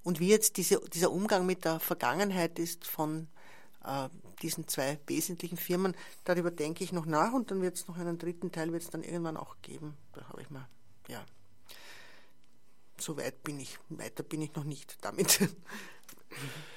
Und 0.02 0.18
wie 0.18 0.28
jetzt 0.28 0.56
diese, 0.56 0.80
dieser 0.92 1.12
Umgang 1.12 1.46
mit 1.46 1.64
der 1.64 1.78
Vergangenheit 1.78 2.58
ist 2.58 2.84
von 2.84 3.28
äh, 3.86 4.08
diesen 4.42 4.68
zwei 4.68 4.98
wesentlichen 5.06 5.56
Firmen, 5.56 5.94
darüber 6.24 6.50
denke 6.50 6.84
ich 6.84 6.92
noch 6.92 7.06
nach 7.06 7.32
und 7.32 7.50
dann 7.50 7.62
wird 7.62 7.76
es 7.76 7.88
noch 7.88 7.96
einen 7.96 8.18
dritten 8.18 8.52
Teil, 8.52 8.72
wird 8.72 8.82
es 8.82 8.90
dann 8.90 9.02
irgendwann 9.02 9.36
auch 9.36 9.56
geben. 9.62 9.96
Da 10.12 10.28
habe 10.28 10.42
ich 10.42 10.50
mal, 10.50 10.68
ja, 11.08 11.24
so 12.98 13.16
weit 13.16 13.42
bin 13.42 13.60
ich, 13.60 13.78
weiter 13.88 14.22
bin 14.22 14.42
ich 14.42 14.54
noch 14.54 14.64
nicht 14.64 14.98
damit. 15.02 15.40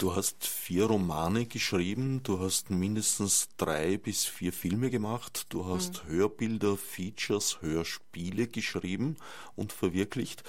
Du 0.00 0.16
hast 0.16 0.46
vier 0.46 0.86
Romane 0.86 1.44
geschrieben, 1.44 2.22
du 2.22 2.40
hast 2.40 2.70
mindestens 2.70 3.50
drei 3.58 3.98
bis 3.98 4.24
vier 4.24 4.50
Filme 4.50 4.88
gemacht, 4.88 5.44
du 5.50 5.66
hast 5.66 6.04
mhm. 6.04 6.08
Hörbilder, 6.08 6.78
Features, 6.78 7.60
Hörspiele 7.60 8.46
geschrieben 8.46 9.18
und 9.56 9.74
verwirklicht, 9.74 10.42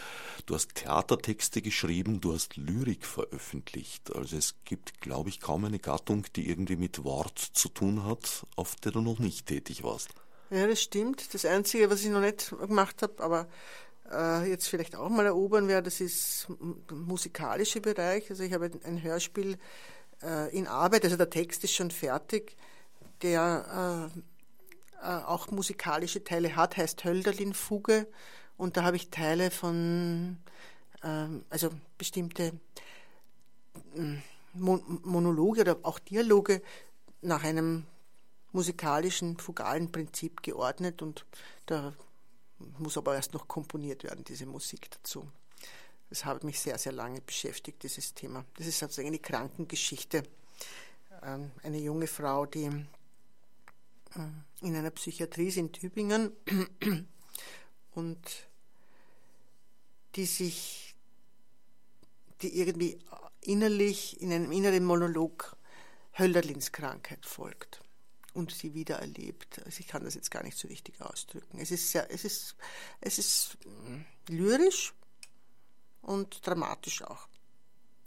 du 0.46 0.56
hast 0.56 0.76
Theatertexte 0.76 1.62
geschrieben, 1.62 2.22
du 2.22 2.34
hast 2.34 2.56
Lyrik 2.56 3.06
veröffentlicht. 3.06 4.16
Also 4.16 4.38
es 4.38 4.56
gibt, 4.64 5.02
glaube 5.02 5.28
ich, 5.28 5.42
kaum 5.42 5.66
eine 5.66 5.80
Gattung, 5.80 6.26
die 6.38 6.48
irgendwie 6.48 6.78
mit 6.78 7.04
Wort 7.04 7.38
zu 7.38 7.68
tun 7.68 8.06
hat, 8.06 8.46
auf 8.56 8.78
der 8.78 8.94
du 8.94 9.02
noch 9.02 9.20
nicht 9.20 9.48
tätig 9.48 9.84
warst. 9.84 10.12
Ja, 10.50 10.66
das 10.66 10.82
stimmt. 10.82 11.34
Das 11.34 11.44
Einzige, 11.44 11.90
was 11.90 12.06
ich 12.06 12.10
noch 12.10 12.22
nicht 12.22 12.52
gemacht 12.58 13.02
habe, 13.02 13.22
aber 13.22 13.50
äh, 14.12 14.50
jetzt 14.50 14.68
vielleicht 14.68 14.96
auch 14.96 15.10
mal 15.10 15.26
erobern 15.26 15.68
werde, 15.68 15.86
das 15.86 16.02
ist 16.02 16.48
musikalische 16.92 17.82
Bereich. 17.82 18.30
Also 18.30 18.44
ich 18.44 18.54
habe 18.54 18.72
ein 18.84 19.02
Hörspiel 19.02 19.58
äh, 20.22 20.56
in 20.56 20.68
Arbeit, 20.68 21.04
also 21.04 21.18
der 21.18 21.30
Text 21.30 21.64
ist 21.64 21.74
schon 21.74 21.92
fertig, 21.92 22.56
der 23.22 24.12
äh, 25.02 25.06
auch 25.06 25.50
musikalische 25.50 26.24
Teile 26.24 26.56
hat, 26.56 26.78
heißt 26.78 27.04
Hölderlin-Fuge. 27.04 28.08
Und 28.58 28.78
da 28.78 28.84
habe 28.84 28.96
ich 28.96 29.10
Teile 29.10 29.50
von, 29.50 30.38
ähm, 31.04 31.44
also 31.50 31.70
bestimmte 31.98 32.54
Monologe 34.54 35.62
oder 35.62 35.78
auch 35.84 36.00
Dialoge 36.00 36.62
nach 37.22 37.44
einem 37.44 37.86
musikalischen, 38.52 39.38
fugalen 39.38 39.92
Prinzip 39.92 40.44
geordnet 40.44 41.02
und 41.02 41.26
da 41.66 41.94
muss 42.80 42.98
aber 42.98 43.16
erst 43.16 43.34
noch 43.34 43.48
komponiert 43.48 44.04
werden, 44.04 44.24
diese 44.24 44.46
Musik 44.46 44.90
dazu. 44.92 45.30
Das 46.10 46.26
hat 46.26 46.44
mich 46.44 46.60
sehr, 46.60 46.78
sehr 46.78 46.92
lange 46.92 47.22
beschäftigt, 47.22 47.84
dieses 47.84 48.14
Thema. 48.14 48.46
Das 48.56 48.68
ist 48.68 48.80
sozusagen 48.80 49.08
eine 49.08 49.20
Krankengeschichte. 49.20 50.24
Ähm, 51.24 51.52
eine 51.64 51.80
junge 51.80 52.08
Frau, 52.08 52.46
die 52.46 52.66
äh, 52.66 54.28
in 54.62 54.76
einer 54.76 54.92
Psychiatrie 54.92 55.48
ist 55.48 55.58
in 55.58 55.72
Tübingen 55.72 56.34
und 57.92 58.20
die 60.16 60.26
sich, 60.26 60.96
die 62.42 62.60
irgendwie 62.60 63.00
innerlich 63.42 64.22
in 64.22 64.34
einem 64.34 64.52
inneren 64.52 64.84
Monolog 64.84 65.56
Hölderlins 66.18 66.74
Krankheit 66.74 67.26
folgt 67.26 67.82
und 68.34 68.52
sie 68.52 68.74
wieder 68.74 68.98
erlebt. 69.00 69.62
Also 69.66 69.80
ich 69.80 69.88
kann 69.88 70.04
das 70.04 70.16
jetzt 70.16 70.32
gar 70.32 70.44
nicht 70.44 70.58
so 70.58 70.68
richtig 70.68 71.02
ausdrücken. 71.02 71.60
Es 71.60 71.72
ist 71.72 71.92
sehr, 71.92 72.10
es 72.12 72.24
ist, 72.24 72.56
es 73.02 73.18
ist 73.18 73.58
mm, 73.66 74.34
lyrisch 74.34 74.94
und 76.02 76.46
dramatisch 76.46 77.02
auch. 77.04 77.28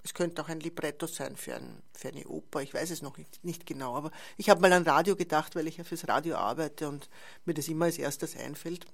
Es 0.03 0.13
könnte 0.13 0.43
auch 0.43 0.49
ein 0.49 0.61
Libretto 0.61 1.07
sein 1.07 1.35
für, 1.37 1.57
ein, 1.57 1.83
für 1.95 2.09
eine 2.09 2.27
Oper, 2.27 2.61
ich 2.61 2.75
weiß 2.75 2.91
es 2.91 3.01
noch 3.01 3.17
nicht, 3.17 3.43
nicht 3.43 3.65
genau, 3.65 3.97
aber 3.97 4.11
ich 4.37 4.51
habe 4.51 4.61
mal 4.61 4.73
an 4.73 4.83
Radio 4.83 5.17
gedacht, 5.17 5.57
weil 5.57 5.67
ich 5.67 5.79
ja 5.79 5.85
fürs 5.85 6.07
Radio 6.09 6.37
arbeite 6.37 6.89
und 6.89 7.09
mir 7.47 7.55
das 7.55 7.69
immer 7.69 7.87
als 7.87 7.97
erstes 7.97 8.37
einfällt 8.37 8.87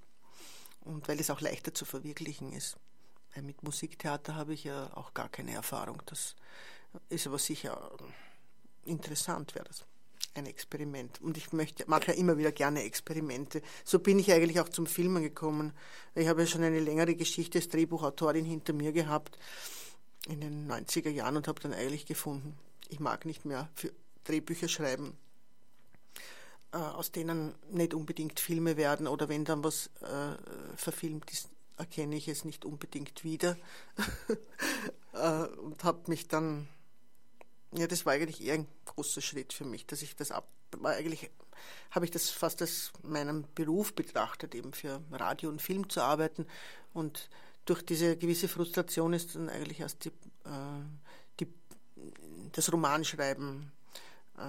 und 0.83 1.09
weil 1.09 1.18
es 1.18 1.31
auch 1.31 1.41
leichter 1.41 1.74
zu 1.74 1.85
verwirklichen 1.85 2.53
ist. 2.53 2.76
Weil 3.35 3.43
mit 3.43 3.62
Musiktheater 3.62 4.37
habe 4.37 4.55
ich 4.55 4.64
ja 4.64 4.97
auch 4.97 5.12
gar 5.12 5.28
keine 5.28 5.53
Erfahrung. 5.53 6.01
Das 6.07 6.37
ist 7.09 7.26
aber 7.26 7.39
sicher 7.39 7.91
interessant, 8.85 9.55
wäre 9.55 9.64
das 9.64 9.85
ein 10.35 10.47
Experiment. 10.47 11.20
Und 11.20 11.37
ich 11.37 11.53
möchte, 11.53 11.85
mache 11.89 12.09
ja 12.09 12.12
immer 12.14 12.39
wieder 12.39 12.53
gerne 12.53 12.83
Experimente. 12.83 13.62
So 13.85 13.99
bin 13.99 14.18
ich 14.18 14.33
eigentlich 14.33 14.61
auch 14.61 14.68
zum 14.68 14.87
Filmen 14.87 15.22
gekommen. 15.22 15.72
Ich 16.14 16.28
habe 16.28 16.43
ja 16.43 16.47
schon 16.47 16.62
eine 16.62 16.81
längere 16.81 17.14
Geschichte 17.14 17.59
als 17.59 17.68
Drehbuchautorin 17.68 18.45
hinter 18.45 18.72
mir 18.72 18.93
gehabt 18.93 19.39
in 20.28 20.41
den 20.41 20.70
90er 20.70 21.11
Jahren 21.11 21.37
und 21.37 21.49
habe 21.49 21.61
dann 21.61 21.72
eigentlich 21.72 22.07
gefunden, 22.07 22.57
ich 22.89 23.01
mag 23.01 23.24
nicht 23.24 23.45
mehr 23.45 23.70
für 23.74 23.93
Drehbücher 24.24 24.68
schreiben, 24.68 25.16
äh, 26.72 26.76
aus 26.76 27.11
denen 27.11 27.55
nicht 27.70 27.95
unbedingt 27.95 28.39
Filme 28.39 28.76
werden 28.76 29.07
oder 29.07 29.28
wenn 29.28 29.45
dann 29.45 29.64
was 29.64 29.91
äh, 30.03 30.76
verfilmt 30.76 31.31
ist, 31.31 31.49
erkenne 31.76 32.16
ich 32.16 32.28
es 32.28 32.45
nicht 32.45 32.64
unbedingt 32.64 33.24
wieder. 33.24 33.57
äh, 35.14 35.47
und 35.47 35.83
habe 35.83 36.03
mich 36.09 36.28
dann 36.28 36.68
ja, 37.73 37.87
das 37.87 38.05
war 38.07 38.14
eigentlich 38.14 38.45
eher 38.45 38.55
ein 38.55 38.68
großer 38.85 39.21
Schritt 39.21 39.53
für 39.53 39.64
mich, 39.64 39.87
dass 39.87 40.03
ich 40.03 40.16
das 40.16 40.31
ab, 40.31 40.49
war 40.77 40.93
eigentlich 40.93 41.31
habe 41.91 42.05
ich 42.05 42.11
das 42.11 42.31
fast 42.31 42.62
als 42.62 42.93
meinen 43.03 43.47
Beruf 43.55 43.95
betrachtet, 43.95 44.55
eben 44.55 44.73
für 44.73 45.01
Radio 45.12 45.51
und 45.51 45.61
Film 45.61 45.89
zu 45.89 46.01
arbeiten. 46.01 46.47
Und 46.93 47.29
durch 47.64 47.83
diese 47.83 48.16
gewisse 48.16 48.49
Frustration 48.49 49.12
ist 49.12 49.35
dann 49.35 49.49
eigentlich 49.49 49.81
erst 49.81 50.05
die, 50.05 50.09
äh, 50.09 50.83
die, 51.39 51.49
das 52.53 52.73
Romanschreiben 52.73 53.73
äh, 54.39 54.43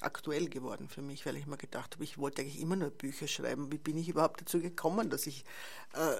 aktuell 0.00 0.48
geworden 0.48 0.88
für 0.88 1.02
mich, 1.02 1.26
weil 1.26 1.36
ich 1.36 1.46
mir 1.46 1.56
gedacht 1.56 1.94
habe, 1.94 2.04
ich 2.04 2.18
wollte 2.18 2.42
eigentlich 2.42 2.60
immer 2.60 2.76
nur 2.76 2.90
Bücher 2.90 3.26
schreiben. 3.26 3.72
Wie 3.72 3.78
bin 3.78 3.96
ich 3.98 4.08
überhaupt 4.08 4.40
dazu 4.40 4.60
gekommen, 4.60 5.10
dass 5.10 5.26
ich, 5.26 5.44
äh, 5.94 6.16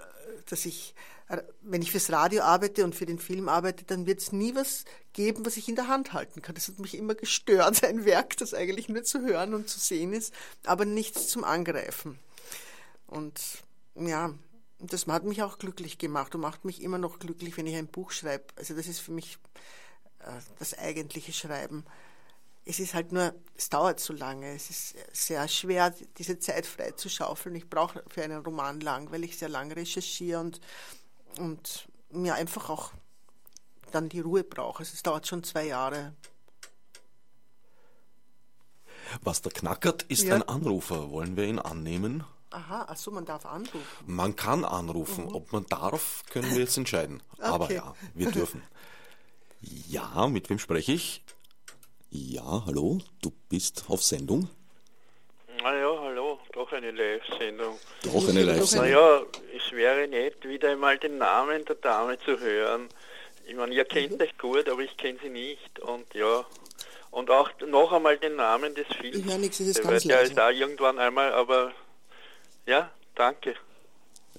dass 0.47 0.67
ich, 0.67 0.95
äh, 1.29 1.43
wenn 1.63 1.83
ich 1.83 1.93
fürs 1.93 2.11
Radio 2.11 2.43
arbeite 2.43 2.85
und 2.85 2.95
für 2.95 3.07
den 3.07 3.19
Film 3.19 3.49
arbeite, 3.49 3.85
dann 3.85 4.07
wird 4.07 4.21
es 4.21 4.33
nie 4.33 4.55
was 4.55 4.85
geben, 5.13 5.47
was 5.47 5.57
ich 5.57 5.69
in 5.69 5.77
der 5.77 5.89
Hand 5.89 6.13
halten 6.13 6.43
kann. 6.43 6.57
Das 6.57 6.69
hat 6.69 6.81
mich 6.81 6.97
immer 6.97 7.15
gestört, 7.15 7.85
ein 7.85 8.05
Werk, 8.05 8.37
das 8.37 8.53
eigentlich 8.53 8.89
nur 8.89 9.05
zu 9.05 9.21
hören 9.21 9.55
und 9.55 9.69
zu 9.69 9.79
sehen 9.79 10.13
ist, 10.13 10.35
aber 10.65 10.85
nichts 10.85 11.29
zum 11.29 11.45
Angreifen. 11.45 12.19
Und 13.07 13.41
ja, 13.95 14.35
das 14.81 15.07
hat 15.07 15.25
mich 15.25 15.43
auch 15.43 15.59
glücklich 15.59 15.99
gemacht 15.99 16.35
und 16.35 16.41
macht 16.41 16.65
mich 16.65 16.83
immer 16.83 16.99
noch 16.99 17.19
glücklich, 17.19 17.57
wenn 17.57 17.67
ich 17.67 17.77
ein 17.77 17.89
Buch 17.89 18.11
schreibe. 18.11 18.45
Also 18.57 18.75
das 18.75 18.87
ist 18.87 19.01
für 19.01 19.13
mich 19.13 19.39
äh, 20.21 20.41
das 20.59 20.77
eigentliche 20.77 21.33
Schreiben. 21.33 21.85
Es 22.69 22.81
ist 22.81 22.93
halt 22.93 23.13
nur, 23.13 23.35
es 23.57 23.71
dauert 23.71 23.99
zu 23.99 24.13
lange. 24.13 24.55
Es 24.55 24.69
ist 24.69 24.95
sehr 25.11 25.49
schwer, 25.49 25.95
diese 26.19 26.39
Zeit 26.39 26.67
frei 26.67 26.91
zu 26.91 27.09
schaufeln. 27.09 27.55
Ich 27.55 27.71
brauche 27.71 28.05
für 28.09 28.23
einen 28.23 28.45
Roman 28.45 28.81
lang, 28.81 29.11
weil 29.11 29.25
ich 29.25 29.39
sehr 29.39 29.49
lange 29.49 29.75
recherchiere 29.75 30.39
und, 30.39 30.61
und 31.39 31.89
mir 32.11 32.35
einfach 32.35 32.69
auch 32.69 32.93
dann 33.91 34.11
die 34.11 34.21
Ruhe 34.21 34.45
brauche. 34.45 34.81
Also 34.81 34.93
es 34.93 35.03
dauert 35.03 35.27
schon 35.27 35.43
zwei 35.45 35.67
Jahre. 35.67 36.15
Was 39.23 39.41
da 39.41 39.49
knackert, 39.49 40.03
ist 40.03 40.25
ja. 40.25 40.35
ein 40.35 40.43
Anrufer. 40.43 41.11
Wollen 41.11 41.39
wir 41.39 41.45
ihn 41.45 41.59
annehmen? 41.59 42.23
Aha, 42.51 42.83
achso, 42.83 43.11
man 43.11 43.25
darf 43.25 43.47
anrufen. 43.47 43.81
Man 44.05 44.37
kann 44.37 44.67
anrufen. 44.67 45.25
Mhm. 45.25 45.35
Ob 45.35 45.53
man 45.53 45.65
darf, 45.67 46.23
können 46.31 46.51
wir 46.51 46.59
jetzt 46.59 46.77
entscheiden. 46.77 47.23
Okay. 47.39 47.47
Aber 47.47 47.73
ja, 47.73 47.95
wir 48.13 48.31
dürfen. 48.31 48.63
Ja, 49.61 50.29
mit 50.29 50.51
wem 50.51 50.59
spreche 50.59 50.93
ich? 50.93 51.25
Ja, 52.11 52.63
hallo, 52.65 52.99
du 53.21 53.31
bist 53.51 53.85
auf 53.89 54.03
Sendung? 54.03 54.49
Naja, 55.63 55.95
hallo, 56.01 56.39
doch 56.53 56.73
eine 56.73 56.91
Live-Sendung. 56.91 57.79
Doch 58.03 58.29
eine 58.29 58.45
Live-Sendung. 58.45 58.89
Naja, 58.89 59.23
es 59.55 59.73
wäre 59.73 60.09
nett, 60.09 60.43
wieder 60.49 60.71
einmal 60.71 60.97
den 60.97 61.19
Namen 61.19 61.67
der 61.67 61.75
Dame 61.75 62.19
zu 62.19 62.41
hören. 62.41 62.89
Ich 63.47 63.55
meine, 63.55 63.75
ihr 63.75 63.85
kennt 63.85 64.13
mhm. 64.13 64.23
euch 64.23 64.39
gut, 64.39 64.71
aber 64.71 64.81
ich 64.81 64.97
kenne 64.97 65.19
sie 65.23 65.29
nicht 65.29 65.81
und 65.81 66.15
ja. 66.15 66.47
Und 67.11 67.31
auch 67.31 67.51
noch 67.67 67.93
einmal 67.93 68.17
den 68.17 68.37
Namen 68.37 68.75
des 68.75 68.87
Films. 68.87 69.17
Ich 69.17 69.25
höre 69.27 69.39
nichts, 69.39 69.61
es 69.61 69.69
ist 69.69 69.79
Der 69.79 69.85
ganz 69.85 70.05
wird 70.07 70.29
ja 70.29 70.35
da 70.35 70.51
irgendwann 70.51 70.99
einmal, 70.99 71.33
aber 71.33 71.73
ja, 72.67 72.91
danke. 73.17 73.55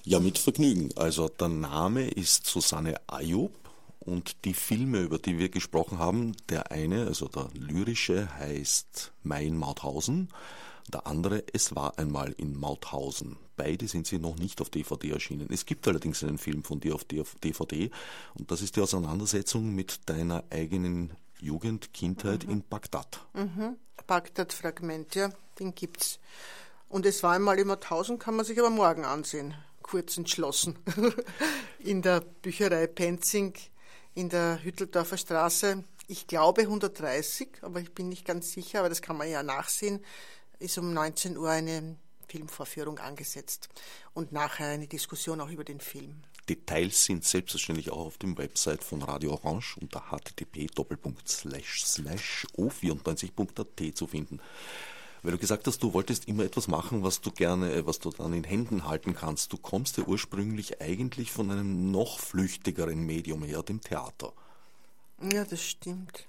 Ja, 0.05 0.19
mit 0.19 0.39
Vergnügen. 0.39 0.89
Also 0.95 1.29
der 1.29 1.49
Name 1.49 2.09
ist 2.09 2.47
Susanne 2.47 2.99
Ayub 3.05 3.51
und 3.99 4.45
die 4.45 4.53
Filme, 4.53 5.01
über 5.01 5.19
die 5.19 5.37
wir 5.37 5.49
gesprochen 5.49 5.99
haben, 5.99 6.35
der 6.49 6.71
eine, 6.71 7.05
also 7.05 7.27
der 7.27 7.49
lyrische, 7.53 8.33
heißt 8.37 9.11
Mein 9.23 9.57
Mauthausen, 9.57 10.29
der 10.87 11.05
andere 11.05 11.43
Es 11.53 11.75
war 11.75 11.99
einmal 11.99 12.33
in 12.37 12.57
Mauthausen. 12.57 13.37
Beide 13.57 13.87
sind 13.87 14.07
sie 14.07 14.19
noch 14.19 14.37
nicht 14.37 14.61
auf 14.61 14.69
DVD 14.69 15.11
erschienen. 15.11 15.49
Es 15.51 15.65
gibt 15.65 15.87
allerdings 15.87 16.23
einen 16.23 16.37
Film 16.37 16.63
von 16.63 16.79
dir 16.79 16.95
auf 16.95 17.05
DVD 17.05 17.91
und 18.35 18.49
das 18.49 18.61
ist 18.61 18.77
die 18.77 18.81
Auseinandersetzung 18.81 19.75
mit 19.75 20.09
deiner 20.09 20.43
eigenen 20.49 21.11
Jugend, 21.39 21.93
Kindheit 21.93 22.45
mhm. 22.45 22.53
in 22.53 22.63
Bagdad. 22.63 23.25
Mhm. 23.33 23.77
Bagdad-Fragment, 24.07 25.15
ja, 25.15 25.29
den 25.59 25.75
gibt's. 25.75 26.19
Und 26.87 27.05
es 27.05 27.21
war 27.21 27.33
einmal 27.33 27.59
in 27.59 27.67
Mauthausen, 27.67 28.17
kann 28.17 28.35
man 28.35 28.45
sich 28.45 28.57
aber 28.59 28.71
morgen 28.71 29.05
ansehen, 29.05 29.53
kurz 29.83 30.17
entschlossen. 30.17 30.79
in 31.79 32.01
der 32.01 32.21
Bücherei 32.21 32.87
Penzing 32.87 33.53
in 34.19 34.27
der 34.27 34.61
Hütteldorfer 34.61 35.17
Straße, 35.17 35.83
ich 36.07 36.27
glaube 36.27 36.63
130, 36.63 37.47
aber 37.61 37.79
ich 37.79 37.93
bin 37.93 38.09
nicht 38.09 38.25
ganz 38.25 38.51
sicher, 38.51 38.79
aber 38.79 38.89
das 38.89 39.01
kann 39.01 39.15
man 39.15 39.29
ja 39.29 39.43
nachsehen, 39.43 40.03
ist 40.59 40.77
um 40.77 40.93
19 40.93 41.37
Uhr 41.37 41.49
eine 41.49 41.95
Filmvorführung 42.27 42.99
angesetzt 42.99 43.69
und 44.13 44.33
nachher 44.33 44.67
eine 44.67 44.87
Diskussion 44.87 45.39
auch 45.39 45.49
über 45.49 45.63
den 45.63 45.79
Film. 45.79 46.21
Details 46.49 47.05
sind 47.05 47.23
selbstverständlich 47.23 47.91
auch 47.91 48.07
auf 48.07 48.17
dem 48.17 48.37
Website 48.37 48.83
von 48.83 49.01
Radio 49.03 49.31
Orange 49.31 49.77
unter 49.79 50.11
http 50.11 50.69
o94.at 52.57 53.97
zu 53.97 54.05
finden. 54.05 54.41
Weil 55.21 55.33
du 55.33 55.37
gesagt 55.37 55.67
hast, 55.67 55.83
du 55.83 55.93
wolltest 55.93 56.27
immer 56.27 56.43
etwas 56.43 56.67
machen, 56.67 57.03
was 57.03 57.21
du 57.21 57.31
gerne, 57.31 57.73
äh, 57.73 57.85
was 57.85 57.99
du 57.99 58.09
dann 58.09 58.33
in 58.33 58.43
Händen 58.43 58.85
halten 58.85 59.15
kannst. 59.15 59.51
Du 59.53 59.57
kommst 59.57 59.97
ja 59.97 60.03
ursprünglich 60.05 60.81
eigentlich 60.81 61.31
von 61.31 61.51
einem 61.51 61.91
noch 61.91 62.19
flüchtigeren 62.19 63.05
Medium 63.05 63.43
her, 63.43 63.63
dem 63.63 63.81
Theater. 63.81 64.33
Ja, 65.21 65.43
das 65.43 65.61
stimmt. 65.61 66.25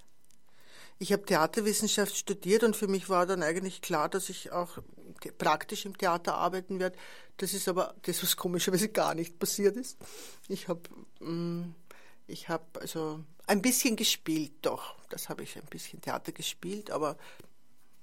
Ich 0.99 1.13
habe 1.13 1.25
Theaterwissenschaft 1.25 2.15
studiert 2.15 2.63
und 2.63 2.77
für 2.77 2.89
mich 2.89 3.09
war 3.09 3.25
dann 3.25 3.43
eigentlich 3.43 3.81
klar, 3.81 4.09
dass 4.09 4.29
ich 4.29 4.53
auch 4.53 4.79
praktisch 5.39 5.87
im 5.87 5.97
Theater 5.97 6.35
arbeiten 6.35 6.79
werde. 6.79 6.97
Das 7.39 7.55
ist 7.55 7.69
aber 7.69 7.95
das, 8.03 8.23
was 8.23 8.37
komischerweise 8.37 8.89
gar 8.93 9.15
nicht 9.15 9.39
passiert 9.39 9.77
ist. 9.77 9.97
Ich 10.49 10.69
habe 10.69 10.83
mm, 11.21 11.75
ich 12.31 12.49
habe 12.49 12.65
also 12.81 13.21
ein 13.47 13.63
bisschen 13.63 13.97
gespielt, 13.97 14.53
doch. 14.63 14.95
Das 15.09 15.29
habe 15.29 15.43
ich 15.43 15.57
ein 15.57 15.67
bisschen 15.67 16.01
Theater 16.01 16.33
gespielt, 16.33 16.91
aber 16.91 17.17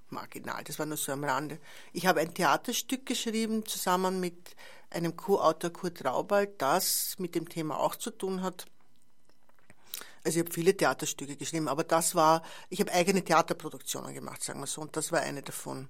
marginal, 0.09 0.63
das 0.63 0.79
war 0.79 0.85
nur 0.85 0.97
so 0.97 1.11
am 1.11 1.23
Rande. 1.23 1.59
Ich 1.93 2.05
habe 2.05 2.19
ein 2.19 2.33
Theaterstück 2.33 3.05
geschrieben, 3.05 3.65
zusammen 3.65 4.19
mit 4.19 4.55
einem 4.89 5.15
Co-Autor 5.15 5.71
Kurt 5.71 6.03
Raubald, 6.05 6.61
das 6.61 7.15
mit 7.17 7.35
dem 7.35 7.49
Thema 7.49 7.79
auch 7.79 7.95
zu 7.95 8.11
tun 8.11 8.41
hat. 8.41 8.65
Also 10.23 10.39
ich 10.39 10.45
habe 10.45 10.53
viele 10.53 10.75
Theaterstücke 10.75 11.35
geschrieben, 11.35 11.67
aber 11.67 11.83
das 11.83 12.15
war, 12.15 12.43
ich 12.69 12.79
habe 12.79 12.91
eigene 12.91 13.23
Theaterproduktionen 13.23 14.13
gemacht, 14.13 14.43
sagen 14.43 14.59
wir 14.59 14.67
so, 14.67 14.81
und 14.81 14.95
das 14.97 15.11
war 15.11 15.21
eine 15.21 15.41
davon. 15.41 15.89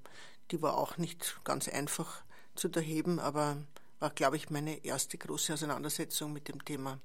Die 0.51 0.61
war 0.61 0.77
auch 0.77 0.97
nicht 0.97 1.39
ganz 1.43 1.67
einfach 1.67 2.21
zu 2.55 2.69
erheben, 2.71 3.19
aber 3.19 3.57
war, 3.99 4.11
glaube 4.11 4.37
ich, 4.37 4.49
meine 4.49 4.83
erste 4.85 5.17
große 5.17 5.53
Auseinandersetzung 5.53 6.33
mit 6.33 6.47
dem 6.47 6.63
Thema 6.63 6.99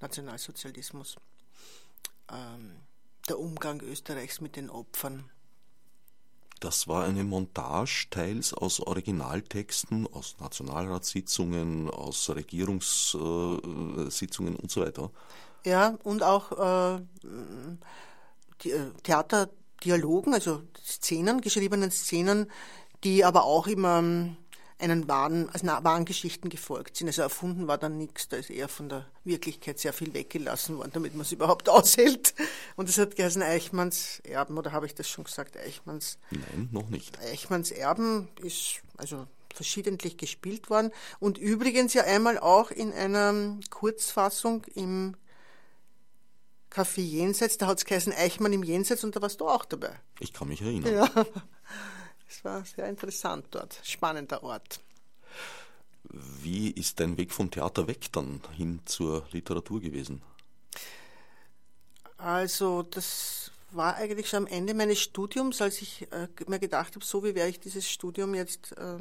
Nationalsozialismus. 0.00 1.16
Ähm, 2.30 2.76
der 3.28 3.38
Umgang 3.38 3.80
Österreichs 3.80 4.40
mit 4.40 4.56
den 4.56 4.70
Opfern 4.70 5.28
Das 6.60 6.88
war 6.88 7.04
eine 7.04 7.24
Montage 7.24 8.06
teils 8.10 8.52
aus 8.52 8.80
Originaltexten, 8.80 10.06
aus 10.12 10.36
Nationalratssitzungen, 10.40 11.88
aus 11.90 12.28
Regierungssitzungen 12.30 14.56
und 14.56 14.70
so 14.70 14.80
weiter. 14.80 15.10
Ja, 15.64 15.98
und 16.02 16.22
auch 16.22 16.52
äh, 16.52 16.96
äh, 18.68 18.90
Theaterdialogen, 19.02 20.34
also 20.34 20.62
Szenen, 20.84 21.40
geschriebenen 21.40 21.90
Szenen, 21.90 22.50
die 23.04 23.24
aber 23.24 23.44
auch 23.44 23.66
immer 23.66 23.98
ähm, 23.98 24.36
einen 24.78 25.08
wahren, 25.08 25.48
also 25.50 25.66
wahren 25.66 26.04
Geschichten 26.04 26.48
gefolgt 26.48 26.96
sind. 26.96 27.08
Also 27.08 27.22
erfunden 27.22 27.66
war 27.66 27.78
dann 27.78 27.98
nichts, 27.98 28.28
da 28.28 28.36
ist 28.36 28.50
eher 28.50 28.68
von 28.68 28.88
der 28.88 29.06
Wirklichkeit 29.24 29.78
sehr 29.78 29.92
viel 29.92 30.14
weggelassen 30.14 30.78
worden, 30.78 30.90
damit 30.92 31.14
man 31.14 31.22
es 31.22 31.32
überhaupt 31.32 31.68
aushält. 31.68 32.34
Und 32.76 32.88
es 32.88 32.98
hat 32.98 33.16
geheißen 33.16 33.42
Eichmanns 33.42 34.20
Erben, 34.20 34.56
oder 34.56 34.72
habe 34.72 34.86
ich 34.86 34.94
das 34.94 35.08
schon 35.08 35.24
gesagt, 35.24 35.56
Eichmanns? 35.56 36.18
Nein, 36.30 36.68
noch 36.72 36.88
nicht. 36.88 37.18
Eichmanns 37.20 37.70
Erben 37.70 38.28
ist 38.40 38.82
also 38.96 39.26
verschiedentlich 39.52 40.16
gespielt 40.16 40.70
worden 40.70 40.92
und 41.18 41.36
übrigens 41.36 41.92
ja 41.92 42.04
einmal 42.04 42.38
auch 42.38 42.70
in 42.70 42.92
einer 42.92 43.58
Kurzfassung 43.70 44.64
im 44.74 45.16
Café 46.70 47.00
Jenseits, 47.00 47.58
da 47.58 47.66
hat 47.66 47.78
es 47.78 47.84
geheißen 47.84 48.12
Eichmann 48.12 48.52
im 48.52 48.62
Jenseits 48.62 49.02
und 49.02 49.16
da 49.16 49.22
warst 49.22 49.40
du 49.40 49.48
auch 49.48 49.64
dabei. 49.64 49.98
Ich 50.20 50.32
kann 50.32 50.48
mich 50.48 50.62
erinnern. 50.62 50.94
Ja. 50.94 51.26
Es 52.28 52.44
war 52.44 52.64
sehr 52.64 52.88
interessant 52.88 53.46
dort, 53.50 53.80
spannender 53.84 54.42
Ort. 54.42 54.80
Wie 56.04 56.70
ist 56.70 57.00
dein 57.00 57.16
Weg 57.16 57.32
vom 57.32 57.50
Theater 57.50 57.86
weg 57.86 58.12
dann 58.12 58.40
hin 58.56 58.80
zur 58.84 59.26
Literatur 59.32 59.80
gewesen? 59.80 60.22
Also 62.16 62.82
das 62.82 63.50
war 63.70 63.96
eigentlich 63.96 64.28
schon 64.28 64.44
am 64.44 64.46
Ende 64.46 64.74
meines 64.74 65.00
Studiums, 65.00 65.60
als 65.60 65.82
ich 65.82 66.10
äh, 66.12 66.28
mir 66.46 66.58
gedacht 66.58 66.94
habe, 66.94 67.04
so 67.04 67.22
wie 67.22 67.34
werde 67.34 67.50
ich 67.50 67.60
dieses 67.60 67.88
Studium 67.88 68.34
jetzt 68.34 68.72
äh, 68.72 68.98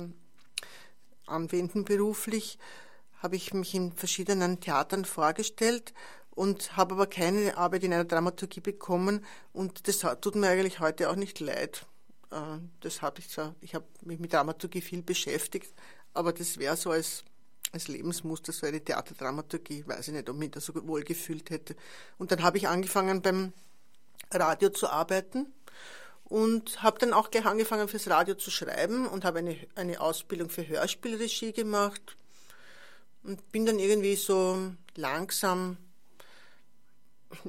anwenden 1.26 1.86
beruflich, 1.86 2.60
habe 3.22 3.36
ich 3.36 3.54
mich 3.54 3.74
in 3.74 3.92
verschiedenen 3.92 4.60
Theatern 4.60 5.06
vorgestellt 5.06 5.94
und 6.32 6.78
habe 6.78 6.96
aber 6.96 7.08
keine 7.08 7.58
Arbeit 7.58 7.84
in 7.84 7.94
einer 7.94 8.06
Dramaturgie 8.06 8.60
bekommen 8.60 9.26
und 9.54 9.88
das 9.88 10.06
tut 10.22 10.36
mir 10.36 10.50
eigentlich 10.50 10.80
heute 10.80 11.10
auch 11.10 11.16
nicht 11.16 11.40
leid. 11.40 11.86
Äh, 12.32 12.60
das 12.82 13.02
habe 13.02 13.20
ich 13.20 13.30
zwar, 13.30 13.56
ich 13.62 13.76
habe 13.76 13.86
mich 14.02 14.20
mit 14.20 14.34
Dramaturgie 14.34 14.82
viel 14.82 15.02
beschäftigt, 15.02 15.74
aber 16.14 16.34
das 16.34 16.58
wäre 16.58 16.76
so 16.76 16.92
als, 16.92 17.24
als 17.72 17.88
Lebensmuster, 17.88 18.52
so 18.52 18.66
eine 18.66 18.84
Theaterdramaturgie, 18.84 19.86
weiß 19.88 20.08
ich 20.08 20.14
nicht, 20.14 20.30
ob 20.30 20.36
ich 20.36 20.40
mich 20.40 20.52
da 20.52 20.60
so 20.60 20.74
wohl 20.88 21.04
gefühlt 21.04 21.50
hätte. 21.50 21.76
Und 22.18 22.32
dann 22.32 22.44
habe 22.44 22.58
ich 22.58 22.68
angefangen 22.68 23.22
beim 23.22 23.54
Radio 24.32 24.70
zu 24.70 24.90
arbeiten 24.90 25.54
und 26.26 26.84
habe 26.84 27.00
dann 27.00 27.14
auch 27.14 27.32
gleich 27.32 27.46
angefangen 27.46 27.88
fürs 27.88 28.10
Radio 28.10 28.36
zu 28.36 28.52
schreiben 28.52 29.08
und 29.08 29.24
habe 29.24 29.40
eine, 29.40 29.58
eine 29.76 30.02
Ausbildung 30.02 30.50
für 30.50 30.68
Hörspielregie 30.68 31.54
gemacht 31.54 32.18
und 33.24 33.52
bin 33.52 33.66
dann 33.66 33.80
irgendwie 33.80 34.16
so 34.16 34.72
langsam 34.96 35.78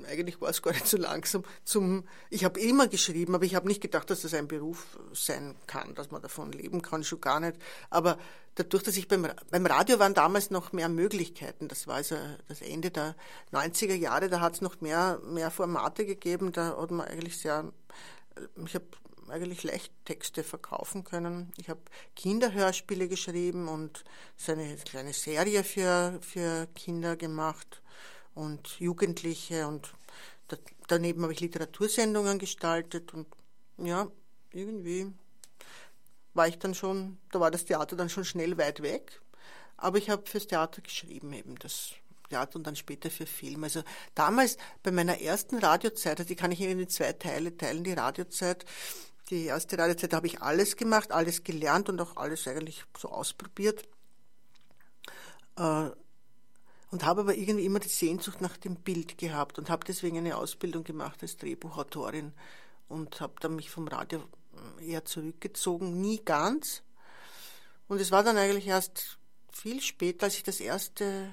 eigentlich 0.08 0.40
war 0.40 0.50
es 0.50 0.62
gar 0.62 0.72
nicht 0.72 0.86
so 0.86 0.96
langsam? 0.96 1.44
Zum 1.64 2.04
ich 2.30 2.44
habe 2.44 2.60
immer 2.60 2.88
geschrieben 2.88 3.34
aber 3.34 3.44
ich 3.44 3.54
habe 3.54 3.68
nicht 3.68 3.80
gedacht 3.80 4.10
dass 4.10 4.22
das 4.22 4.34
ein 4.34 4.48
Beruf 4.48 4.98
sein 5.12 5.54
kann 5.66 5.94
dass 5.94 6.10
man 6.10 6.22
davon 6.22 6.52
leben 6.52 6.82
kann 6.82 7.04
schon 7.04 7.20
gar 7.20 7.40
nicht. 7.40 7.56
Aber 7.90 8.18
dadurch 8.54 8.82
dass 8.82 8.96
ich 8.96 9.08
beim 9.08 9.28
beim 9.50 9.66
Radio 9.66 9.98
waren 9.98 10.14
damals 10.14 10.50
noch 10.50 10.72
mehr 10.72 10.88
Möglichkeiten. 10.88 11.68
Das 11.68 11.86
war 11.86 11.96
also 11.96 12.16
das 12.48 12.60
Ende 12.60 12.90
der 12.90 13.14
90er 13.52 13.94
Jahre 13.94 14.28
da 14.28 14.40
hat 14.40 14.54
es 14.54 14.60
noch 14.60 14.80
mehr 14.80 15.20
mehr 15.24 15.50
Formate 15.50 16.06
gegeben. 16.06 16.52
Da 16.52 16.76
hat 16.76 16.90
man 16.90 17.06
eigentlich 17.06 17.38
sehr 17.38 17.72
ich 18.64 18.74
habe 18.74 18.86
eigentlich 19.30 19.62
leicht 19.62 19.92
Texte 20.04 20.42
verkaufen 20.42 21.04
können. 21.04 21.52
Ich 21.58 21.68
habe 21.68 21.80
Kinderhörspiele 22.16 23.08
geschrieben 23.08 23.68
und 23.68 24.04
so 24.36 24.52
eine 24.52 24.76
kleine 24.76 25.12
Serie 25.12 25.64
für, 25.64 26.18
für 26.22 26.66
Kinder 26.74 27.16
gemacht 27.16 27.82
und 28.38 28.78
Jugendliche 28.78 29.66
und 29.66 29.92
da, 30.46 30.56
daneben 30.86 31.22
habe 31.22 31.32
ich 31.32 31.40
Literatursendungen 31.40 32.38
gestaltet 32.38 33.12
und 33.12 33.26
ja, 33.78 34.08
irgendwie 34.52 35.12
war 36.34 36.48
ich 36.48 36.58
dann 36.58 36.74
schon, 36.74 37.18
da 37.32 37.40
war 37.40 37.50
das 37.50 37.64
Theater 37.64 37.96
dann 37.96 38.08
schon 38.08 38.24
schnell 38.24 38.56
weit 38.56 38.82
weg, 38.82 39.20
aber 39.76 39.98
ich 39.98 40.08
habe 40.08 40.24
fürs 40.26 40.46
Theater 40.46 40.80
geschrieben 40.82 41.32
eben 41.32 41.56
das 41.56 41.90
Theater 42.28 42.56
und 42.56 42.66
dann 42.66 42.76
später 42.76 43.10
für 43.10 43.26
Film. 43.26 43.64
Also 43.64 43.82
damals 44.14 44.56
bei 44.82 44.90
meiner 44.92 45.20
ersten 45.20 45.58
Radiozeit, 45.58 46.20
also 46.20 46.28
die 46.28 46.36
kann 46.36 46.52
ich 46.52 46.60
Ihnen 46.60 46.80
in 46.80 46.88
zwei 46.88 47.12
Teile 47.12 47.56
teilen, 47.56 47.84
die 47.84 47.92
Radiozeit, 47.92 48.64
die 49.30 49.46
erste 49.46 49.78
Radiozeit 49.78 50.14
habe 50.14 50.26
ich 50.26 50.40
alles 50.40 50.76
gemacht, 50.76 51.12
alles 51.12 51.42
gelernt 51.42 51.88
und 51.88 52.00
auch 52.00 52.16
alles 52.16 52.46
eigentlich 52.46 52.84
so 52.96 53.08
ausprobiert. 53.08 53.84
Äh, 55.56 55.90
und 56.90 57.04
habe 57.04 57.22
aber 57.22 57.34
irgendwie 57.36 57.66
immer 57.66 57.80
die 57.80 57.88
Sehnsucht 57.88 58.40
nach 58.40 58.56
dem 58.56 58.76
Bild 58.76 59.18
gehabt 59.18 59.58
und 59.58 59.70
habe 59.70 59.84
deswegen 59.86 60.18
eine 60.18 60.36
Ausbildung 60.36 60.84
gemacht 60.84 61.22
als 61.22 61.36
Drehbuchautorin 61.36 62.32
und 62.88 63.20
habe 63.20 63.34
dann 63.40 63.56
mich 63.56 63.70
vom 63.70 63.88
Radio 63.88 64.22
äh, 64.80 64.92
eher 64.92 65.04
zurückgezogen, 65.04 66.00
nie 66.00 66.20
ganz. 66.24 66.82
Und 67.88 68.00
es 68.00 68.10
war 68.10 68.22
dann 68.22 68.36
eigentlich 68.36 68.66
erst 68.66 69.18
viel 69.52 69.80
später, 69.80 70.26
als 70.26 70.36
ich 70.36 70.42
das 70.42 70.60
erste, 70.60 71.32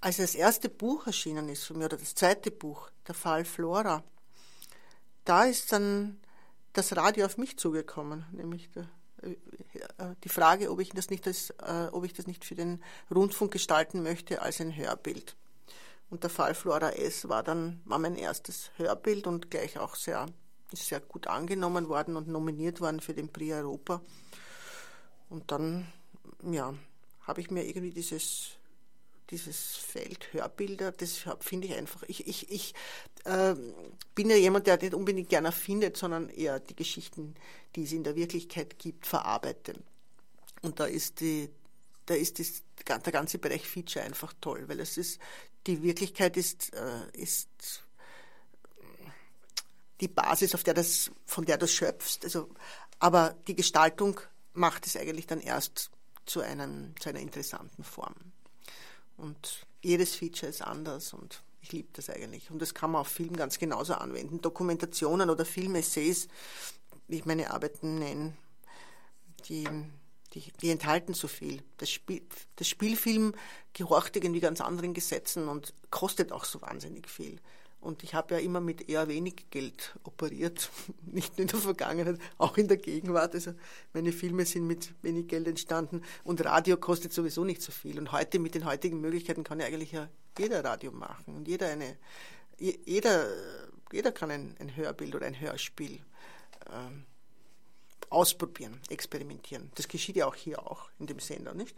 als 0.00 0.18
das 0.18 0.34
erste 0.34 0.68
Buch 0.68 1.06
erschienen 1.06 1.48
ist 1.48 1.64
von 1.64 1.78
mir 1.78 1.86
oder 1.86 1.96
das 1.96 2.14
zweite 2.14 2.50
Buch, 2.50 2.90
der 3.06 3.14
Fall 3.14 3.44
Flora. 3.44 4.04
Da 5.24 5.44
ist 5.44 5.72
dann 5.72 6.20
das 6.72 6.96
Radio 6.96 7.26
auf 7.26 7.38
mich 7.38 7.58
zugekommen, 7.58 8.26
nämlich 8.32 8.70
der 8.70 8.88
die 10.24 10.28
Frage, 10.28 10.70
ob 10.70 10.80
ich 10.80 10.90
das 10.90 11.10
nicht 11.10 11.26
als, 11.26 11.50
äh, 11.50 11.88
ob 11.92 12.04
ich 12.04 12.12
das 12.12 12.26
nicht 12.26 12.44
für 12.44 12.54
den 12.54 12.82
Rundfunk 13.14 13.52
gestalten 13.52 14.02
möchte 14.02 14.42
als 14.42 14.60
ein 14.60 14.76
Hörbild. 14.76 15.36
Und 16.10 16.22
der 16.22 16.30
Fall 16.30 16.54
Flora 16.54 16.90
S 16.90 17.28
war 17.28 17.42
dann 17.42 17.80
war 17.84 17.98
mein 17.98 18.16
erstes 18.16 18.70
Hörbild 18.76 19.26
und 19.26 19.50
gleich 19.50 19.78
auch 19.78 19.96
sehr 19.96 20.26
sehr 20.72 21.00
gut 21.00 21.26
angenommen 21.26 21.88
worden 21.88 22.16
und 22.16 22.28
nominiert 22.28 22.80
worden 22.80 23.00
für 23.00 23.14
den 23.14 23.28
Prix 23.28 23.54
Europa. 23.54 24.00
Und 25.28 25.50
dann 25.50 25.86
ja, 26.42 26.74
habe 27.22 27.40
ich 27.40 27.50
mir 27.50 27.64
irgendwie 27.64 27.92
dieses 27.92 28.55
dieses 29.30 29.76
Feld 29.76 30.32
Hörbilder, 30.32 30.92
das 30.92 31.24
finde 31.40 31.66
ich 31.66 31.74
einfach, 31.74 32.02
ich, 32.04 32.26
ich, 32.26 32.50
ich 32.50 32.74
äh, 33.24 33.54
bin 34.14 34.30
ja 34.30 34.36
jemand, 34.36 34.66
der 34.66 34.80
nicht 34.80 34.94
unbedingt 34.94 35.28
gerne 35.28 35.48
erfindet, 35.48 35.96
sondern 35.96 36.28
eher 36.28 36.60
die 36.60 36.76
Geschichten, 36.76 37.34
die 37.74 37.84
es 37.84 37.92
in 37.92 38.04
der 38.04 38.16
Wirklichkeit 38.16 38.78
gibt, 38.78 39.06
verarbeite. 39.06 39.74
Und 40.62 40.80
da 40.80 40.86
ist 40.86 41.20
die, 41.20 41.50
da 42.06 42.14
ist 42.14 42.38
das, 42.38 42.62
der 42.86 43.12
ganze 43.12 43.38
Bereich 43.38 43.66
Feature 43.66 44.04
einfach 44.04 44.32
toll, 44.40 44.68
weil 44.68 44.80
es 44.80 44.96
ist, 44.96 45.20
die 45.66 45.82
Wirklichkeit 45.82 46.36
ist, 46.36 46.72
äh, 46.74 47.20
ist 47.20 47.48
die 50.00 50.08
Basis, 50.08 50.54
auf 50.54 50.62
der 50.62 50.74
das, 50.74 51.10
von 51.24 51.44
der 51.44 51.58
du 51.58 51.66
schöpfst. 51.66 52.24
Also, 52.24 52.48
aber 52.98 53.36
die 53.46 53.56
Gestaltung 53.56 54.20
macht 54.52 54.86
es 54.86 54.96
eigentlich 54.96 55.26
dann 55.26 55.40
erst 55.40 55.90
zu, 56.26 56.40
einem, 56.40 56.94
zu 57.00 57.08
einer 57.08 57.20
interessanten 57.20 57.84
Form. 57.84 58.14
Und 59.16 59.66
jedes 59.82 60.14
Feature 60.14 60.50
ist 60.50 60.62
anders 60.62 61.12
und 61.12 61.42
ich 61.60 61.72
liebe 61.72 61.88
das 61.92 62.10
eigentlich. 62.10 62.50
Und 62.50 62.60
das 62.60 62.74
kann 62.74 62.92
man 62.92 63.00
auf 63.00 63.08
Film 63.08 63.36
ganz 63.36 63.58
genauso 63.58 63.94
anwenden. 63.94 64.40
Dokumentationen 64.40 65.30
oder 65.30 65.44
Filmessays, 65.44 66.28
wie 67.08 67.16
ich 67.16 67.24
meine 67.24 67.50
Arbeiten 67.50 67.98
nenne, 67.98 68.36
die, 69.48 69.68
die, 70.32 70.52
die 70.60 70.70
enthalten 70.70 71.14
so 71.14 71.28
viel. 71.28 71.62
Das, 71.78 71.90
Spiel, 71.90 72.22
das 72.56 72.68
Spielfilm 72.68 73.34
gehorcht 73.72 74.16
irgendwie 74.16 74.40
ganz 74.40 74.60
anderen 74.60 74.94
Gesetzen 74.94 75.48
und 75.48 75.74
kostet 75.90 76.32
auch 76.32 76.44
so 76.44 76.60
wahnsinnig 76.62 77.08
viel. 77.08 77.40
Und 77.80 78.02
ich 78.02 78.14
habe 78.14 78.34
ja 78.34 78.40
immer 78.40 78.60
mit 78.60 78.88
eher 78.88 79.06
wenig 79.06 79.48
Geld 79.50 79.96
operiert, 80.02 80.70
nicht 81.02 81.36
nur 81.36 81.42
in 81.42 81.48
der 81.48 81.60
Vergangenheit, 81.60 82.18
auch 82.38 82.56
in 82.56 82.68
der 82.68 82.78
Gegenwart. 82.78 83.34
Also 83.34 83.54
meine 83.92 84.12
Filme 84.12 84.44
sind 84.44 84.66
mit 84.66 84.92
wenig 85.02 85.28
Geld 85.28 85.46
entstanden 85.46 86.02
und 86.24 86.44
Radio 86.44 86.76
kostet 86.76 87.12
sowieso 87.12 87.44
nicht 87.44 87.62
so 87.62 87.72
viel. 87.72 87.98
Und 87.98 88.12
heute 88.12 88.38
mit 88.38 88.54
den 88.54 88.64
heutigen 88.64 89.00
Möglichkeiten 89.00 89.44
kann 89.44 89.60
ja 89.60 89.66
eigentlich 89.66 89.92
ja 89.92 90.08
jeder 90.38 90.64
Radio 90.64 90.90
machen 90.92 91.36
und 91.36 91.48
jeder 91.48 91.68
eine, 91.68 91.96
jeder, 92.58 93.28
jeder 93.92 94.12
kann 94.12 94.30
ein, 94.30 94.56
ein 94.58 94.74
Hörbild 94.74 95.14
oder 95.14 95.26
ein 95.26 95.40
Hörspiel 95.40 96.00
ähm, 96.72 97.04
ausprobieren, 98.10 98.80
experimentieren. 98.88 99.70
Das 99.74 99.88
geschieht 99.88 100.16
ja 100.16 100.26
auch 100.26 100.34
hier 100.34 100.60
auch 100.66 100.90
in 100.98 101.06
dem 101.06 101.20
Sender, 101.20 101.54
nicht? 101.54 101.76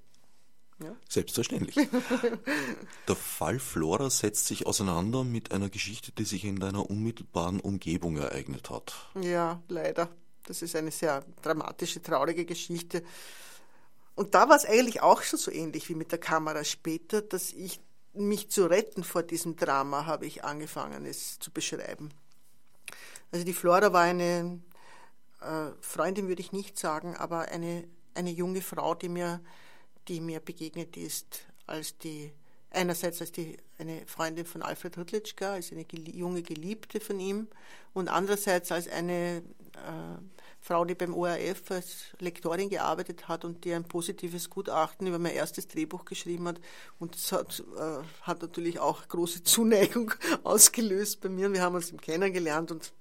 Ja. 0.82 0.94
Selbstverständlich. 1.08 1.74
Der 3.08 3.16
Fall 3.16 3.58
Flora 3.58 4.10
setzt 4.10 4.46
sich 4.46 4.66
auseinander 4.66 5.24
mit 5.24 5.52
einer 5.52 5.70
Geschichte, 5.70 6.12
die 6.12 6.24
sich 6.24 6.44
in 6.44 6.60
deiner 6.60 6.88
unmittelbaren 6.88 7.60
Umgebung 7.60 8.16
ereignet 8.16 8.70
hat. 8.70 8.94
Ja, 9.20 9.60
leider. 9.68 10.08
Das 10.44 10.62
ist 10.62 10.76
eine 10.76 10.90
sehr 10.90 11.24
dramatische, 11.42 12.00
traurige 12.00 12.44
Geschichte. 12.44 13.02
Und 14.14 14.34
da 14.34 14.48
war 14.48 14.56
es 14.56 14.64
eigentlich 14.64 15.02
auch 15.02 15.22
schon 15.22 15.38
so 15.38 15.50
ähnlich 15.50 15.88
wie 15.88 15.94
mit 15.94 16.12
der 16.12 16.18
Kamera 16.18 16.64
später, 16.64 17.22
dass 17.22 17.52
ich 17.52 17.80
mich 18.14 18.50
zu 18.50 18.66
retten 18.66 19.04
vor 19.04 19.22
diesem 19.22 19.56
Drama 19.56 20.06
habe 20.06 20.26
ich 20.26 20.44
angefangen, 20.44 21.06
es 21.06 21.38
zu 21.38 21.50
beschreiben. 21.50 22.10
Also 23.30 23.44
die 23.44 23.52
Flora 23.52 23.92
war 23.92 24.02
eine 24.02 24.60
äh, 25.40 25.70
Freundin 25.80 26.28
würde 26.28 26.40
ich 26.40 26.52
nicht 26.52 26.78
sagen, 26.78 27.16
aber 27.16 27.48
eine, 27.48 27.84
eine 28.14 28.30
junge 28.30 28.62
Frau, 28.62 28.94
die 28.94 29.08
mir, 29.08 29.40
die 30.08 30.20
mir 30.20 30.40
begegnet 30.40 30.96
ist, 30.96 31.40
als 31.66 31.98
die, 31.98 32.32
einerseits 32.70 33.20
als 33.20 33.32
die, 33.32 33.56
eine 33.78 34.06
Freundin 34.06 34.46
von 34.46 34.62
Alfred 34.62 34.96
Rudlitschka, 34.98 35.52
als 35.52 35.72
eine 35.72 35.86
junge 35.92 36.42
Geliebte 36.42 37.00
von 37.00 37.20
ihm 37.20 37.48
und 37.94 38.08
andererseits 38.08 38.72
als 38.72 38.88
eine 38.88 39.42
äh, 39.74 40.18
Frau, 40.60 40.84
die 40.84 40.94
beim 40.94 41.14
ORF 41.14 41.70
als 41.70 41.96
Lektorin 42.18 42.68
gearbeitet 42.68 43.28
hat 43.28 43.44
und 43.44 43.64
die 43.64 43.72
ein 43.72 43.84
positives 43.84 44.50
Gutachten 44.50 45.06
über 45.06 45.18
mein 45.18 45.32
erstes 45.32 45.68
Drehbuch 45.68 46.04
geschrieben 46.04 46.48
hat. 46.48 46.60
Und 46.98 47.14
das 47.14 47.32
hat, 47.32 47.62
äh, 47.76 48.02
hat 48.22 48.42
natürlich 48.42 48.80
auch 48.80 49.06
große 49.08 49.44
Zuneigung 49.44 50.12
ausgelöst 50.42 51.20
bei 51.20 51.28
mir. 51.28 51.52
Wir 51.52 51.62
haben 51.62 51.76
uns 51.76 51.94
kennengelernt 52.00 52.70
und, 52.72 52.92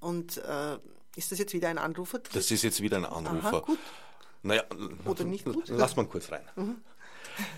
und 0.00 0.36
äh, 0.38 0.78
ist 1.16 1.32
das 1.32 1.38
jetzt 1.38 1.52
wieder 1.52 1.68
ein 1.68 1.78
Anrufer? 1.78 2.20
Das 2.32 2.50
ist 2.50 2.62
jetzt 2.62 2.80
wieder 2.80 2.96
ein 2.96 3.04
Anrufer. 3.04 3.48
Aha, 3.48 3.60
gut. 3.60 3.78
Naja, 4.42 4.64
Oder 5.04 5.24
nicht 5.24 5.44
gut? 5.44 5.64
Lass 5.68 5.96
mal 5.96 6.06
kurz 6.06 6.30
rein. 6.30 6.44
Mhm. 6.56 6.76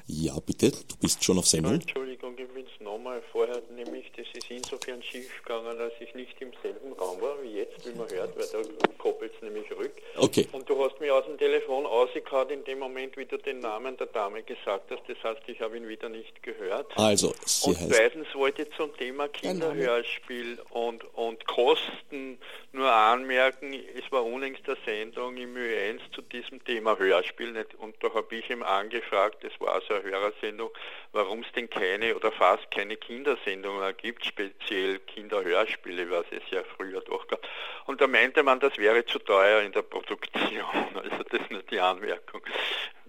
Ja, 0.06 0.34
bitte, 0.44 0.70
du 0.70 0.96
bist 1.00 1.24
schon 1.24 1.38
auf 1.38 1.46
Sendung. 1.46 1.74
Entschuldigung, 1.74 2.36
ich 2.36 2.54
will 2.54 2.66
es 2.66 2.84
nochmal 2.84 3.22
vorher, 3.32 3.62
nämlich 3.74 4.10
das 4.16 4.26
ist 4.34 4.50
insofern 4.50 5.02
schief 5.02 5.42
gegangen, 5.42 5.78
dass 5.78 5.92
ich 6.00 6.14
nicht 6.14 6.40
im 6.40 6.50
selben 6.62 6.92
Raum 6.92 7.20
war 7.20 7.42
wie 7.42 7.56
jetzt, 7.56 7.86
wie 7.86 7.96
man 7.96 8.08
hört, 8.10 8.36
weil 8.36 8.46
da 8.46 8.68
koppelt 8.98 9.32
es 9.34 9.42
nämlich 9.42 9.70
rück. 9.70 9.92
Okay. 10.16 10.46
Und 10.52 10.68
du 10.68 10.84
hast 10.84 11.00
mich 11.00 11.10
aus 11.10 11.24
dem 11.24 11.38
Telefon 11.38 11.86
ausgekaut 11.86 12.50
in 12.50 12.64
dem 12.64 12.78
Moment, 12.78 13.16
wie 13.16 13.24
du 13.24 13.38
den 13.38 13.60
Namen 13.60 13.96
der 13.96 14.08
Dame 14.08 14.42
gesagt 14.42 14.90
hast. 14.90 15.02
Das 15.08 15.16
heißt, 15.22 15.48
ich 15.48 15.60
habe 15.60 15.76
ihn 15.76 15.88
wieder 15.88 16.08
nicht 16.08 16.42
gehört. 16.42 16.92
Also, 16.98 17.32
sie 17.46 17.70
und 17.70 17.80
heißt... 17.80 17.94
zweitens 17.94 18.26
wollte 18.34 18.62
ich 18.62 18.68
zum 18.76 18.94
Thema 18.96 19.28
Kinderhörspiel 19.28 20.58
und, 20.70 21.04
und 21.14 21.46
Kosten 21.46 22.38
nur 22.72 22.92
anmerken, 22.92 23.72
es 23.72 24.10
war 24.12 24.24
unlängst 24.24 24.66
der 24.66 24.76
Sendung 24.84 25.36
im 25.36 25.56
Ö1 25.56 26.00
zu 26.12 26.22
diesem 26.22 26.62
Thema 26.64 26.96
Hörspiel 26.96 27.52
nicht, 27.52 27.74
und 27.74 27.96
da 28.02 28.12
habe 28.14 28.34
ich 28.36 28.48
ihm 28.48 28.62
angefragt, 28.62 29.42
das 29.42 29.52
war 29.60 29.74
also 29.74 29.94
eine 29.94 30.04
Hörersendung, 30.04 30.70
warum 31.12 31.40
es 31.40 31.52
denn 31.52 31.68
keine 31.68 32.14
oder 32.14 32.30
fast 32.30 32.70
keine 32.70 32.96
Kindersendungen 32.96 33.96
gibt, 33.96 34.24
speziell 34.24 35.00
Kinderhörspiele, 35.00 36.10
was 36.10 36.26
es 36.30 36.42
ja 36.50 36.62
früher 36.76 37.00
doch 37.00 37.26
gab. 37.26 37.46
Und 37.86 38.00
da 38.00 38.06
meinte 38.06 38.42
man, 38.42 38.60
das 38.60 38.76
wäre 38.78 39.04
zu 39.04 39.18
teuer 39.18 39.62
in 39.62 39.72
der 39.72 39.82
Produktion. 39.82 40.40
Also 40.94 41.22
das 41.24 41.40
ist 41.40 41.50
nur 41.50 41.62
die 41.62 41.80
Anmerkung, 41.80 42.42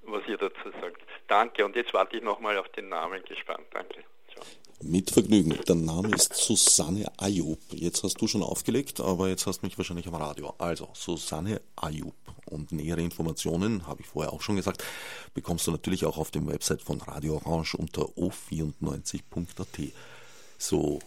was 0.03 0.26
ihr 0.28 0.38
dazu 0.38 0.72
sagt. 0.80 1.01
Danke 1.28 1.66
und 1.66 1.76
jetzt 1.76 1.93
warte 1.93 2.18
ich 2.18 2.24
nochmal 2.24 2.57
auf 2.57 2.70
den 2.70 2.89
Namen 2.89 3.24
gespannt. 3.24 3.68
Danke. 3.72 4.03
Mit 4.84 5.11
Vergnügen. 5.11 5.57
Der 5.67 5.75
Name 5.75 6.15
ist 6.15 6.34
Susanne 6.34 7.11
Ayub. 7.17 7.59
Jetzt 7.71 8.03
hast 8.03 8.19
du 8.19 8.27
schon 8.27 8.41
aufgelegt, 8.41 8.99
aber 8.99 9.29
jetzt 9.29 9.45
hast 9.45 9.61
du 9.61 9.67
mich 9.67 9.77
wahrscheinlich 9.77 10.07
am 10.07 10.15
Radio. 10.15 10.55
Also, 10.57 10.89
Susanne 10.93 11.61
Ayub. 11.75 12.15
Und 12.45 12.71
nähere 12.71 13.01
Informationen, 13.01 13.86
habe 13.86 14.01
ich 14.01 14.07
vorher 14.07 14.34
auch 14.34 14.41
schon 14.41 14.55
gesagt, 14.55 14.84
bekommst 15.34 15.67
du 15.67 15.71
natürlich 15.71 16.05
auch 16.05 16.17
auf 16.17 16.32
dem 16.32 16.47
Website 16.47 16.82
von 16.82 16.99
Radio 17.01 17.36
Orange 17.36 17.75
unter 17.75 18.01
o94.at. 18.01 19.93
So, 20.57 20.99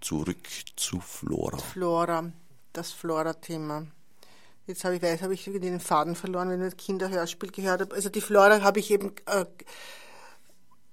zurück 0.00 0.48
zu 0.76 1.00
Flora. 1.00 1.58
Flora, 1.58 2.32
das 2.72 2.92
Flora-Thema. 2.92 3.86
Jetzt 4.66 4.84
habe 4.84 4.96
ich, 4.96 5.02
weiß, 5.02 5.20
habe 5.22 5.34
ich 5.34 5.44
den 5.44 5.80
Faden 5.80 6.14
verloren, 6.14 6.48
wenn 6.48 6.62
ich 6.62 6.74
das 6.74 6.84
Kinderhörspiel 6.84 7.50
gehört 7.50 7.80
habe. 7.80 7.94
Also 7.94 8.08
die 8.08 8.20
Flora 8.20 8.62
habe 8.62 8.78
ich 8.80 8.90
eben 8.90 9.12
äh, 9.26 9.44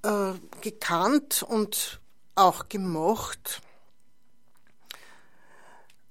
äh, 0.03 0.33
gekannt 0.61 1.43
und 1.43 1.99
auch 2.35 2.69
gemocht 2.69 3.61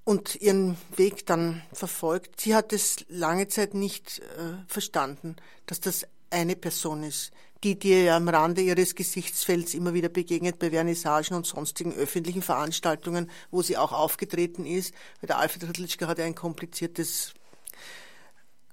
und 0.04 0.36
ihren 0.36 0.76
Weg 0.96 1.26
dann 1.26 1.62
verfolgt. 1.72 2.40
Sie 2.40 2.54
hat 2.54 2.72
es 2.72 3.04
lange 3.08 3.48
Zeit 3.48 3.74
nicht 3.74 4.20
äh, 4.20 4.64
verstanden, 4.66 5.36
dass 5.66 5.80
das 5.80 6.06
eine 6.30 6.56
Person 6.56 7.02
ist, 7.02 7.32
die 7.62 7.78
dir 7.78 8.14
am 8.14 8.28
Rande 8.28 8.62
ihres 8.62 8.94
Gesichtsfelds 8.94 9.74
immer 9.74 9.92
wieder 9.94 10.08
begegnet 10.08 10.58
bei 10.58 10.70
Vernissagen 10.70 11.36
und 11.36 11.46
sonstigen 11.46 11.92
öffentlichen 11.92 12.42
Veranstaltungen, 12.42 13.30
wo 13.50 13.62
sie 13.62 13.76
auch 13.76 13.92
aufgetreten 13.92 14.66
ist. 14.66 14.94
Weil 15.20 15.28
der 15.28 15.38
Alfred 15.38 15.68
Rittlischka 15.68 16.06
hat 16.06 16.18
ja 16.18 16.24
ein 16.24 16.34
kompliziertes 16.34 17.34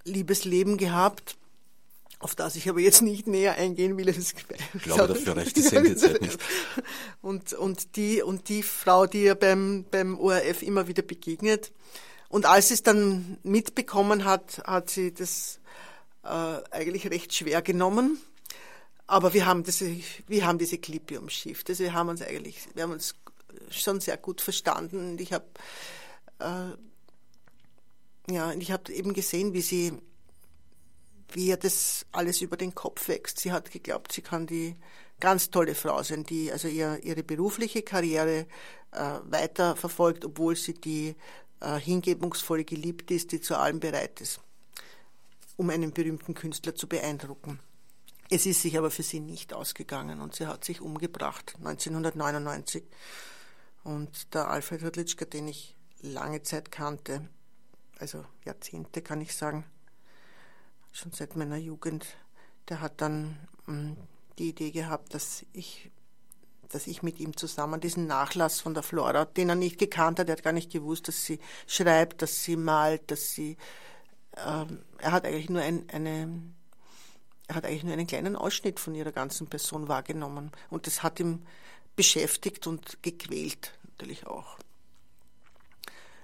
Liebesleben 0.06 0.78
gehabt 0.78 1.38
auf 2.20 2.34
das 2.34 2.56
ich 2.56 2.68
aber 2.68 2.80
jetzt 2.80 3.02
nicht 3.02 3.28
näher 3.28 3.56
eingehen 3.56 3.98
will. 3.98 4.10
ich 4.10 4.34
glaube, 4.84 5.08
dafür 5.08 5.38
reicht 5.38 5.56
die 5.56 5.62
Sendezeit 5.62 6.22
nicht. 6.22 6.40
Und, 7.22 7.54
und, 7.54 7.96
die, 7.96 8.22
und 8.22 8.48
die 8.48 8.64
Frau, 8.64 9.06
die 9.06 9.24
ihr 9.24 9.36
beim, 9.36 9.86
beim 9.92 10.18
ORF 10.18 10.62
immer 10.62 10.88
wieder 10.88 11.02
begegnet. 11.02 11.74
Und 12.30 12.46
als 12.46 12.70
sie 12.70 12.76
es 12.76 12.84
dann 12.84 13.38
mitbekommen 13.44 14.24
hat, 14.24 14.62
hat 14.66 14.90
sie 14.90 15.14
das 15.14 15.60
äh, 16.24 16.28
eigentlich 16.72 17.10
recht 17.10 17.34
schwer 17.34 17.62
genommen. 17.62 18.18
Aber 19.08 19.34
wir 19.34 19.46
haben, 19.46 19.64
das, 19.64 19.84
wir 20.28 20.46
haben 20.46 20.58
diese 20.58 20.78
Klippe 20.78 21.20
umschifft. 21.20 21.70
Also 21.70 21.84
wir 21.84 21.94
haben 21.94 22.10
uns 22.10 22.22
eigentlich, 22.22 22.58
wir 22.74 22.84
haben 22.84 22.92
uns 22.92 23.16
schon 23.70 24.00
sehr 24.00 24.18
gut 24.18 24.42
verstanden. 24.42 25.12
Und 25.12 25.22
ich 25.22 25.34
habe, 25.34 25.46
äh, 26.40 26.72
ja, 28.34 28.54
ich 28.54 28.72
habe 28.72 28.94
eben 28.94 29.14
gesehen, 29.14 29.54
wie 29.54 29.62
sie 29.62 29.94
wie 31.34 31.48
ihr 31.48 31.58
das 31.58 32.06
alles 32.12 32.42
über 32.42 32.58
den 32.58 32.74
Kopf 32.74 33.08
wächst. 33.08 33.40
Sie 33.40 33.52
hat 33.52 33.72
geglaubt, 33.72 34.12
sie 34.12 34.22
kann 34.22 34.48
die 34.48 34.76
ganz 35.20 35.50
tolle 35.50 35.76
Frau 35.76 36.02
sein, 36.04 36.24
die 36.24 36.52
also 36.52 36.68
ihr, 36.68 37.00
ihre 37.04 37.24
berufliche 37.24 37.82
Karriere 37.82 38.46
äh, 38.92 39.20
weiter 39.24 39.76
verfolgt, 39.76 40.26
obwohl 40.26 40.56
sie 40.56 40.74
die 40.74 41.16
äh, 41.60 41.80
hingebungsvolle 41.80 42.66
Geliebte 42.66 43.14
ist, 43.14 43.32
die 43.32 43.42
zu 43.42 43.58
allem 43.58 43.80
bereit 43.80 44.22
ist, 44.22 44.40
um 45.56 45.70
einen 45.70 45.92
berühmten 45.92 46.34
Künstler 46.34 46.76
zu 46.76 46.88
beeindrucken. 46.88 47.60
Es 48.30 48.46
ist 48.46 48.62
sich 48.62 48.78
aber 48.78 48.92
für 48.92 49.04
sie 49.04 49.22
nicht 49.22 49.54
ausgegangen 49.54 50.20
und 50.20 50.36
sie 50.36 50.48
hat 50.48 50.66
sich 50.66 50.82
umgebracht 50.82 51.56
1999. 51.60 52.84
Und 53.84 54.34
der 54.34 54.50
Alfred 54.50 54.84
Hudlitschka, 54.84 55.24
den 55.24 55.48
ich 55.48 55.76
lange 56.02 56.44
Zeit 56.44 56.72
kannte, 56.72 57.30
also 58.00 58.26
Jahrzehnte 58.44 59.02
kann 59.02 59.22
ich 59.22 59.34
sagen, 59.34 59.64
schon 60.92 61.12
seit 61.12 61.36
meiner 61.36 61.58
Jugend, 61.58 62.06
der 62.70 62.82
hat 62.82 63.02
dann 63.02 63.38
mm, 63.66 63.94
die 64.38 64.50
Idee 64.50 64.72
gehabt, 64.72 65.14
dass 65.14 65.46
ich, 65.54 65.92
dass 66.70 66.88
ich 66.88 67.04
mit 67.04 67.20
ihm 67.20 67.36
zusammen 67.36 67.80
diesen 67.80 68.08
Nachlass 68.08 68.60
von 68.62 68.74
der 68.74 68.84
Flora, 68.84 69.26
den 69.26 69.50
er 69.50 69.56
nicht 69.56 69.80
gekannt 69.80 70.20
hat, 70.20 70.30
er 70.30 70.34
hat 70.34 70.44
gar 70.44 70.54
nicht 70.54 70.72
gewusst, 70.72 71.08
dass 71.08 71.26
sie 71.26 71.40
schreibt, 71.66 72.22
dass 72.22 72.44
sie 72.44 72.56
malt, 72.56 73.10
dass 73.12 73.32
sie, 73.32 73.58
ähm, 74.38 74.84
er 75.00 75.12
hat 75.12 75.26
eigentlich 75.26 75.50
nur 75.50 75.62
ein, 75.62 75.90
eine, 75.90 76.42
er 77.48 77.56
hat 77.56 77.66
eigentlich 77.66 77.84
nur 77.84 77.94
einen 77.94 78.08
kleinen 78.08 78.36
Ausschnitt 78.36 78.80
von 78.80 78.96
ihrer 78.96 79.12
ganzen 79.12 79.48
Person 79.48 79.88
wahrgenommen 79.88 80.52
und 80.70 80.88
das 80.88 81.04
hat 81.04 81.20
ihn 81.20 81.46
beschäftigt 81.96 82.68
und 82.68 83.02
gequält 83.02 83.74
natürlich 83.90 84.28
auch. 84.28 84.58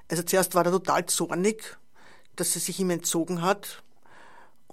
Also 0.09 0.23
zuerst 0.23 0.53
war 0.53 0.65
er 0.65 0.71
total 0.71 1.05
zornig, 1.07 1.77
dass 2.35 2.53
sie 2.53 2.59
sich 2.59 2.79
ihm 2.79 2.89
entzogen 2.89 3.41
hat 3.41 3.83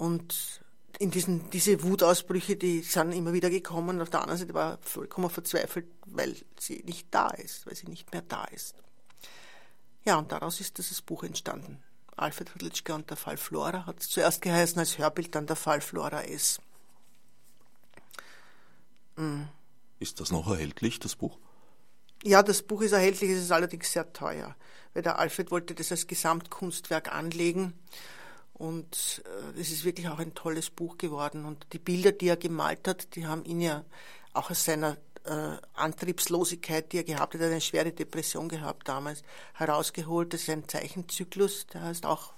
und 0.00 0.62
in 0.98 1.10
diesen, 1.10 1.50
diese 1.50 1.82
Wutausbrüche, 1.82 2.56
die 2.56 2.80
sind 2.80 3.12
immer 3.12 3.34
wieder 3.34 3.50
gekommen. 3.50 4.00
Auf 4.00 4.08
der 4.08 4.22
anderen 4.22 4.38
Seite 4.38 4.54
war 4.54 4.78
vollkommen 4.80 5.28
verzweifelt, 5.28 5.86
weil 6.06 6.34
sie 6.58 6.82
nicht 6.86 7.08
da 7.10 7.28
ist, 7.28 7.66
weil 7.66 7.74
sie 7.74 7.86
nicht 7.86 8.10
mehr 8.10 8.22
da 8.22 8.44
ist. 8.44 8.76
Ja, 10.06 10.16
und 10.16 10.32
daraus 10.32 10.58
ist 10.60 10.78
dieses 10.78 11.02
Buch 11.02 11.22
entstanden. 11.22 11.82
Alfred 12.16 12.54
Hudlitschka 12.54 12.94
und 12.94 13.10
der 13.10 13.18
Fall 13.18 13.36
Flora 13.36 13.84
hat 13.84 14.00
es 14.00 14.08
zuerst 14.08 14.40
geheißen 14.40 14.78
als 14.78 14.96
Hörbild, 14.96 15.34
dann 15.34 15.46
der 15.46 15.56
Fall 15.56 15.82
Flora 15.82 16.22
S. 16.22 16.60
Mhm. 19.16 19.48
Ist 19.98 20.18
das 20.18 20.32
noch 20.32 20.48
erhältlich, 20.50 20.98
das 20.98 21.14
Buch? 21.14 21.38
Ja, 22.22 22.42
das 22.42 22.62
Buch 22.62 22.80
ist 22.80 22.92
erhältlich, 22.92 23.30
es 23.30 23.42
ist 23.42 23.52
allerdings 23.52 23.92
sehr 23.92 24.10
teuer, 24.14 24.56
weil 24.94 25.02
der 25.02 25.18
Alfred 25.18 25.50
wollte 25.50 25.74
das 25.74 25.90
als 25.90 26.06
Gesamtkunstwerk 26.06 27.14
anlegen 27.14 27.74
und 28.60 29.22
äh, 29.24 29.58
es 29.58 29.70
ist 29.72 29.86
wirklich 29.86 30.06
auch 30.08 30.18
ein 30.18 30.34
tolles 30.34 30.68
Buch 30.68 30.98
geworden. 30.98 31.46
Und 31.46 31.66
die 31.72 31.78
Bilder, 31.78 32.12
die 32.12 32.28
er 32.28 32.36
gemalt 32.36 32.86
hat, 32.86 33.16
die 33.16 33.26
haben 33.26 33.42
ihn 33.46 33.62
ja 33.62 33.86
auch 34.34 34.50
aus 34.50 34.66
seiner 34.66 34.98
äh, 35.24 35.56
Antriebslosigkeit, 35.72 36.92
die 36.92 36.98
er 36.98 37.04
gehabt 37.04 37.32
hat, 37.32 37.40
eine 37.40 37.62
schwere 37.62 37.90
Depression 37.90 38.50
gehabt 38.50 38.86
damals, 38.86 39.22
herausgeholt. 39.54 40.34
Das 40.34 40.42
ist 40.42 40.50
ein 40.50 40.68
Zeichenzyklus, 40.68 41.68
der 41.72 41.84
heißt 41.84 42.04
auch, 42.04 42.34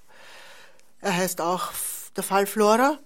er 1.00 1.16
heißt 1.16 1.40
auch 1.40 1.72
der 2.14 2.22
Fall 2.22 2.46
Flora 2.46 3.00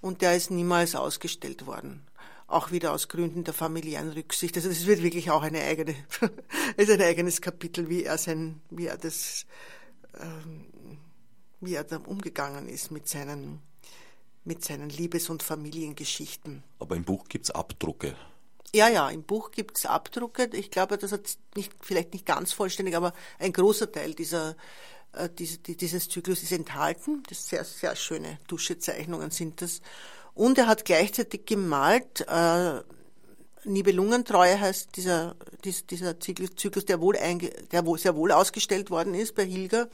und 0.00 0.22
der 0.22 0.36
ist 0.36 0.52
niemals 0.52 0.94
ausgestellt 0.94 1.66
worden. 1.66 2.06
Auch 2.46 2.70
wieder 2.70 2.92
aus 2.92 3.08
Gründen 3.08 3.42
der 3.42 3.54
familiären 3.54 4.12
Rücksicht. 4.12 4.56
Also 4.56 4.68
das 4.68 4.86
wird 4.86 5.02
wirklich 5.02 5.28
auch 5.32 5.42
eine 5.42 5.60
eigene, 5.60 5.96
ist 6.76 6.90
ein 6.90 7.02
eigenes 7.02 7.40
Kapitel, 7.40 7.88
wie 7.88 8.04
er 8.04 8.16
sein, 8.16 8.62
wie 8.70 8.86
er 8.86 8.96
das 8.96 9.44
ähm, 10.20 10.66
wie 11.66 11.74
er 11.74 11.84
da 11.84 11.98
umgegangen 11.98 12.68
ist 12.68 12.90
mit 12.90 13.08
seinen, 13.08 13.60
mit 14.44 14.64
seinen 14.64 14.90
Liebes- 14.90 15.30
und 15.30 15.42
Familiengeschichten. 15.42 16.62
Aber 16.78 16.96
im 16.96 17.04
Buch 17.04 17.28
gibt 17.28 17.46
es 17.46 17.50
Abdrucke. 17.50 18.14
Ja, 18.74 18.88
ja, 18.88 19.08
im 19.08 19.22
Buch 19.22 19.52
gibt 19.52 19.78
es 19.78 19.86
Abdrucke. 19.86 20.50
Ich 20.52 20.70
glaube, 20.70 20.98
das 20.98 21.12
hat 21.12 21.38
nicht, 21.54 21.72
vielleicht 21.80 22.12
nicht 22.12 22.26
ganz 22.26 22.52
vollständig, 22.52 22.96
aber 22.96 23.12
ein 23.38 23.52
großer 23.52 23.90
Teil 23.90 24.14
dieser 24.14 24.56
äh, 25.16 25.28
diese, 25.30 25.58
die, 25.58 25.76
dieses 25.76 26.08
Zyklus 26.08 26.42
ist 26.42 26.52
enthalten. 26.52 27.22
Das 27.28 27.48
sehr, 27.48 27.64
sehr 27.64 27.96
schöne 27.96 28.38
Duschezeichnungen 28.48 29.30
sind 29.30 29.62
das. 29.62 29.80
Und 30.34 30.58
er 30.58 30.66
hat 30.66 30.84
gleichzeitig 30.84 31.46
gemalt, 31.46 32.26
äh, 32.28 32.80
Nibelungentreue 33.64 34.60
heißt 34.60 34.94
dieser, 34.96 35.36
dieser 35.64 36.20
Zyklus, 36.20 36.84
der, 36.84 37.00
wohl 37.00 37.16
einge, 37.16 37.50
der 37.72 37.86
wohl 37.86 37.98
sehr 37.98 38.14
wohl 38.14 38.30
ausgestellt 38.30 38.90
worden 38.90 39.14
ist 39.14 39.34
bei 39.34 39.46
Hilger 39.46 39.88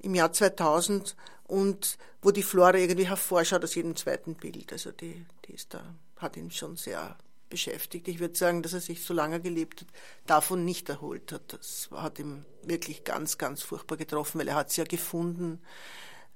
im 0.00 0.14
Jahr 0.14 0.32
2000 0.32 1.16
und 1.44 1.98
wo 2.22 2.30
die 2.30 2.42
Flora 2.42 2.76
irgendwie 2.76 3.08
hervorschaut 3.08 3.64
aus 3.64 3.74
jedem 3.74 3.96
zweiten 3.96 4.34
Bild. 4.34 4.72
Also 4.72 4.92
die, 4.92 5.24
die 5.46 5.52
ist 5.54 5.74
da, 5.74 5.82
hat 6.16 6.36
ihn 6.36 6.50
schon 6.50 6.76
sehr 6.76 7.16
beschäftigt. 7.48 8.08
Ich 8.08 8.20
würde 8.20 8.36
sagen, 8.36 8.62
dass 8.62 8.74
er 8.74 8.80
sich 8.80 9.02
so 9.02 9.14
lange 9.14 9.40
gelebt 9.40 9.80
hat, 9.80 9.88
davon 10.26 10.64
nicht 10.64 10.88
erholt 10.88 11.32
hat. 11.32 11.52
Das 11.52 11.88
hat 11.92 12.18
ihm 12.18 12.44
wirklich 12.62 13.04
ganz, 13.04 13.38
ganz 13.38 13.62
furchtbar 13.62 13.96
getroffen, 13.96 14.38
weil 14.38 14.48
er 14.48 14.56
hat 14.56 14.70
sie 14.70 14.82
ja 14.82 14.86
gefunden 14.86 15.60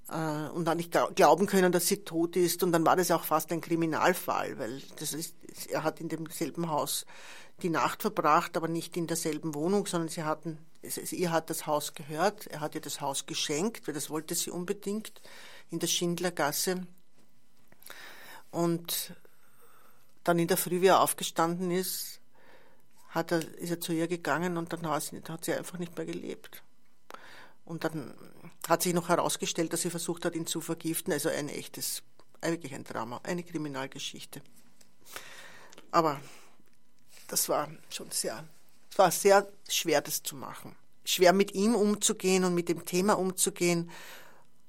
äh, 0.08 0.48
und 0.50 0.64
dann 0.64 0.78
nicht 0.78 0.96
glauben 1.14 1.46
können, 1.46 1.72
dass 1.72 1.86
sie 1.86 2.04
tot 2.04 2.36
ist. 2.36 2.62
Und 2.62 2.72
dann 2.72 2.86
war 2.86 2.96
das 2.96 3.10
auch 3.10 3.24
fast 3.24 3.52
ein 3.52 3.60
Kriminalfall, 3.60 4.58
weil 4.58 4.82
das 4.98 5.12
ist, 5.12 5.34
er 5.68 5.82
hat 5.82 6.00
in 6.00 6.08
demselben 6.08 6.70
Haus 6.70 7.06
die 7.62 7.70
Nacht 7.70 8.02
verbracht, 8.02 8.56
aber 8.56 8.68
nicht 8.68 8.96
in 8.96 9.06
derselben 9.06 9.54
Wohnung, 9.54 9.86
sondern 9.86 10.08
sie 10.08 10.24
hatten, 10.24 10.58
ihr 10.83 11.30
hat 11.30 11.51
das 11.51 11.66
Haus 11.66 11.95
gehört, 11.95 12.47
er 12.49 12.61
hat 12.61 12.74
ihr 12.74 12.80
das 12.80 13.01
Haus 13.01 13.26
geschenkt, 13.26 13.87
weil 13.87 13.95
das 13.95 14.11
wollte 14.11 14.35
sie 14.35 14.51
unbedingt, 14.51 15.20
in 15.70 15.78
der 15.78 15.87
Schindlergasse. 15.87 16.87
Und 18.51 19.14
dann 20.24 20.39
in 20.39 20.49
der 20.49 20.57
Früh, 20.57 20.80
wie 20.80 20.89
er 20.89 21.01
aufgestanden 21.01 21.70
ist, 21.70 22.20
hat 23.09 23.33
er, 23.33 23.47
ist 23.59 23.70
er 23.70 23.80
zu 23.80 23.93
ihr 23.93 24.09
gegangen 24.09 24.57
und 24.57 24.72
dann 24.72 24.87
hat 24.87 25.45
sie 25.45 25.55
einfach 25.55 25.78
nicht 25.78 25.97
mehr 25.97 26.07
gelebt. 26.07 26.62
Und 27.64 27.85
dann 27.85 28.14
hat 28.68 28.83
sich 28.83 28.95
noch 28.95 29.09
herausgestellt, 29.09 29.72
dass 29.72 29.83
sie 29.83 29.91
versucht 29.91 30.24
hat, 30.24 30.35
ihn 30.35 30.47
zu 30.47 30.61
vergiften. 30.61 31.12
Also 31.12 31.28
ein 31.28 31.49
echtes, 31.49 32.03
eigentlich 32.41 32.74
ein 32.74 32.85
Drama, 32.85 33.20
eine 33.22 33.43
Kriminalgeschichte. 33.43 34.43
Aber 35.91 36.20
das 37.28 37.49
war 37.49 37.70
schon 37.89 38.11
sehr, 38.11 38.47
es 38.93 38.99
war 38.99 39.11
sehr 39.11 39.51
schwer, 39.70 40.03
das 40.03 40.22
zu 40.22 40.36
machen. 40.36 40.76
Schwer 41.07 41.32
mit 41.32 41.55
ihm 41.55 41.74
umzugehen 41.74 42.45
und 42.45 42.55
mit 42.55 42.68
dem 42.68 42.84
Thema 42.84 43.14
umzugehen. 43.14 43.90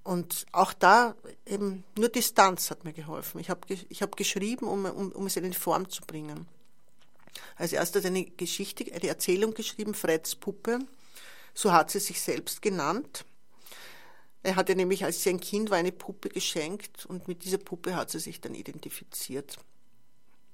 Und 0.01 0.45
auch 0.53 0.71
da 0.71 1.15
eben 1.45 1.84
nur 1.97 2.07
Distanz 2.07 2.71
hat 2.71 2.86
mir 2.86 2.93
geholfen. 2.93 3.41
Ich 3.41 3.49
habe 3.49 3.61
ich 3.89 4.01
hab 4.01 4.15
geschrieben, 4.15 4.65
um, 4.65 4.86
um, 4.86 5.11
um 5.11 5.26
es 5.26 5.36
in 5.36 5.51
Form 5.51 5.89
zu 5.89 6.03
bringen. 6.03 6.47
Als 7.57 7.74
erstes 7.74 8.05
eine 8.05 8.24
Geschichte, 8.24 8.86
eine 8.93 9.07
Erzählung 9.07 9.55
geschrieben, 9.55 9.93
Freds 9.93 10.36
Puppe. 10.36 10.80
So 11.53 11.74
hat 11.74 11.91
sie 11.91 11.99
sich 11.99 12.21
selbst 12.21 12.61
genannt. 12.61 13.26
Er 14.41 14.55
hatte 14.55 14.74
nämlich, 14.74 15.03
als 15.03 15.21
sie 15.21 15.32
ein 15.32 15.41
Kind 15.41 15.69
war, 15.69 15.80
eine 15.80 15.91
Puppe 15.91 16.30
geschenkt 16.30 17.05
und 17.07 17.28
mit 17.28 17.43
dieser 17.43 17.57
Puppe 17.57 17.97
hat 17.97 18.09
sie 18.09 18.19
sich 18.19 18.39
dann 18.39 18.55
identifiziert. 18.55 19.57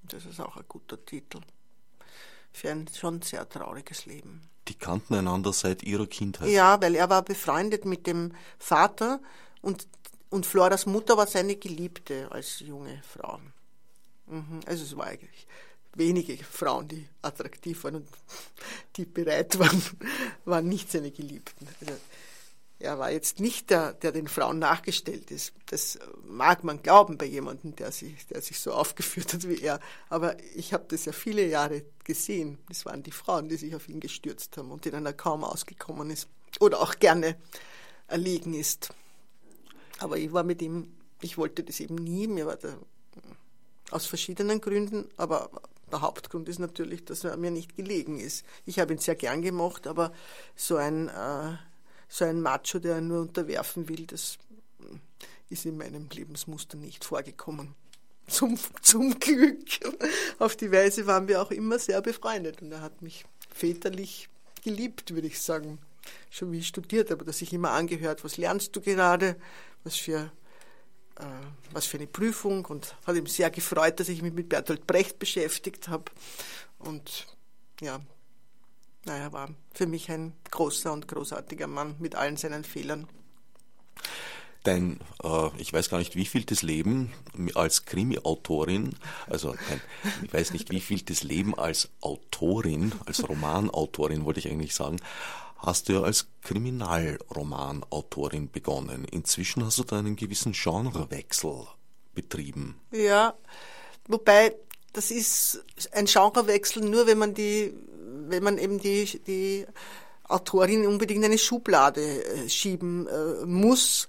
Das 0.01 0.26
ist 0.26 0.39
auch 0.39 0.57
ein 0.57 0.65
guter 0.67 1.05
Titel 1.05 1.41
für 2.52 2.72
ein 2.72 2.88
schon 2.88 3.22
sehr 3.22 3.47
trauriges 3.47 4.06
Leben. 4.06 4.41
Die 4.68 4.76
kannten 4.76 5.16
einander 5.16 5.52
seit 5.52 5.84
ihrer 5.84 6.08
Kindheit? 6.08 6.50
Ja, 6.50 6.80
weil 6.82 6.95
er 6.95 7.10
war 7.10 7.24
befreundet 7.24 7.86
mit 7.86 8.06
dem 8.06 8.34
Vater 8.60 9.20
und, 9.62 9.88
und 10.30 10.45
Floras 10.45 10.86
Mutter 10.86 11.18
war 11.18 11.28
seine 11.28 11.56
Geliebte 11.56 12.32
als 12.32 12.60
junge 12.60 13.02
Frau. 13.04 13.39
Mhm. 14.28 14.60
Also 14.66 14.84
es 14.84 14.95
war 14.95 15.08
eigentlich 15.08 15.47
wenige 15.95 16.38
Frauen, 16.43 16.88
die 16.88 17.08
attraktiv 17.22 17.84
waren 17.84 17.95
und 17.95 18.08
die 18.95 19.06
bereit 19.06 19.58
waren, 19.58 19.82
waren 20.45 20.68
nicht 20.70 20.91
seine 20.91 21.12
Geliebten. 21.12 21.68
Also 21.82 21.93
er 22.80 22.97
war 22.97 23.11
jetzt 23.11 23.41
nicht 23.41 23.69
der, 23.69 23.93
der 23.93 24.13
den 24.13 24.30
Frauen 24.30 24.57
nachgestellt 24.57 25.32
ist. 25.32 25.53
Das 25.65 25.99
mag 26.23 26.63
man 26.63 26.82
glauben 26.82 27.17
bei 27.17 27.25
jemandem, 27.25 27.75
der 27.75 27.91
sich, 27.91 28.25
der 28.27 28.41
sich 28.41 28.59
so 28.59 28.71
aufgeführt 28.71 29.34
hat 29.34 29.47
wie 29.47 29.61
er. 29.61 29.82
Aber 30.07 30.38
ich 30.55 30.73
habe 30.73 30.86
das 30.88 31.03
ja 31.03 31.11
viele 31.11 31.45
Jahre 31.45 31.84
gesehen. 32.05 32.57
Das 32.69 32.86
waren 32.86 33.03
die 33.03 33.11
Frauen, 33.11 33.49
die 33.49 33.57
sich 33.57 33.75
auf 33.75 33.89
ihn 33.89 33.99
gestürzt 33.99 34.55
haben 34.57 34.71
und 34.71 34.86
denen 34.86 35.05
er 35.05 35.13
kaum 35.13 35.43
ausgekommen 35.43 36.09
ist. 36.09 36.30
Oder 36.61 36.80
auch 36.80 36.95
gerne 36.99 37.36
erlegen 38.07 38.53
ist. 38.53 38.89
Aber 39.99 40.17
ich 40.17 40.32
war 40.32 40.43
mit 40.43 40.61
ihm, 40.61 40.95
ich 41.21 41.38
wollte 41.38 41.63
das 41.63 41.82
eben 41.82 41.95
nie. 41.95 42.27
Mir 42.27 42.45
war 42.45 42.55
der, 42.55 42.77
aus 43.91 44.05
verschiedenen 44.05 44.61
Gründen, 44.61 45.09
aber 45.17 45.49
der 45.91 46.01
Hauptgrund 46.01 46.47
ist 46.47 46.59
natürlich, 46.59 47.03
dass 47.03 47.25
er 47.25 47.36
mir 47.36 47.51
nicht 47.51 47.75
gelegen 47.75 48.19
ist. 48.19 48.45
Ich 48.65 48.80
habe 48.80 48.93
ihn 48.93 48.99
sehr 48.99 49.15
gern 49.15 49.41
gemacht, 49.41 49.86
aber 49.86 50.13
so 50.55 50.77
ein 50.77 51.09
äh, 51.09 51.57
so 52.10 52.26
ein 52.26 52.41
Macho, 52.41 52.80
der 52.80 52.99
nur 52.99 53.22
unterwerfen 53.22 53.88
will, 53.88 54.05
das 54.07 54.38
ist 55.49 55.66
in 55.66 55.78
meinem 55.78 56.10
Lebensmuster 56.12 56.78
nicht 56.78 57.05
vorgekommen. 57.05 57.76
Zum, 58.28 58.60
zum 58.82 59.20
Glück. 59.20 59.66
Auf 60.38 60.55
die 60.55 60.72
Weise 60.72 61.07
waren 61.07 61.28
wir 61.28 61.41
auch 61.41 61.51
immer 61.51 61.80
sehr 61.80 62.01
befreundet 62.01 62.62
und 62.62 62.72
er 62.72 62.82
hat 62.82 63.01
mich 63.01 63.26
väterlich 63.51 64.30
geliebt, 64.64 65.14
würde 65.14 65.28
ich 65.28 65.41
sagen. 65.41 65.80
Schon 66.30 66.51
wie 66.51 66.60
ich 66.60 66.68
studiert 66.68 67.12
habe, 67.12 67.26
dass 67.26 67.41
ich 67.41 67.53
immer 67.53 67.72
angehört, 67.72 68.24
was 68.24 68.38
lernst 68.38 68.76
du 68.76 68.82
gerade, 68.82 69.36
was 69.84 69.95
für, 69.95 70.32
äh, 71.20 71.26
was 71.72 71.86
für 71.86 71.97
eine 71.97 72.07
Prüfung 72.07 72.66
und 72.66 72.95
hat 73.05 73.16
ihm 73.16 73.28
sehr 73.28 73.49
gefreut, 73.49 73.99
dass 73.99 74.10
ich 74.10 74.22
mich 74.22 74.34
mit 74.34 74.49
Bertolt 74.49 74.88
Brecht 74.88 75.20
beschäftigt 75.20 75.88
habe. 75.88 76.05
Und 76.80 77.28
ja, 77.82 77.99
naja, 79.10 79.34
war 79.34 79.49
für 79.74 79.88
mich 79.88 80.10
ein 80.10 80.34
großer 80.51 80.93
und 80.93 81.07
großartiger 81.07 81.68
Mann 81.68 81.95
mit 81.99 82.16
allen 82.16 82.38
seinen 82.38 82.64
Fehlern. 82.64 83.07
Dein, 84.64 84.99
äh, 85.24 85.49
ich 85.57 85.74
weiß 85.74 85.89
gar 85.89 85.97
nicht, 85.97 86.16
wie 86.16 86.26
viel 86.26 86.43
das 86.43 86.62
Leben 86.62 87.12
als 87.55 87.86
Krimi-Autorin, 87.86 88.95
also 89.28 89.55
dein, 89.68 89.82
ich 90.24 90.34
weiß 90.34 90.53
nicht, 90.53 90.70
wie 90.70 90.82
viel 90.82 91.01
das 91.01 91.24
Leben 91.24 91.57
als 91.57 91.89
Autorin, 92.01 92.93
als 93.05 93.28
Romanautorin, 93.28 94.26
wollte 94.26 94.41
ich 94.41 94.49
eigentlich 94.49 94.76
sagen, 94.76 94.97
hast 95.57 95.89
du 95.89 95.93
ja 95.93 96.01
als 96.01 96.28
Kriminalromanautorin 96.41 98.51
begonnen. 98.51 99.05
Inzwischen 99.05 99.66
hast 99.66 99.80
du 99.80 99.84
da 99.84 99.99
einen 99.99 100.16
gewissen 100.16 100.51
Genrewechsel 100.51 101.68
betrieben. 102.14 102.80
Ja, 102.91 103.34
wobei 104.07 104.55
das 104.93 105.12
ist 105.12 105.64
ein 105.93 106.05
Genrewechsel 106.05 106.84
nur, 106.84 107.07
wenn 107.07 107.18
man 107.18 107.34
die 107.34 107.74
wenn 108.30 108.43
man 108.43 108.57
eben 108.57 108.80
die, 108.80 109.19
die 109.25 109.65
Autorin 110.30 110.86
unbedingt 110.86 111.19
in 111.19 111.25
eine 111.25 111.38
Schublade 111.38 112.01
äh, 112.01 112.49
schieben 112.49 113.07
äh, 113.07 113.45
muss. 113.45 114.07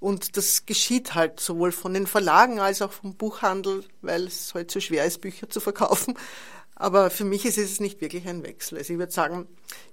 Und 0.00 0.36
das 0.36 0.66
geschieht 0.66 1.14
halt 1.14 1.40
sowohl 1.40 1.72
von 1.72 1.94
den 1.94 2.06
Verlagen 2.06 2.58
als 2.58 2.80
auch 2.82 2.92
vom 2.92 3.14
Buchhandel, 3.14 3.84
weil 4.00 4.26
es 4.26 4.54
halt 4.54 4.70
so 4.70 4.80
schwer 4.80 5.04
ist, 5.04 5.20
Bücher 5.20 5.48
zu 5.48 5.60
verkaufen. 5.60 6.14
Aber 6.74 7.10
für 7.10 7.24
mich 7.24 7.44
ist 7.44 7.58
es 7.58 7.78
nicht 7.78 8.00
wirklich 8.00 8.26
ein 8.26 8.42
Wechsel. 8.42 8.78
Also 8.78 8.94
ich 8.94 8.98
würde 8.98 9.12
sagen, 9.12 9.46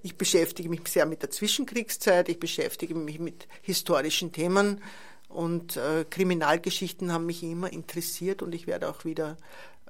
ich 0.03 0.17
beschäftige 0.17 0.69
mich 0.69 0.87
sehr 0.87 1.05
mit 1.05 1.21
der 1.21 1.29
Zwischenkriegszeit, 1.29 2.29
ich 2.29 2.39
beschäftige 2.39 2.95
mich 2.95 3.19
mit 3.19 3.49
historischen 3.61 4.31
Themen 4.31 4.81
und 5.27 5.75
äh, 5.75 6.05
Kriminalgeschichten 6.09 7.11
haben 7.11 7.25
mich 7.25 7.43
immer 7.43 7.73
interessiert 7.73 8.41
und 8.41 8.55
ich 8.55 8.67
werde 8.67 8.87
auch 8.87 9.03
wieder 9.03 9.35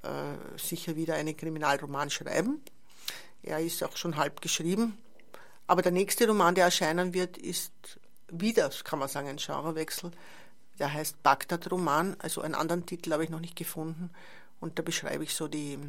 äh, 0.01 0.57
sicher 0.57 0.95
wieder 0.95 1.13
einen 1.13 1.37
Kriminalroman 1.37 2.09
schreiben. 2.09 2.61
Er 3.47 3.59
ist 3.59 3.83
auch 3.83 3.95
schon 3.95 4.17
halb 4.17 4.41
geschrieben. 4.41 4.97
Aber 5.67 5.81
der 5.81 5.91
nächste 5.91 6.27
Roman, 6.27 6.55
der 6.55 6.65
erscheinen 6.65 7.13
wird, 7.13 7.37
ist 7.37 7.71
wieder, 8.29 8.69
kann 8.83 8.99
man 8.99 9.09
sagen, 9.09 9.27
ein 9.27 9.37
Genrewechsel. 9.37 10.11
Der 10.79 10.93
heißt 10.93 11.23
Bagdad-Roman, 11.23 12.15
also 12.19 12.41
einen 12.41 12.55
anderen 12.55 12.85
Titel 12.85 13.11
habe 13.11 13.23
ich 13.23 13.29
noch 13.29 13.39
nicht 13.39 13.55
gefunden. 13.55 14.11
Und 14.59 14.77
da 14.77 14.83
beschreibe 14.83 15.23
ich 15.23 15.33
so 15.33 15.47
die, 15.47 15.79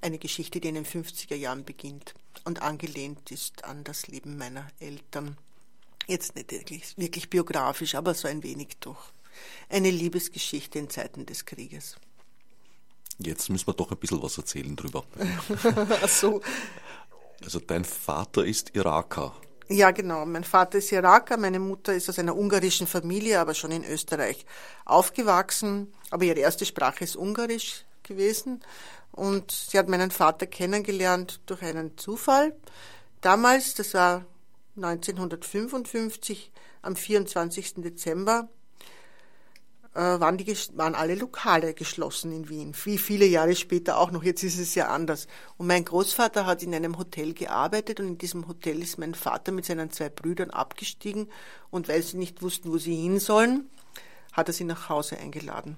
eine 0.00 0.18
Geschichte, 0.18 0.60
die 0.60 0.68
in 0.68 0.74
den 0.74 0.86
50er 0.86 1.34
Jahren 1.34 1.64
beginnt 1.64 2.14
und 2.44 2.62
angelehnt 2.62 3.30
ist 3.30 3.64
an 3.64 3.84
das 3.84 4.06
Leben 4.08 4.36
meiner 4.36 4.66
Eltern. 4.80 5.36
Jetzt 6.06 6.34
nicht 6.34 6.50
wirklich, 6.50 6.98
wirklich 6.98 7.30
biografisch, 7.30 7.94
aber 7.94 8.14
so 8.14 8.28
ein 8.28 8.42
wenig 8.42 8.76
doch. 8.80 9.12
Eine 9.68 9.90
Liebesgeschichte 9.90 10.78
in 10.78 10.90
Zeiten 10.90 11.26
des 11.26 11.46
Krieges. 11.46 11.96
Jetzt 13.24 13.48
müssen 13.50 13.66
wir 13.66 13.74
doch 13.74 13.90
ein 13.90 13.98
bisschen 13.98 14.22
was 14.22 14.38
erzählen 14.38 14.74
drüber. 14.76 15.04
Ach 16.02 16.08
so. 16.08 16.40
Also 17.42 17.60
dein 17.60 17.84
Vater 17.84 18.44
ist 18.44 18.74
Iraker. 18.74 19.34
Ja, 19.68 19.90
genau. 19.90 20.26
Mein 20.26 20.44
Vater 20.44 20.78
ist 20.78 20.92
Iraker, 20.92 21.36
meine 21.36 21.58
Mutter 21.58 21.94
ist 21.94 22.08
aus 22.08 22.18
einer 22.18 22.36
ungarischen 22.36 22.86
Familie, 22.86 23.40
aber 23.40 23.54
schon 23.54 23.70
in 23.70 23.84
Österreich 23.84 24.44
aufgewachsen. 24.84 25.92
Aber 26.10 26.24
ihre 26.24 26.40
erste 26.40 26.66
Sprache 26.66 27.04
ist 27.04 27.16
Ungarisch 27.16 27.84
gewesen. 28.02 28.62
Und 29.12 29.50
sie 29.50 29.78
hat 29.78 29.88
meinen 29.88 30.10
Vater 30.10 30.46
kennengelernt 30.46 31.40
durch 31.46 31.62
einen 31.62 31.96
Zufall. 31.96 32.54
Damals, 33.20 33.74
das 33.74 33.94
war 33.94 34.24
1955, 34.76 36.50
am 36.82 36.96
24. 36.96 37.74
Dezember, 37.76 38.48
waren, 40.00 40.38
die, 40.38 40.56
waren 40.74 40.94
alle 40.94 41.14
Lokale 41.14 41.74
geschlossen 41.74 42.32
in 42.32 42.48
Wien. 42.48 42.74
Wie 42.84 42.98
viele 42.98 43.26
Jahre 43.26 43.54
später 43.54 43.98
auch 43.98 44.10
noch. 44.10 44.22
Jetzt 44.22 44.42
ist 44.42 44.58
es 44.58 44.74
ja 44.74 44.88
anders. 44.88 45.26
Und 45.58 45.66
mein 45.66 45.84
Großvater 45.84 46.46
hat 46.46 46.62
in 46.62 46.74
einem 46.74 46.98
Hotel 46.98 47.34
gearbeitet 47.34 48.00
und 48.00 48.06
in 48.06 48.18
diesem 48.18 48.48
Hotel 48.48 48.80
ist 48.82 48.98
mein 48.98 49.14
Vater 49.14 49.52
mit 49.52 49.66
seinen 49.66 49.90
zwei 49.90 50.08
Brüdern 50.08 50.50
abgestiegen 50.50 51.28
und 51.70 51.88
weil 51.88 52.02
sie 52.02 52.16
nicht 52.16 52.42
wussten, 52.42 52.72
wo 52.72 52.78
sie 52.78 52.94
hin 52.94 53.20
sollen, 53.20 53.68
hat 54.32 54.48
er 54.48 54.54
sie 54.54 54.64
nach 54.64 54.88
Hause 54.88 55.18
eingeladen. 55.18 55.76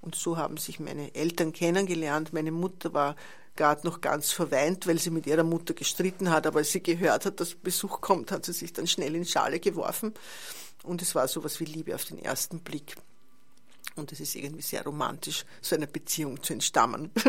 Und 0.00 0.14
so 0.14 0.38
haben 0.38 0.56
sich 0.56 0.80
meine 0.80 1.14
Eltern 1.14 1.52
kennengelernt. 1.52 2.32
Meine 2.32 2.52
Mutter 2.52 2.94
war 2.94 3.16
gerade 3.56 3.86
noch 3.86 4.00
ganz 4.00 4.32
verweint, 4.32 4.86
weil 4.86 4.98
sie 4.98 5.10
mit 5.10 5.26
ihrer 5.26 5.44
Mutter 5.44 5.74
gestritten 5.74 6.30
hat, 6.30 6.46
aber 6.46 6.60
als 6.60 6.72
sie 6.72 6.82
gehört 6.82 7.26
hat, 7.26 7.40
dass 7.40 7.54
Besuch 7.54 8.00
kommt, 8.00 8.32
hat 8.32 8.46
sie 8.46 8.54
sich 8.54 8.72
dann 8.72 8.86
schnell 8.86 9.14
in 9.14 9.26
Schale 9.26 9.60
geworfen. 9.60 10.14
Und 10.82 11.02
es 11.02 11.14
war 11.14 11.28
sowas 11.28 11.60
wie 11.60 11.66
Liebe 11.66 11.94
auf 11.94 12.06
den 12.06 12.18
ersten 12.18 12.60
Blick. 12.60 12.96
Und 13.96 14.12
es 14.12 14.20
ist 14.20 14.34
irgendwie 14.34 14.62
sehr 14.62 14.84
romantisch, 14.84 15.44
so 15.60 15.76
einer 15.76 15.86
Beziehung 15.86 16.42
zu 16.42 16.52
entstammen. 16.52 17.10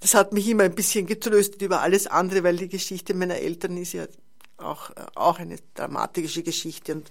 Das 0.00 0.12
hat 0.12 0.34
mich 0.34 0.46
immer 0.48 0.64
ein 0.64 0.74
bisschen 0.74 1.06
getröstet 1.06 1.62
über 1.62 1.80
alles 1.80 2.06
andere, 2.06 2.44
weil 2.44 2.58
die 2.58 2.68
Geschichte 2.68 3.14
meiner 3.14 3.36
Eltern 3.36 3.78
ist 3.78 3.94
ja 3.94 4.04
auch, 4.58 4.90
auch 5.14 5.38
eine 5.38 5.56
dramatische 5.72 6.42
Geschichte. 6.42 6.96
Und 6.96 7.10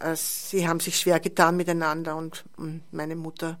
äh, 0.00 0.16
sie 0.16 0.66
haben 0.66 0.80
sich 0.80 0.98
schwer 0.98 1.20
getan 1.20 1.56
miteinander 1.56 2.16
und, 2.16 2.44
und 2.56 2.82
meine 2.92 3.14
Mutter 3.14 3.60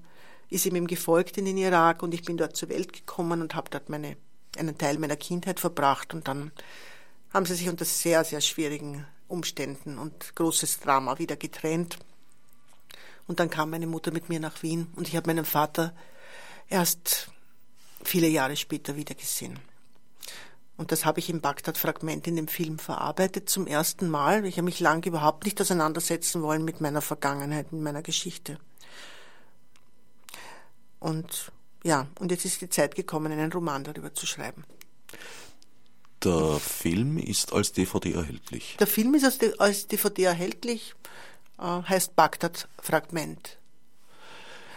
ist 0.50 0.66
ihm 0.66 0.86
gefolgt 0.86 1.38
in 1.38 1.44
den 1.44 1.56
Irak 1.56 2.02
und 2.02 2.14
ich 2.14 2.24
bin 2.24 2.36
dort 2.36 2.56
zur 2.56 2.68
Welt 2.68 2.92
gekommen 2.92 3.42
und 3.42 3.54
habe 3.54 3.70
dort 3.70 3.88
meine, 3.88 4.16
einen 4.56 4.76
Teil 4.76 4.98
meiner 4.98 5.16
Kindheit 5.16 5.60
verbracht 5.60 6.14
und 6.14 6.28
dann 6.28 6.52
haben 7.32 7.46
sie 7.46 7.54
sich 7.54 7.68
unter 7.68 7.84
sehr, 7.84 8.24
sehr 8.24 8.40
schwierigen 8.40 9.06
Umständen 9.26 9.98
und 9.98 10.36
großes 10.36 10.80
Drama 10.80 11.18
wieder 11.18 11.36
getrennt. 11.36 11.98
Und 13.26 13.40
dann 13.40 13.50
kam 13.50 13.70
meine 13.70 13.86
Mutter 13.86 14.12
mit 14.12 14.28
mir 14.28 14.40
nach 14.40 14.62
Wien 14.62 14.88
und 14.96 15.08
ich 15.08 15.16
habe 15.16 15.28
meinen 15.28 15.44
Vater 15.44 15.94
erst 16.68 17.30
viele 18.02 18.28
Jahre 18.28 18.56
später 18.56 18.96
wieder 18.96 19.14
gesehen. 19.14 19.58
Und 20.76 20.90
das 20.90 21.04
habe 21.04 21.20
ich 21.20 21.30
im 21.30 21.40
Bagdad-Fragment 21.40 22.26
in 22.26 22.36
dem 22.36 22.48
Film 22.48 22.78
verarbeitet 22.78 23.48
zum 23.48 23.66
ersten 23.66 24.08
Mal. 24.08 24.44
Ich 24.44 24.56
habe 24.56 24.64
mich 24.64 24.80
lange 24.80 25.06
überhaupt 25.06 25.44
nicht 25.44 25.60
auseinandersetzen 25.60 26.42
wollen 26.42 26.64
mit 26.64 26.80
meiner 26.80 27.00
Vergangenheit, 27.00 27.72
mit 27.72 27.80
meiner 27.80 28.02
Geschichte. 28.02 28.58
Und 30.98 31.52
ja, 31.84 32.08
und 32.18 32.30
jetzt 32.30 32.44
ist 32.44 32.60
die 32.60 32.68
Zeit 32.68 32.94
gekommen, 32.96 33.30
einen 33.30 33.52
Roman 33.52 33.84
darüber 33.84 34.14
zu 34.14 34.26
schreiben. 34.26 34.64
Der 36.24 36.58
Film 36.58 37.18
ist 37.18 37.52
als 37.52 37.72
DVD 37.72 38.12
erhältlich. 38.12 38.76
Der 38.80 38.86
Film 38.86 39.14
ist 39.14 39.60
als 39.60 39.86
DVD 39.86 40.24
erhältlich, 40.24 40.94
heißt 41.58 42.16
Bagdad 42.16 42.68
Fragment. 42.80 43.58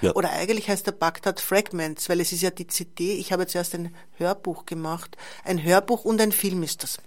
Ja. 0.02 0.14
Oder 0.14 0.32
eigentlich 0.32 0.70
heißt 0.70 0.86
er 0.88 0.94
Bagdad 0.94 1.40
Fragments, 1.40 2.08
weil 2.08 2.22
es 2.22 2.32
ist 2.32 2.42
ja 2.42 2.52
die 2.52 2.68
CD. 2.68 3.14
Ich 3.14 3.32
habe 3.32 3.48
zuerst 3.48 3.74
ein 3.74 3.96
Hörbuch 4.18 4.66
gemacht. 4.66 5.18
Ein 5.44 5.64
Hörbuch 5.64 6.06
und 6.06 6.22
ein 6.22 6.32
Film 6.32 6.62
ist 6.64 6.84
das. 6.84 7.00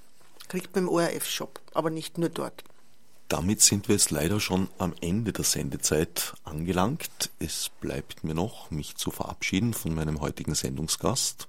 Kriegt 0.49 0.75
man 0.75 0.85
im 0.85 0.91
ORF-Shop, 0.91 1.61
aber 1.73 1.91
nicht 1.91 2.19
nur 2.19 2.29
dort. 2.29 2.65
Damit 3.29 3.61
sind 3.61 3.87
wir 3.87 3.95
jetzt 3.95 4.11
leider 4.11 4.41
schon 4.41 4.69
am 4.79 4.93
Ende 5.01 5.33
der 5.33 5.45
Sendezeit 5.45 6.35
angelangt. 6.43 7.31
Es 7.39 7.71
bleibt 7.81 8.25
mir 8.25 8.35
noch, 8.35 8.73
mich 8.73 8.97
zu 8.97 9.13
verabschieden 9.13 9.73
von 9.73 9.95
meinem 9.95 10.21
heutigen 10.21 10.57
Sendungsgast. 10.57 11.47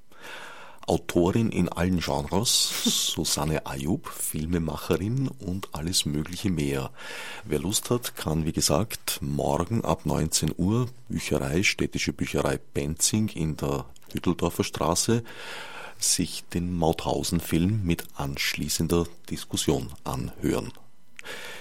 Autorin 0.88 1.50
in 1.50 1.70
allen 1.70 2.00
Genres, 2.00 2.72
Susanne 2.84 3.66
Ayub, 3.66 4.08
Filmemacherin 4.08 5.28
und 5.28 5.70
alles 5.74 6.06
Mögliche 6.06 6.50
mehr. 6.50 6.92
Wer 7.46 7.60
Lust 7.60 7.90
hat, 7.90 8.16
kann 8.16 8.46
wie 8.46 8.52
gesagt 8.52 9.20
morgen 9.22 9.86
ab 9.86 10.06
19 10.06 10.54
Uhr 10.58 10.88
Bücherei, 11.08 11.64
städtische 11.64 12.14
Bücherei 12.14 12.60
Benzing 12.74 13.30
in 13.30 13.58
der 13.58 13.86
Hütteldorfer 14.12 14.64
Straße 14.64 15.24
sich 16.04 16.44
den 16.54 16.76
Mauthausen-Film 16.76 17.84
mit 17.84 18.06
anschließender 18.16 19.06
Diskussion 19.30 19.92
anhören. 20.04 20.72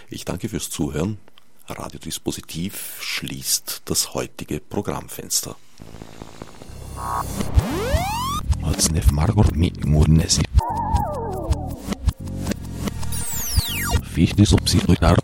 Ich 0.09 0.25
danke 0.25 0.49
fürs 0.49 0.71
Zuhören. 0.71 1.19
Radiodispositiv 1.67 2.99
schließt 3.01 3.83
das 3.85 4.15
heutige 4.15 4.61
Programmfenster 4.61 5.57
als 8.63 8.91
Nef 8.91 9.11
Margot 9.11 9.55
mi 9.57 9.73
murnesi. 9.87 10.43
Fichtis 14.03 14.53
obsidoi 14.53 14.97
dar 15.01 15.19